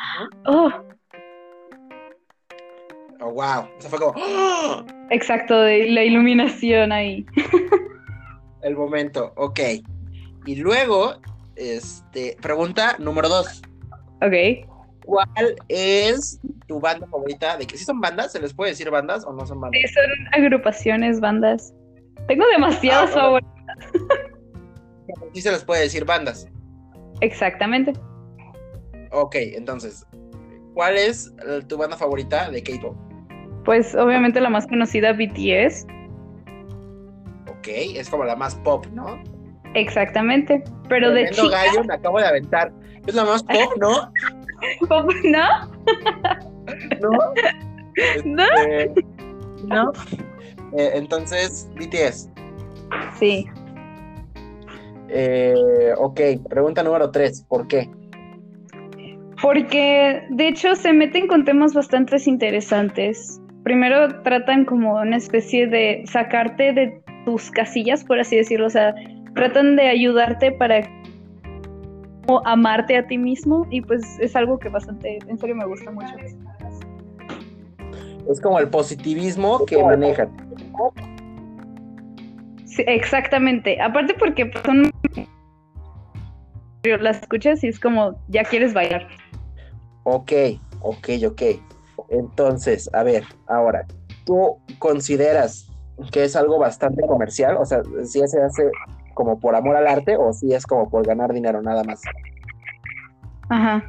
oh, 0.45 0.72
Oh, 3.22 3.32
wow. 3.32 3.67
O 3.78 3.82
sea, 3.82 3.89
fue 3.89 3.99
como 3.99 4.13
¡ah! 4.17 4.86
exacto, 5.09 5.59
de 5.61 5.89
la 5.89 6.03
iluminación 6.03 6.91
ahí. 6.93 7.26
el 8.63 8.76
momento. 8.78 9.34
Ok. 9.36 9.59
Y 10.45 10.55
luego, 10.55 11.15
este, 11.57 12.38
pregunta 12.41 12.95
número 12.97 13.28
dos. 13.28 13.61
Ok. 14.22 14.68
¿Cuál 15.10 15.55
es 15.70 16.39
tu 16.68 16.80
banda 16.80 17.07
favorita? 17.07 17.57
¿De 17.57 17.66
que 17.66 17.76
sí 17.76 17.84
son 17.84 17.99
bandas? 17.99 18.32
¿Se 18.32 18.39
les 18.39 18.53
puede 18.53 18.72
decir 18.72 18.91
bandas 18.91 19.26
o 19.26 19.34
no 19.34 19.43
son 19.43 19.60
bandas? 19.60 19.82
Sí, 19.82 19.88
son 19.88 20.03
agrupaciones, 20.34 21.20
bandas. 21.20 21.74
Tengo 22.28 22.45
demasiadas 22.51 23.10
Ah, 23.16 23.30
bueno. 23.32 23.47
favoritas. 23.47 24.03
Sí 25.34 25.41
se 25.41 25.51
les 25.51 25.64
puede 25.64 25.82
decir 25.82 26.05
bandas. 26.05 26.47
Exactamente. 27.22 27.93
Ok, 29.12 29.34
entonces, 29.38 30.05
¿cuál 30.76 30.95
es 30.95 31.34
tu 31.68 31.78
banda 31.78 31.97
favorita 31.97 32.51
de 32.51 32.62
K-pop? 32.62 32.95
Pues 33.66 33.95
obviamente 33.95 34.39
la 34.39 34.51
más 34.51 34.68
conocida 34.68 35.14
BTS. 35.14 35.88
Ok, 37.49 37.68
es 37.68 38.07
como 38.12 38.26
la 38.26 38.36
más 38.36 38.53
pop, 38.57 38.86
¿no? 38.93 39.24
Exacteste. 39.74 40.64
Pero 40.88 41.10
de 41.12 41.26
Tremendo 41.26 41.43
chica, 41.45 41.66
gallo 41.66 41.84
me 41.84 41.93
acabo 41.95 42.20
de 42.20 42.28
aventar. 42.28 42.72
Es 43.07 43.16
la 43.16 43.26
más 43.26 43.41
pop, 43.41 43.74
¿no? 43.80 44.12
¿no? 44.89 45.70
¿No? 47.01 47.12
¿No? 48.26 48.45
Este, 48.68 49.05
no. 49.66 49.91
Eh, 50.78 50.91
entonces, 50.93 51.70
BTS. 51.76 52.30
Sí. 53.20 53.47
Eh, 55.10 55.93
ok, 55.97 56.20
pregunta 56.49 56.84
número 56.84 57.10
tres. 57.12 57.43
¿Por 57.47 57.68
qué? 57.68 57.89
Porque 59.41 60.24
de 60.30 60.47
hecho 60.47 60.76
se 60.76 60.93
meten 60.93 61.28
con 61.28 61.45
temas 61.45 61.74
bastante 61.74 62.18
interesantes. 62.26 63.41
Primero 63.64 64.22
tratan 64.24 64.66
como 64.66 64.99
una 64.99 65.18
especie 65.18 65.68
de 65.68 66.03
sacarte 66.05 66.74
de 66.74 67.01
tus 67.26 67.49
casillas, 67.51 68.03
por 68.03 68.20
así 68.20 68.36
decirlo. 68.36 68.68
O 68.68 68.70
sea, 68.70 68.93
tratan 69.36 69.76
de 69.76 69.89
ayudarte 69.89 70.51
para 70.51 70.82
amarte 72.45 72.97
a 72.97 73.07
ti 73.07 73.17
mismo. 73.17 73.65
Y 73.69 73.82
pues 73.82 74.03
es 74.19 74.36
algo 74.36 74.59
que 74.59 74.69
bastante, 74.69 75.19
en 75.27 75.38
serio 75.38 75.55
me 75.55 75.65
gusta 75.65 75.91
mucho. 75.91 76.13
Es 78.30 78.39
como 78.41 78.59
el 78.59 78.69
positivismo 78.69 79.65
que 79.65 79.84
manejan. 79.84 80.30
Sí, 82.65 82.84
exactamente. 82.86 83.82
Aparte 83.82 84.13
porque 84.13 84.45
pues, 84.45 84.63
son 84.63 84.91
las 86.84 87.21
escuchas 87.21 87.63
y 87.63 87.67
es 87.67 87.80
como 87.80 88.19
ya 88.27 88.43
quieres 88.43 88.73
bailar. 88.73 89.07
Ok, 90.03 90.32
ok, 90.82 91.09
ok. 91.27 91.41
Entonces, 92.09 92.89
a 92.93 93.03
ver, 93.03 93.23
ahora, 93.47 93.86
¿tú 94.25 94.57
consideras 94.80 95.67
que 96.11 96.23
es 96.23 96.36
algo 96.36 96.59
bastante 96.59 97.05
comercial? 97.05 97.57
O 97.57 97.65
sea, 97.65 97.82
si 98.03 98.19
se 98.27 98.41
hace 98.41 98.71
como 99.20 99.38
por 99.38 99.53
amor 99.53 99.76
al 99.76 99.86
arte 99.86 100.15
o 100.15 100.32
si 100.32 100.53
es 100.53 100.65
como 100.65 100.89
por 100.89 101.05
ganar 101.05 101.34
dinero 101.34 101.61
nada 101.61 101.84
más. 101.84 102.01
Ajá. 103.49 103.84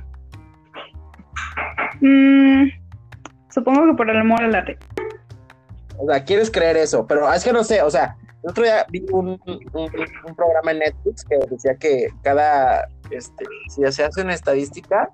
Mm, 2.01 2.64
supongo 3.49 3.87
que 3.87 3.95
por 3.95 4.11
el 4.11 4.16
amor 4.18 4.43
al 4.43 4.57
arte. 4.57 4.76
O 5.99 6.11
sea, 6.11 6.24
quieres 6.24 6.51
creer 6.51 6.76
eso, 6.78 7.07
pero 7.07 7.33
es 7.33 7.45
que 7.45 7.53
no 7.53 7.62
sé, 7.62 7.81
o 7.83 7.91
sea, 7.91 8.16
el 8.43 8.51
otro 8.51 8.64
día 8.64 8.85
vi 8.91 9.07
un, 9.12 9.41
un- 9.45 9.61
un 10.26 10.35
programa 10.35 10.72
en 10.72 10.81
Netflix 10.81 11.24
que 11.24 11.37
decía 11.49 11.76
que 11.76 12.09
cada, 12.22 12.89
este, 13.12 13.45
si 13.68 13.83
se 13.93 14.03
hace 14.05 14.22
una 14.22 14.35
estadística, 14.35 15.11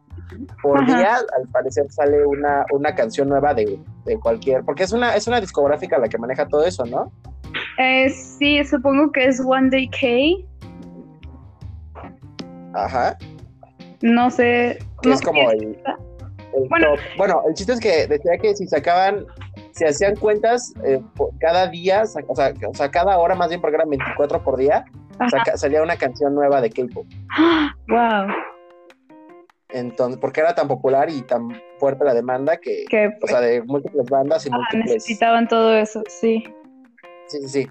por 0.62 0.80
Ajá. 0.82 0.96
día 0.96 1.16
al 1.36 1.46
parecer 1.52 1.84
sale 1.90 2.24
una, 2.24 2.64
una 2.72 2.94
canción 2.94 3.28
nueva 3.28 3.52
de, 3.52 3.78
de 4.06 4.18
cualquier, 4.18 4.64
porque 4.64 4.84
es 4.84 4.92
una, 4.92 5.14
es 5.14 5.26
una 5.28 5.42
discográfica 5.42 5.98
la 5.98 6.08
que 6.08 6.16
maneja 6.16 6.48
todo 6.48 6.64
eso, 6.64 6.86
¿no? 6.86 7.12
Eh, 7.78 8.08
sí, 8.10 8.64
supongo 8.64 9.12
que 9.12 9.26
es 9.26 9.40
One 9.44 9.70
Day 9.70 9.88
K. 9.88 9.98
Ajá. 12.74 13.16
No 14.02 14.30
sé. 14.30 14.78
No 15.04 15.12
es 15.12 15.20
como 15.22 15.50
el, 15.50 15.62
el 15.62 16.68
Bueno. 16.68 16.88
top. 16.90 16.98
Bueno, 17.16 17.42
el 17.48 17.54
chiste 17.54 17.72
es 17.72 17.80
que 17.80 18.06
decía 18.06 18.38
que 18.40 18.54
si 18.56 18.66
sacaban, 18.66 19.24
si 19.72 19.84
hacían 19.84 20.16
cuentas 20.16 20.72
eh, 20.84 21.00
cada 21.40 21.66
día, 21.68 22.02
o 22.02 22.06
sea, 22.34 22.52
o 22.68 22.74
sea, 22.74 22.90
cada 22.90 23.18
hora 23.18 23.34
más 23.34 23.48
bien 23.48 23.60
porque 23.60 23.76
eran 23.76 23.88
24 23.90 24.42
por 24.42 24.56
día, 24.56 24.84
saca- 25.30 25.56
salía 25.56 25.82
una 25.82 25.96
canción 25.96 26.34
nueva 26.34 26.60
de 26.60 26.70
K-pop. 26.70 27.06
Wow. 27.88 28.26
Entonces, 29.70 30.18
porque 30.20 30.40
era 30.40 30.54
tan 30.54 30.68
popular 30.68 31.10
y 31.10 31.22
tan 31.22 31.48
fuerte 31.78 32.04
la 32.04 32.14
demanda 32.14 32.56
que, 32.56 32.84
Que 32.88 33.10
o 33.20 33.26
sea, 33.26 33.40
de 33.40 33.62
múltiples 33.62 34.08
bandas 34.08 34.46
y 34.46 34.50
ah, 34.52 34.56
múltiples. 34.56 34.94
necesitaban 34.94 35.48
todo 35.48 35.74
eso, 35.74 36.02
sí. 36.08 36.44
Sí, 37.28 37.38
sí, 37.42 37.48
sí. 37.48 37.68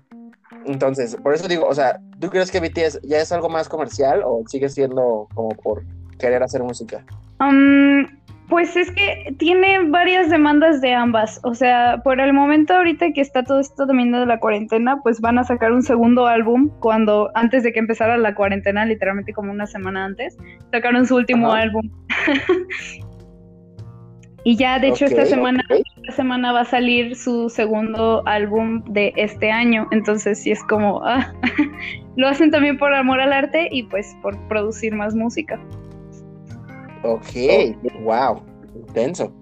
Entonces, 0.66 1.16
por 1.16 1.34
eso 1.34 1.48
digo, 1.48 1.68
o 1.68 1.74
sea, 1.74 2.00
¿tú 2.20 2.30
crees 2.30 2.52
que 2.52 2.60
BTS 2.60 3.02
ya 3.04 3.20
es 3.20 3.32
algo 3.32 3.50
más 3.50 3.70
comercial 3.70 4.22
o 4.24 4.44
sigue 4.48 4.70
siendo 4.70 5.28
como 5.34 5.50
por 5.50 5.84
querer 6.20 6.44
hacer 6.44 6.64
música? 6.64 7.04
Um, 7.40 8.08
pues 8.48 8.76
es 8.76 8.92
que 8.92 9.36
tiene 9.38 9.90
varias 9.90 10.30
demandas 10.30 10.82
de 10.82 10.94
ambas. 10.94 11.40
O 11.44 11.54
sea, 11.54 12.02
por 12.04 12.20
el 12.20 12.34
momento 12.34 12.74
ahorita 12.74 13.12
que 13.12 13.22
está 13.22 13.44
todo 13.44 13.60
esto 13.60 13.88
también 13.88 14.12
de 14.12 14.26
la 14.26 14.40
cuarentena, 14.40 15.02
pues 15.02 15.20
van 15.20 15.40
a 15.40 15.44
sacar 15.44 15.72
un 15.72 15.82
segundo 15.82 16.28
álbum 16.28 16.70
cuando 16.80 17.32
antes 17.36 17.64
de 17.64 17.74
que 17.74 17.80
empezara 17.80 18.18
la 18.18 18.36
cuarentena, 18.36 18.86
literalmente 18.86 19.34
como 19.34 19.52
una 19.52 19.68
semana 19.68 20.06
antes, 20.06 20.38
sacaron 20.72 21.06
su 21.06 21.16
último 21.16 21.52
álbum. 21.52 21.90
y 24.48 24.58
ya, 24.58 24.78
de 24.78 24.90
hecho, 24.90 25.06
esta 25.06 25.26
semana, 25.26 25.64
esta 25.72 26.12
semana 26.12 26.52
va 26.52 26.62
a 26.62 26.66
salir 26.66 27.16
su 27.16 27.50
segundo 27.50 28.22
álbum 28.28 28.84
de 28.84 29.12
este 29.16 29.50
año. 29.50 29.88
Entonces, 29.90 30.38
sí 30.44 30.52
es 30.52 30.64
como, 30.66 31.04
ah, 31.04 31.34
lo 32.16 32.28
hacen 32.28 32.52
también 32.52 32.78
por 32.78 32.94
amor 32.94 33.20
al 33.20 33.34
arte 33.34 33.68
y 33.72 33.82
pues 33.82 34.16
por 34.22 34.38
producir 34.48 34.94
más 34.94 35.16
música. 35.16 35.60
Ok, 37.02 37.26
wow, 38.04 38.40
intenso. 38.76 39.34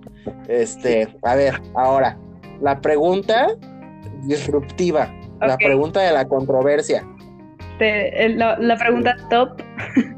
Este, 0.47 1.09
a 1.23 1.35
ver, 1.35 1.61
ahora, 1.75 2.17
la 2.61 2.79
pregunta 2.79 3.47
disruptiva, 4.23 5.13
la 5.41 5.57
pregunta 5.57 5.99
de 5.99 6.13
la 6.13 6.25
controversia. 6.29 7.05
la, 7.77 8.77
pregunta 8.77 9.17
top. 9.29 9.61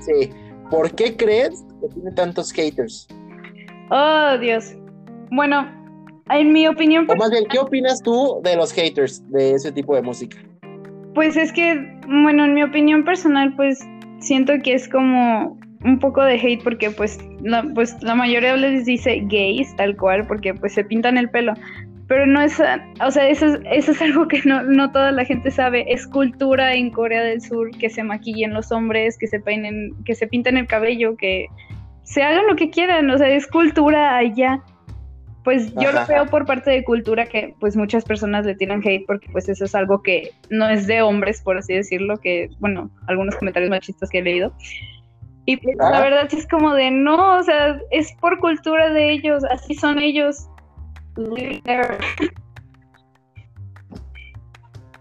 Sí, 0.00 0.30
¿por 0.70 0.92
qué 0.92 1.16
crees 1.16 1.64
que 1.80 1.88
tiene 1.88 2.12
tantos 2.12 2.52
haters? 2.52 3.08
Oh, 3.90 4.38
Dios. 4.38 4.74
Bueno, 5.30 5.66
en 6.30 6.52
mi 6.52 6.66
opinión... 6.66 7.06
O 7.08 7.16
más 7.16 7.30
bien, 7.30 7.44
¿qué 7.50 7.58
opinas 7.58 8.02
tú 8.02 8.40
de 8.42 8.56
los 8.56 8.72
haters 8.72 9.28
de 9.30 9.52
ese 9.52 9.72
tipo 9.72 9.94
de 9.94 10.02
música? 10.02 10.38
Pues 11.14 11.36
es 11.36 11.52
que, 11.52 11.74
bueno, 12.06 12.44
en 12.44 12.54
mi 12.54 12.62
opinión 12.62 13.04
personal, 13.04 13.54
pues 13.56 13.78
siento 14.18 14.52
que 14.62 14.74
es 14.74 14.88
como 14.88 15.58
un 15.84 15.98
poco 15.98 16.22
de 16.22 16.34
hate 16.34 16.62
porque 16.64 16.90
pues 16.90 17.18
la, 17.42 17.62
pues 17.74 18.02
la 18.02 18.14
mayoría 18.14 18.56
les 18.56 18.86
dice 18.86 19.22
gays 19.26 19.76
tal 19.76 19.96
cual 19.96 20.26
porque 20.26 20.54
pues 20.54 20.72
se 20.72 20.82
pintan 20.82 21.18
el 21.18 21.28
pelo 21.28 21.52
pero 22.08 22.24
no 22.24 22.40
es, 22.40 22.60
o 22.60 23.10
sea, 23.10 23.28
eso, 23.28 23.46
eso 23.70 23.92
es 23.92 24.02
algo 24.02 24.28
que 24.28 24.40
no, 24.44 24.62
no 24.62 24.90
toda 24.92 25.12
la 25.12 25.24
gente 25.24 25.50
sabe, 25.50 25.84
es 25.92 26.06
cultura 26.06 26.74
en 26.74 26.90
Corea 26.90 27.22
del 27.22 27.40
Sur 27.40 27.70
que 27.70 27.90
se 27.90 28.02
maquillen 28.02 28.54
los 28.54 28.70
hombres, 28.70 29.18
que 29.18 29.26
se 29.26 29.40
peinen, 29.40 29.92
que 30.04 30.14
se 30.14 30.26
pinten 30.26 30.56
el 30.56 30.66
cabello, 30.66 31.16
que 31.16 31.46
se 32.06 32.22
hagan 32.22 32.46
lo 32.46 32.56
que 32.56 32.70
quieran, 32.70 33.10
o 33.10 33.18
sea, 33.18 33.28
es 33.28 33.46
cultura 33.46 34.16
allá. 34.16 34.62
Pues 35.44 35.72
yo 35.74 35.92
lo 35.92 36.04
veo 36.06 36.26
por 36.26 36.44
parte 36.44 36.70
de 36.70 36.82
cultura 36.82 37.26
que 37.26 37.54
pues 37.60 37.76
muchas 37.76 38.04
personas 38.04 38.46
le 38.46 38.56
tiran 38.56 38.82
hate 38.84 39.06
porque 39.06 39.28
pues 39.30 39.48
eso 39.48 39.64
es 39.64 39.76
algo 39.76 40.02
que 40.02 40.32
no 40.50 40.68
es 40.68 40.88
de 40.88 41.02
hombres, 41.02 41.40
por 41.40 41.56
así 41.56 41.74
decirlo, 41.74 42.16
que 42.16 42.48
bueno, 42.58 42.90
algunos 43.06 43.36
comentarios 43.36 43.70
machistas 43.70 44.08
que 44.08 44.18
he 44.18 44.22
leído. 44.22 44.52
Y 45.44 45.56
pues, 45.58 45.76
la 45.78 46.00
verdad 46.00 46.26
sí 46.28 46.38
es 46.38 46.48
como 46.48 46.74
de 46.74 46.90
no, 46.90 47.38
o 47.38 47.42
sea, 47.44 47.80
es 47.90 48.12
por 48.20 48.40
cultura 48.40 48.90
de 48.90 49.12
ellos, 49.12 49.44
así 49.50 49.74
son 49.74 50.00
ellos. 50.00 50.48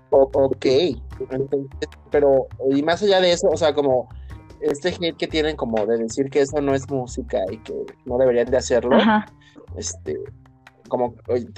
ok, 0.09 0.65
pero 2.11 2.47
y 2.71 2.83
más 2.83 3.01
allá 3.01 3.19
de 3.19 3.31
eso, 3.31 3.47
o 3.49 3.57
sea, 3.57 3.73
como 3.73 4.07
este 4.71 4.89
hate 4.89 5.17
que 5.17 5.27
tienen 5.27 5.55
como 5.55 5.85
de 5.85 5.97
decir 5.97 6.29
que 6.29 6.41
eso 6.41 6.61
no 6.61 6.73
es 6.73 6.89
música 6.89 7.39
y 7.51 7.57
que 7.57 7.73
no 8.05 8.17
deberían 8.17 8.49
de 8.49 8.57
hacerlo, 8.57 8.97
este, 9.77 10.19
como, 10.87 11.15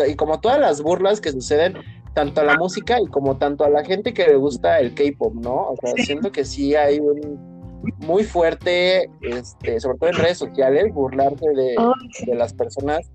y 0.08 0.16
como 0.16 0.40
todas 0.40 0.60
las 0.60 0.82
burlas 0.82 1.22
que 1.22 1.32
suceden 1.32 1.76
tanto 2.14 2.42
a 2.42 2.44
la 2.44 2.58
música 2.58 3.00
y 3.00 3.08
como 3.08 3.38
tanto 3.38 3.64
a 3.64 3.70
la 3.70 3.84
gente 3.84 4.14
que 4.14 4.26
le 4.26 4.36
gusta 4.36 4.80
el 4.80 4.96
K-pop, 4.96 5.36
¿no? 5.36 5.70
O 5.70 5.76
sea, 5.82 5.94
siento 6.04 6.32
que 6.32 6.46
sí 6.46 6.76
hay 6.76 7.00
un 7.00 7.58
muy 8.00 8.24
fuerte, 8.24 9.10
este, 9.22 9.80
sobre 9.80 9.98
todo 10.00 10.10
en 10.10 10.16
redes 10.16 10.38
sociales, 10.38 10.94
burlarse 10.94 11.46
de, 11.46 12.36
las 12.36 12.54
personas 12.54 13.12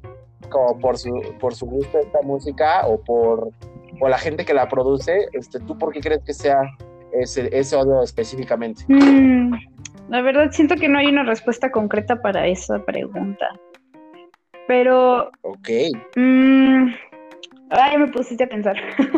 como 0.51 0.79
por 0.79 0.99
su, 0.99 1.21
por 1.41 1.55
su 1.55 1.67
gusto 1.67 1.99
de 1.99 2.05
esta 2.05 2.23
música 2.23 2.87
o 2.87 3.01
por 3.01 3.51
o 4.01 4.09
la 4.09 4.19
gente 4.19 4.45
que 4.45 4.55
la 4.55 4.69
produce. 4.69 5.29
Este, 5.33 5.61
¿Tú 5.61 5.79
por 5.79 5.93
qué 5.93 6.01
crees 6.01 6.23
que 6.25 6.35
sea 6.35 6.63
ese, 7.13 7.49
ese 7.57 7.77
odio 7.77 8.03
específicamente? 8.03 8.85
Mm, 8.89 9.55
la 10.09 10.23
verdad 10.23 10.51
siento 10.53 10.77
que 10.77 10.89
no 10.89 10.99
hay 10.99 11.07
una 11.07 11.25
respuesta 11.25 11.71
concreta 11.71 12.21
para 12.21 12.47
esa 12.47 12.85
pregunta. 12.85 13.47
Pero... 14.67 15.31
Ok. 15.43 15.69
Mm, 16.17 16.89
ay, 17.71 17.99
me 17.99 18.09
pusiste 18.09 18.45
a 18.45 18.49
pensar. 18.49 18.77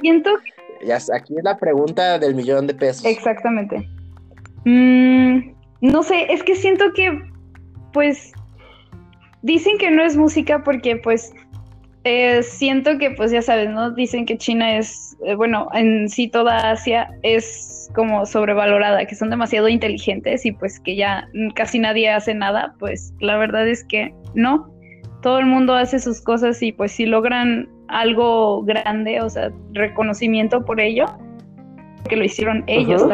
siento 0.00 0.30
que 0.38 0.62
ya, 0.84 0.96
aquí 0.96 1.36
es 1.36 1.44
la 1.44 1.56
pregunta 1.56 2.18
del 2.18 2.34
millón 2.34 2.66
de 2.66 2.74
pesos. 2.74 3.04
Exactamente. 3.04 3.88
Mm, 4.64 5.52
no 5.80 6.02
sé, 6.02 6.32
es 6.32 6.42
que 6.42 6.56
siento 6.56 6.92
que, 6.94 7.22
pues, 7.92 8.32
dicen 9.42 9.78
que 9.78 9.90
no 9.90 10.02
es 10.02 10.16
música 10.16 10.62
porque, 10.64 10.96
pues, 10.96 11.32
eh, 12.04 12.42
siento 12.42 12.98
que, 12.98 13.10
pues, 13.12 13.30
ya 13.30 13.42
sabes, 13.42 13.70
¿no? 13.70 13.92
Dicen 13.92 14.26
que 14.26 14.36
China 14.36 14.76
es, 14.76 15.16
eh, 15.24 15.34
bueno, 15.34 15.68
en 15.72 16.08
sí 16.08 16.28
toda 16.28 16.70
Asia 16.70 17.10
es 17.22 17.90
como 17.94 18.26
sobrevalorada, 18.26 19.04
que 19.04 19.14
son 19.14 19.30
demasiado 19.30 19.68
inteligentes 19.68 20.44
y 20.46 20.52
pues 20.52 20.80
que 20.80 20.96
ya 20.96 21.28
casi 21.54 21.78
nadie 21.78 22.10
hace 22.10 22.34
nada, 22.34 22.74
pues 22.78 23.12
la 23.20 23.36
verdad 23.36 23.68
es 23.68 23.84
que 23.84 24.14
no. 24.34 24.70
Todo 25.20 25.38
el 25.38 25.46
mundo 25.46 25.74
hace 25.74 26.00
sus 26.00 26.20
cosas 26.20 26.60
y 26.62 26.72
pues 26.72 26.92
si 26.92 27.06
logran 27.06 27.68
algo 27.88 28.62
grande, 28.64 29.20
o 29.20 29.30
sea, 29.30 29.52
reconocimiento 29.72 30.64
por 30.64 30.80
ello, 30.80 31.06
que 32.08 32.16
lo 32.16 32.24
hicieron 32.24 32.64
ellos. 32.66 33.04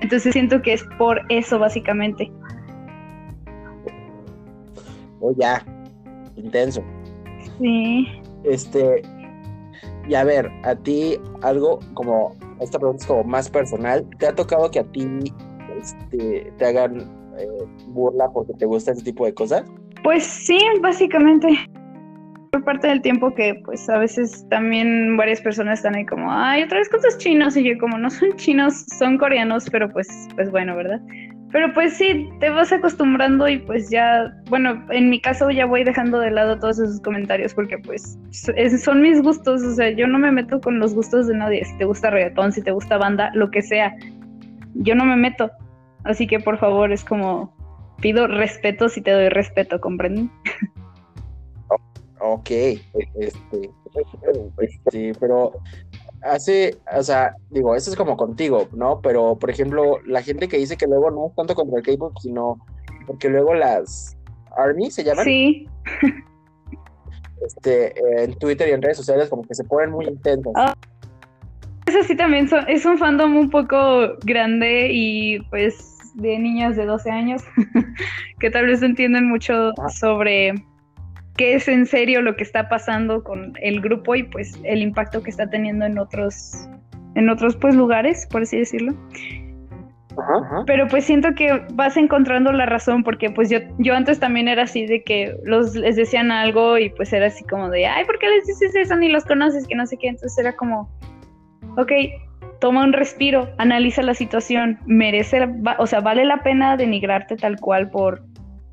Entonces 0.00 0.32
siento 0.32 0.60
que 0.60 0.74
es 0.74 0.84
por 0.98 1.22
eso 1.30 1.58
básicamente. 1.58 2.30
Oh, 5.20 5.34
ya, 5.38 5.64
intenso. 6.46 6.82
Sí. 7.58 8.06
Este, 8.44 9.02
y 10.08 10.14
a 10.14 10.24
ver, 10.24 10.50
a 10.64 10.74
ti 10.74 11.18
algo 11.42 11.80
como, 11.94 12.34
esta 12.60 12.78
pregunta 12.78 13.02
es 13.02 13.06
como 13.06 13.24
más 13.24 13.50
personal, 13.50 14.06
¿te 14.18 14.26
ha 14.26 14.34
tocado 14.34 14.70
que 14.70 14.80
a 14.80 14.84
ti 14.84 15.06
este, 15.78 16.52
te 16.56 16.64
hagan 16.64 17.00
eh, 17.38 17.46
burla 17.88 18.30
porque 18.32 18.52
te 18.54 18.66
gusta 18.66 18.92
ese 18.92 19.02
tipo 19.02 19.26
de 19.26 19.34
cosas? 19.34 19.64
Pues 20.02 20.24
sí, 20.24 20.58
básicamente 20.80 21.48
por 22.52 22.64
parte 22.64 22.88
del 22.88 23.02
tiempo 23.02 23.34
que 23.34 23.60
pues 23.64 23.88
a 23.90 23.98
veces 23.98 24.46
también 24.48 25.16
varias 25.16 25.40
personas 25.40 25.80
están 25.80 25.94
ahí 25.94 26.06
como, 26.06 26.32
ay, 26.32 26.62
otra 26.62 26.78
vez 26.78 26.88
cosas 26.88 27.18
chinos 27.18 27.56
y 27.56 27.64
yo 27.64 27.78
como 27.78 27.98
no 27.98 28.08
son 28.08 28.32
chinos, 28.36 28.86
son 28.98 29.18
coreanos, 29.18 29.68
pero 29.70 29.92
pues, 29.92 30.08
pues 30.36 30.50
bueno, 30.50 30.74
¿verdad? 30.76 31.00
Pero 31.52 31.72
pues 31.72 31.96
sí, 31.96 32.28
te 32.40 32.50
vas 32.50 32.72
acostumbrando 32.72 33.48
y 33.48 33.58
pues 33.58 33.88
ya, 33.88 34.34
bueno, 34.48 34.84
en 34.90 35.08
mi 35.08 35.20
caso 35.20 35.50
ya 35.50 35.64
voy 35.64 35.84
dejando 35.84 36.18
de 36.18 36.30
lado 36.30 36.58
todos 36.58 36.78
esos 36.78 37.00
comentarios 37.00 37.54
porque 37.54 37.78
pues 37.78 38.18
son 38.82 39.00
mis 39.00 39.22
gustos, 39.22 39.62
o 39.62 39.74
sea, 39.74 39.90
yo 39.90 40.06
no 40.08 40.18
me 40.18 40.32
meto 40.32 40.60
con 40.60 40.80
los 40.80 40.94
gustos 40.94 41.28
de 41.28 41.36
nadie, 41.36 41.64
si 41.64 41.78
te 41.78 41.84
gusta 41.84 42.10
reggaetón, 42.10 42.52
si 42.52 42.62
te 42.62 42.72
gusta 42.72 42.98
banda, 42.98 43.30
lo 43.34 43.50
que 43.50 43.62
sea, 43.62 43.94
yo 44.74 44.94
no 44.94 45.04
me 45.04 45.16
meto. 45.16 45.50
Así 46.04 46.26
que 46.26 46.40
por 46.40 46.58
favor 46.58 46.92
es 46.92 47.04
como, 47.04 47.54
pido 48.00 48.26
respeto 48.26 48.88
si 48.88 49.00
te 49.00 49.12
doy 49.12 49.28
respeto, 49.28 49.80
¿comprenden? 49.80 50.30
Ok, 52.18 52.50
este, 52.50 53.32
este, 54.62 55.12
pero 55.20 55.52
hace, 56.22 56.76
o 56.94 57.02
sea, 57.02 57.34
digo, 57.50 57.74
eso 57.74 57.90
es 57.90 57.96
como 57.96 58.16
contigo, 58.16 58.68
¿no? 58.72 59.00
Pero, 59.00 59.38
por 59.38 59.50
ejemplo, 59.50 59.98
la 60.06 60.22
gente 60.22 60.48
que 60.48 60.58
dice 60.58 60.76
que 60.76 60.86
luego 60.86 61.10
no 61.10 61.28
es 61.28 61.34
tanto 61.34 61.54
contra 61.54 61.78
el 61.78 61.84
K-pop, 61.84 62.16
sino 62.20 62.58
porque 63.06 63.28
luego 63.28 63.54
las 63.54 64.16
ARMY 64.56 64.90
se 64.90 65.04
llaman. 65.04 65.24
Sí. 65.24 65.68
Este, 67.44 67.94
en 68.22 68.34
Twitter 68.38 68.68
y 68.68 68.72
en 68.72 68.82
redes 68.82 68.96
sociales 68.96 69.28
como 69.28 69.42
que 69.42 69.54
se 69.54 69.64
ponen 69.64 69.90
muy 69.90 70.06
intensos. 70.06 70.52
Ah, 70.56 70.74
eso 71.86 72.02
sí 72.02 72.16
también 72.16 72.48
es 72.66 72.84
un 72.84 72.98
fandom 72.98 73.36
un 73.36 73.50
poco 73.50 74.16
grande 74.24 74.88
y 74.90 75.40
pues 75.50 75.96
de 76.14 76.38
niñas 76.38 76.76
de 76.76 76.86
12 76.86 77.10
años 77.10 77.42
que 78.40 78.50
tal 78.50 78.66
vez 78.66 78.82
entienden 78.82 79.28
mucho 79.28 79.72
sobre 79.90 80.54
qué 81.36 81.54
es 81.54 81.68
en 81.68 81.86
serio 81.86 82.22
lo 82.22 82.36
que 82.36 82.42
está 82.42 82.68
pasando 82.68 83.22
con 83.22 83.52
el 83.60 83.80
grupo 83.80 84.14
y 84.14 84.24
pues 84.24 84.58
el 84.64 84.82
impacto 84.82 85.22
que 85.22 85.30
está 85.30 85.48
teniendo 85.48 85.84
en 85.84 85.98
otros 85.98 86.68
en 87.14 87.30
otros 87.30 87.56
pues 87.56 87.74
lugares, 87.74 88.26
por 88.30 88.42
así 88.42 88.58
decirlo. 88.58 88.94
Pero 90.66 90.88
pues 90.88 91.04
siento 91.04 91.34
que 91.34 91.62
vas 91.74 91.96
encontrando 91.96 92.52
la 92.52 92.66
razón 92.66 93.02
porque 93.02 93.30
pues 93.30 93.50
yo, 93.50 93.58
yo 93.78 93.94
antes 93.94 94.18
también 94.18 94.48
era 94.48 94.62
así 94.62 94.86
de 94.86 95.02
que 95.02 95.34
los 95.44 95.74
les 95.74 95.96
decían 95.96 96.30
algo 96.30 96.78
y 96.78 96.88
pues 96.90 97.12
era 97.12 97.26
así 97.26 97.44
como 97.44 97.68
de, 97.68 97.86
ay, 97.86 98.04
¿por 98.04 98.18
qué 98.18 98.28
les 98.28 98.46
dices 98.46 98.74
eso? 98.74 98.96
Ni 98.96 99.08
los 99.08 99.24
conoces, 99.24 99.66
que 99.66 99.74
no 99.74 99.86
sé 99.86 99.98
qué. 99.98 100.08
Entonces 100.08 100.38
era 100.38 100.56
como, 100.56 100.90
ok, 101.76 101.92
toma 102.60 102.84
un 102.84 102.92
respiro, 102.92 103.50
analiza 103.58 104.02
la 104.02 104.14
situación, 104.14 104.78
merece, 104.86 105.46
o 105.78 105.86
sea, 105.86 106.00
vale 106.00 106.24
la 106.24 106.42
pena 106.42 106.76
denigrarte 106.76 107.36
tal 107.36 107.58
cual 107.60 107.90
por 107.90 108.22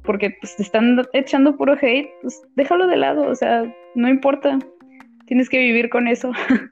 porque 0.03 0.35
pues 0.39 0.55
te 0.55 0.63
están 0.63 1.01
echando 1.13 1.55
puro 1.55 1.73
hate, 1.81 2.09
pues 2.21 2.41
déjalo 2.55 2.87
de 2.87 2.97
lado, 2.97 3.27
o 3.27 3.35
sea, 3.35 3.63
no 3.95 4.09
importa, 4.09 4.59
tienes 5.25 5.49
que 5.49 5.59
vivir 5.59 5.89
con 5.89 6.07
eso. 6.07 6.31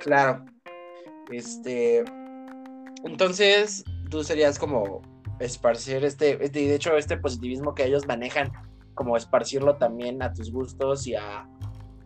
Claro. 0.00 0.44
Este, 1.30 2.02
entonces, 3.04 3.84
tú 4.10 4.24
serías 4.24 4.58
como 4.58 5.00
esparcir 5.38 6.04
este, 6.04 6.44
este, 6.44 6.66
de 6.66 6.74
hecho, 6.74 6.96
este 6.96 7.16
positivismo 7.16 7.74
que 7.76 7.84
ellos 7.84 8.06
manejan, 8.08 8.50
como 8.94 9.16
esparcirlo 9.16 9.76
también 9.76 10.20
a 10.20 10.32
tus 10.32 10.50
gustos 10.50 11.06
y 11.06 11.14
a, 11.14 11.48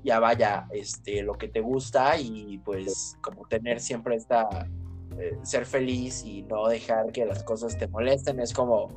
ya 0.05 0.21
vaya, 0.21 0.67
este, 0.73 1.23
lo 1.23 1.35
que 1.35 1.49
te 1.49 1.61
gusta 1.61 2.19
y 2.19 2.59
pues 2.59 3.17
como 3.23 3.47
tener 3.49 3.81
siempre 3.81 4.15
esta, 4.15 4.69
eh, 5.19 5.39
ser 5.43 5.65
feliz 5.65 6.23
y 6.25 6.43
no 6.43 6.69
dejar 6.69 7.13
que 7.13 7.25
las 7.25 7.43
cosas 7.43 7.79
te 7.79 7.89
molesten, 7.89 8.41
es 8.41 8.53
como 8.53 8.89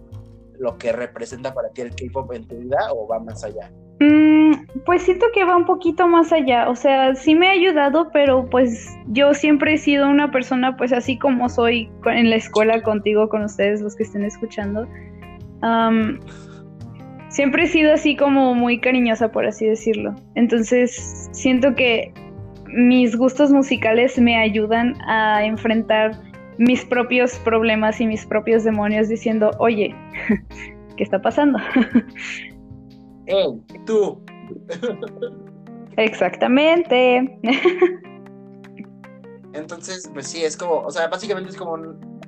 lo 0.60 0.78
que 0.78 0.92
representa 0.92 1.54
para 1.54 1.70
ti 1.70 1.82
el 1.82 1.96
K-pop 1.96 2.32
en 2.34 2.48
tu 2.48 2.58
vida 2.58 2.78
o 2.94 3.08
va 3.08 3.20
más 3.20 3.44
allá? 3.44 3.72
Mm, 4.00 4.52
pues 4.86 5.02
siento 5.04 5.26
que 5.34 5.44
va 5.44 5.58
un 5.58 5.66
poquito 5.66 6.08
más 6.08 6.32
allá, 6.32 6.70
o 6.70 6.76
sea, 6.76 7.16
sí 7.16 7.36
me 7.36 7.48
ha 7.48 7.52
ayudado, 7.52 8.10
pero 8.14 8.50
pues 8.50 8.88
yo 9.08 9.34
siempre 9.34 9.74
he 9.74 9.78
sido 9.78 10.08
una 10.08 10.32
persona, 10.32 10.78
pues 10.78 10.94
así 10.94 11.18
como 11.18 11.50
soy 11.50 11.90
en 12.06 12.30
la 12.30 12.38
escuela 12.38 12.82
contigo, 12.82 13.28
con 13.28 13.44
ustedes, 13.44 13.82
los 13.82 13.96
que 13.96 14.04
estén 14.04 14.24
escuchando. 14.24 14.88
siempre 17.30 17.64
he 17.64 17.68
sido 17.68 17.94
así 17.94 18.16
como 18.16 18.54
muy 18.54 18.80
cariñosa, 18.80 19.32
por 19.32 19.46
así 19.46 19.66
decirlo. 19.66 20.16
Entonces, 20.36 21.30
siento 21.34 21.76
que 21.76 22.14
mis 22.68 23.18
gustos 23.18 23.52
musicales 23.52 24.18
me 24.20 24.38
ayudan 24.38 24.96
a 25.08 25.44
enfrentar 25.44 26.12
mis 26.60 26.84
propios 26.84 27.40
problemas 27.40 28.02
y 28.02 28.06
mis 28.06 28.26
propios 28.26 28.66
demonios 28.66 29.08
diciendo, 29.08 29.52
oye, 29.60 29.96
¿qué 30.98 31.04
está 31.04 31.22
pasando? 31.22 31.58
tú. 33.86 34.22
Exactamente. 35.98 37.40
Entonces, 39.54 40.10
pues 40.14 40.28
sí, 40.28 40.44
es 40.44 40.58
como, 40.58 40.82
o 40.82 40.92
sea, 40.92 41.08
básicamente 41.08 41.50
es 41.50 41.58
como 41.58 41.78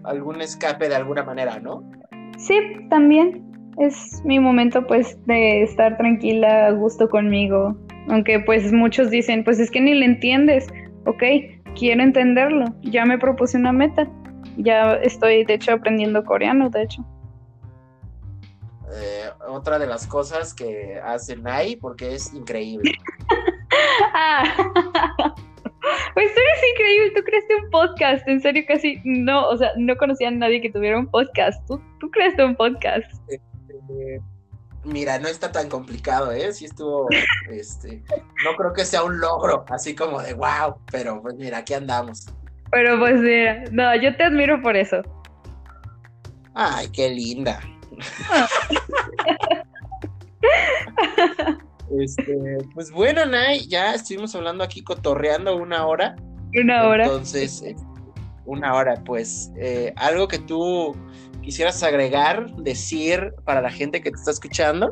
algún 0.04 0.42
escape 0.42 0.88
de 0.88 0.96
alguna 0.96 1.24
manera, 1.24 1.60
¿no? 1.60 1.84
Sí, 2.38 2.56
también. 2.90 3.46
Es 3.78 4.22
mi 4.26 4.40
momento, 4.40 4.86
pues, 4.88 5.18
de 5.26 5.64
estar 5.64 5.98
tranquila, 5.98 6.68
a 6.68 6.72
gusto 6.72 7.10
conmigo. 7.10 7.76
Aunque, 8.10 8.40
pues, 8.40 8.72
muchos 8.72 9.10
dicen, 9.10 9.44
pues 9.44 9.60
es 9.60 9.72
que 9.72 9.82
ni 9.82 9.94
le 9.94 10.06
entiendes. 10.06 10.68
Ok, 11.06 11.24
quiero 11.78 12.02
entenderlo. 12.02 12.66
Ya 12.82 13.06
me 13.06 13.18
propuse 13.18 13.58
una 13.58 13.72
meta. 13.72 14.10
Ya 14.58 14.94
estoy, 14.96 15.44
de 15.46 15.56
hecho, 15.56 15.74
aprendiendo 15.74 16.24
coreano, 16.24 16.70
de 16.70 16.84
hecho. 16.84 17.06
Eh, 18.94 19.30
otra 19.48 19.80
de 19.80 19.88
las 19.88 20.06
cosas 20.06 20.54
que 20.54 21.00
hace 21.04 21.38
Nai 21.38 21.78
porque 21.78 22.16
es 22.16 22.34
increíble. 22.34 22.92
ah. 24.14 25.36
Pues 26.14 26.34
tú 26.34 26.40
eres 26.40 26.72
increíble, 26.74 27.12
tú 27.16 27.24
creaste 27.24 27.56
un 27.56 27.70
podcast, 27.72 28.28
en 28.28 28.40
serio 28.42 28.64
casi 28.68 29.02
no, 29.04 29.50
o 29.50 29.58
sea, 29.58 29.72
no 29.78 29.98
conocía 29.98 30.28
a 30.28 30.32
nadie 30.32 30.62
que 30.62 30.70
tuviera 30.70 31.00
un 31.00 31.08
podcast, 31.08 31.66
tú, 31.68 31.82
tú 32.00 32.12
creaste 32.12 32.44
un 32.44 32.56
podcast. 32.56 33.12
Este, 33.28 34.22
mira, 34.84 35.18
no 35.18 35.28
está 35.28 35.52
tan 35.52 35.70
complicado, 35.70 36.32
¿eh? 36.32 36.54
Sí 36.54 36.66
estuvo, 36.66 37.08
este, 37.50 38.04
no 38.46 38.56
creo 38.58 38.74
que 38.74 38.86
sea 38.86 39.04
un 39.04 39.20
logro, 39.20 39.66
así 39.70 39.96
como 39.96 40.22
de 40.22 40.34
wow, 40.36 40.76
pero 40.92 41.22
pues 41.22 41.36
mira, 41.36 41.60
aquí 41.60 41.74
andamos. 41.74 42.28
Pero 42.72 43.00
pues 43.00 43.20
mira, 43.20 43.64
no, 43.72 43.96
yo 43.96 44.16
te 44.16 44.24
admiro 44.24 44.62
por 44.62 44.76
eso. 44.76 45.02
Ay, 46.54 46.88
qué 46.94 47.10
linda. 47.10 47.60
este, 52.00 52.58
pues 52.74 52.92
bueno, 52.92 53.26
Nay, 53.26 53.68
ya 53.68 53.94
estuvimos 53.94 54.36
hablando 54.36 54.64
aquí 54.64 54.82
cotorreando 54.84 55.56
una 55.56 55.86
hora. 55.86 56.16
Una 56.54 56.88
hora. 56.88 57.06
Entonces, 57.06 57.62
eh, 57.62 57.76
una 58.46 58.74
hora, 58.74 58.96
pues, 59.06 59.52
eh, 59.58 59.94
algo 59.96 60.28
que 60.28 60.40
tú 60.40 60.96
quisieras 61.42 61.82
agregar, 61.84 62.54
decir 62.58 63.34
para 63.46 63.62
la 63.62 63.70
gente 63.70 64.02
que 64.02 64.12
te 64.12 64.18
está 64.18 64.32
escuchando. 64.32 64.92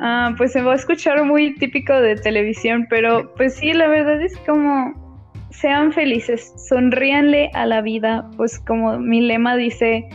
Ah, 0.00 0.34
pues 0.36 0.52
se 0.52 0.62
va 0.62 0.72
a 0.72 0.76
escuchar 0.76 1.24
muy 1.24 1.54
típico 1.56 1.92
de 1.92 2.16
televisión, 2.16 2.86
pero 2.88 3.34
pues 3.34 3.54
sí, 3.56 3.72
la 3.72 3.88
verdad 3.88 4.20
es 4.22 4.36
como 4.38 5.07
sean 5.60 5.92
felices, 5.92 6.52
sonríanle 6.68 7.50
a 7.54 7.66
la 7.66 7.80
vida, 7.80 8.28
pues 8.36 8.58
como 8.60 8.98
mi 8.98 9.20
lema 9.20 9.56
dice, 9.56 10.08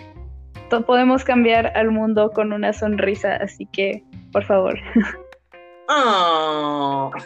podemos 0.87 1.23
cambiar 1.23 1.71
al 1.77 1.91
mundo 1.91 2.31
con 2.31 2.53
una 2.53 2.73
sonrisa, 2.73 3.35
así 3.35 3.67
que, 3.67 4.03
por 4.31 4.43
favor. 4.45 4.79
Ah. 5.89 7.11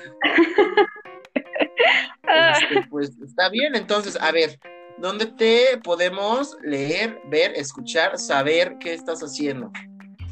Este, 2.61 2.85
pues 2.89 3.17
está 3.23 3.49
bien, 3.49 3.75
entonces, 3.75 4.17
a 4.21 4.31
ver, 4.31 4.59
¿dónde 4.97 5.27
te 5.27 5.77
podemos 5.83 6.57
leer, 6.61 7.19
ver, 7.29 7.53
escuchar, 7.55 8.17
saber 8.17 8.75
qué 8.79 8.93
estás 8.93 9.21
haciendo? 9.21 9.71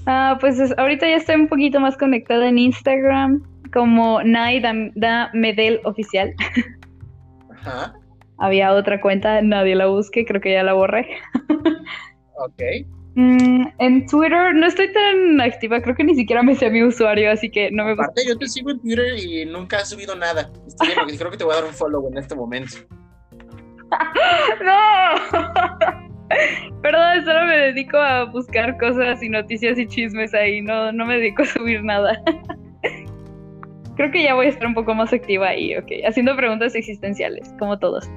Ah, 0.05 0.37
pues 0.39 0.59
ahorita 0.77 1.07
ya 1.07 1.15
estoy 1.15 1.35
un 1.35 1.47
poquito 1.47 1.79
más 1.79 1.97
conectada 1.97 2.47
en 2.47 2.57
Instagram 2.57 3.41
como 3.73 4.21
Naida 4.23 4.73
Medel 5.33 5.79
Oficial. 5.85 6.33
Ajá. 7.65 7.93
Había 8.37 8.73
otra 8.73 8.99
cuenta, 9.01 9.41
nadie 9.41 9.75
la 9.75 9.87
busque, 9.87 10.25
creo 10.25 10.41
que 10.41 10.53
ya 10.53 10.63
la 10.63 10.73
borré. 10.73 11.07
ok. 12.35 12.61
Mm, 13.15 13.67
en 13.79 14.05
Twitter 14.07 14.53
no 14.53 14.67
estoy 14.67 14.91
tan 14.91 15.39
activa, 15.39 15.81
creo 15.81 15.95
que 15.95 16.03
ni 16.03 16.15
siquiera 16.15 16.43
me 16.43 16.53
sé 16.53 16.69
mi 16.69 16.83
usuario, 16.83 17.31
así 17.31 17.49
que 17.49 17.71
no 17.71 17.85
me 17.85 17.93
Aparte, 17.93 18.23
yo 18.27 18.37
te 18.37 18.45
sigo 18.47 18.71
en 18.71 18.81
Twitter 18.81 19.17
y 19.17 19.45
nunca 19.45 19.79
he 19.79 19.85
subido 19.85 20.15
nada. 20.15 20.51
Estoy 20.67 20.89
bien, 21.05 21.17
creo 21.17 21.31
que 21.31 21.37
te 21.37 21.45
voy 21.45 21.53
a 21.53 21.61
dar 21.61 21.65
un 21.65 21.73
follow 21.73 22.05
en 22.09 22.17
este 22.17 22.35
momento. 22.35 22.75
¡No! 24.61 25.15
Perdón, 26.81 27.23
solo 27.23 27.45
me 27.45 27.57
dedico 27.57 27.97
a 27.97 28.25
buscar 28.25 28.77
cosas 28.77 29.23
y 29.23 29.29
noticias 29.29 29.79
y 29.79 29.87
chismes 29.87 30.33
ahí, 30.33 30.61
no, 30.61 30.91
no 30.91 31.05
me 31.05 31.17
dedico 31.17 31.43
a 31.43 31.45
subir 31.45 31.83
nada. 31.83 32.21
Creo 33.95 34.11
que 34.11 34.23
ya 34.23 34.33
voy 34.35 34.47
a 34.47 34.49
estar 34.49 34.67
un 34.67 34.73
poco 34.73 34.93
más 34.93 35.13
activa 35.13 35.49
ahí, 35.49 35.75
ok. 35.77 35.87
Haciendo 36.07 36.35
preguntas 36.35 36.75
existenciales, 36.75 37.53
como 37.59 37.79
todos. 37.79 38.09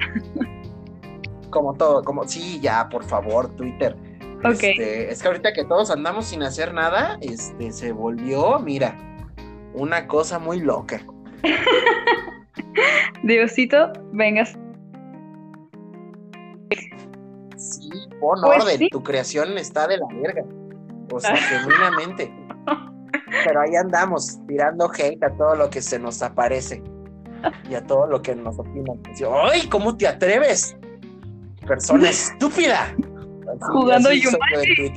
Como 1.51 1.74
todo, 1.74 2.03
como, 2.03 2.26
sí, 2.26 2.59
ya, 2.61 2.89
por 2.89 3.05
favor, 3.05 3.55
Twitter. 3.57 3.97
Este, 4.45 5.11
es 5.11 5.20
que 5.20 5.29
ahorita 5.29 5.53
que 5.53 5.64
todos 5.64 5.91
andamos 5.91 6.26
sin 6.26 6.43
hacer 6.43 6.72
nada, 6.72 7.18
este, 7.20 7.72
se 7.72 7.93
volvió, 7.93 8.59
mira, 8.61 8.97
una 9.74 10.07
cosa 10.07 10.39
muy 10.39 10.61
loca. 10.61 11.01
Diosito, 13.22 13.93
vengas. 14.12 14.59
Sí, 17.57 17.91
pon 18.20 18.41
pues 18.41 18.64
orden, 18.64 18.89
tu 18.91 19.03
creación 19.03 19.59
está 19.59 19.89
de 19.89 19.99
la 19.99 20.07
verga. 20.22 20.45
O 21.12 21.18
sea, 21.18 21.37
genuinamente. 21.37 22.33
Pero 23.45 23.61
ahí 23.61 23.76
andamos, 23.76 24.39
tirando 24.47 24.91
hate 24.91 25.22
a 25.22 25.30
todo 25.36 25.55
lo 25.55 25.70
que 25.70 25.80
se 25.80 25.99
nos 25.99 26.22
aparece 26.22 26.82
y 27.68 27.74
a 27.74 27.86
todo 27.86 28.07
lo 28.07 28.22
que 28.22 28.34
nos 28.34 28.59
opinan. 28.59 29.01
¡Ay, 29.51 29.68
cómo 29.68 29.97
te 29.97 30.07
atreves! 30.07 30.76
Persona 31.66 32.11
estúpida 32.11 32.95
jugando 33.61 34.12
Yumanji. 34.12 34.93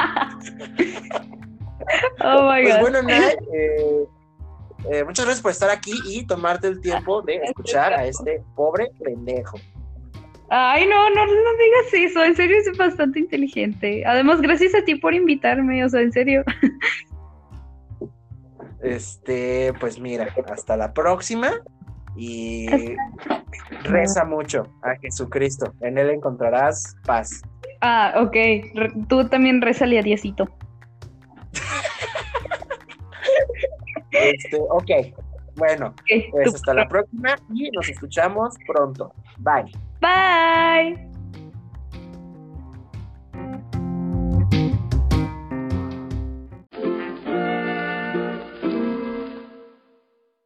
oh 2.24 2.50
my 2.50 2.62
pues 2.62 2.80
bueno, 2.80 3.02
Nay, 3.02 3.36
eh, 3.52 4.06
eh, 4.90 5.04
muchas 5.04 5.26
gracias 5.26 5.42
por 5.42 5.50
estar 5.50 5.68
aquí 5.70 5.92
y 6.06 6.26
tomarte 6.26 6.68
el 6.68 6.80
tiempo 6.80 7.20
de 7.22 7.36
escuchar 7.36 7.92
a 7.92 8.06
este 8.06 8.42
pobre 8.54 8.90
pendejo. 9.02 9.58
Ay, 10.52 10.84
no, 10.86 11.10
no, 11.10 11.26
no 11.26 11.32
digas 11.32 12.10
eso, 12.10 12.24
en 12.24 12.34
serio 12.34 12.56
es 12.58 12.76
bastante 12.76 13.20
inteligente. 13.20 14.04
Además, 14.04 14.40
gracias 14.40 14.74
a 14.74 14.82
ti 14.82 14.96
por 14.96 15.14
invitarme, 15.14 15.84
o 15.84 15.88
sea, 15.88 16.00
en 16.00 16.12
serio. 16.12 16.44
Este, 18.82 19.74
pues 19.78 20.00
mira, 20.00 20.34
hasta 20.50 20.74
la 20.74 20.94
próxima 20.94 21.50
y 22.16 22.66
reza 23.84 24.24
mucho 24.24 24.66
a 24.82 24.96
Jesucristo. 25.00 25.74
En 25.80 25.98
él 25.98 26.10
encontrarás 26.10 26.96
paz. 27.04 27.42
Ah, 27.82 28.14
ok. 28.16 28.36
Tú 29.08 29.28
también 29.28 29.60
rezale 29.60 29.98
a 29.98 30.02
Diosito. 30.02 30.48
este, 34.10 34.58
ok. 34.70 34.90
Bueno, 35.56 35.94
pues 36.30 36.54
hasta 36.54 36.72
la 36.72 36.88
próxima 36.88 37.36
y 37.52 37.70
nos 37.70 37.88
escuchamos 37.88 38.56
pronto. 38.66 39.12
Bye. 39.38 39.70
Bye. 40.00 41.09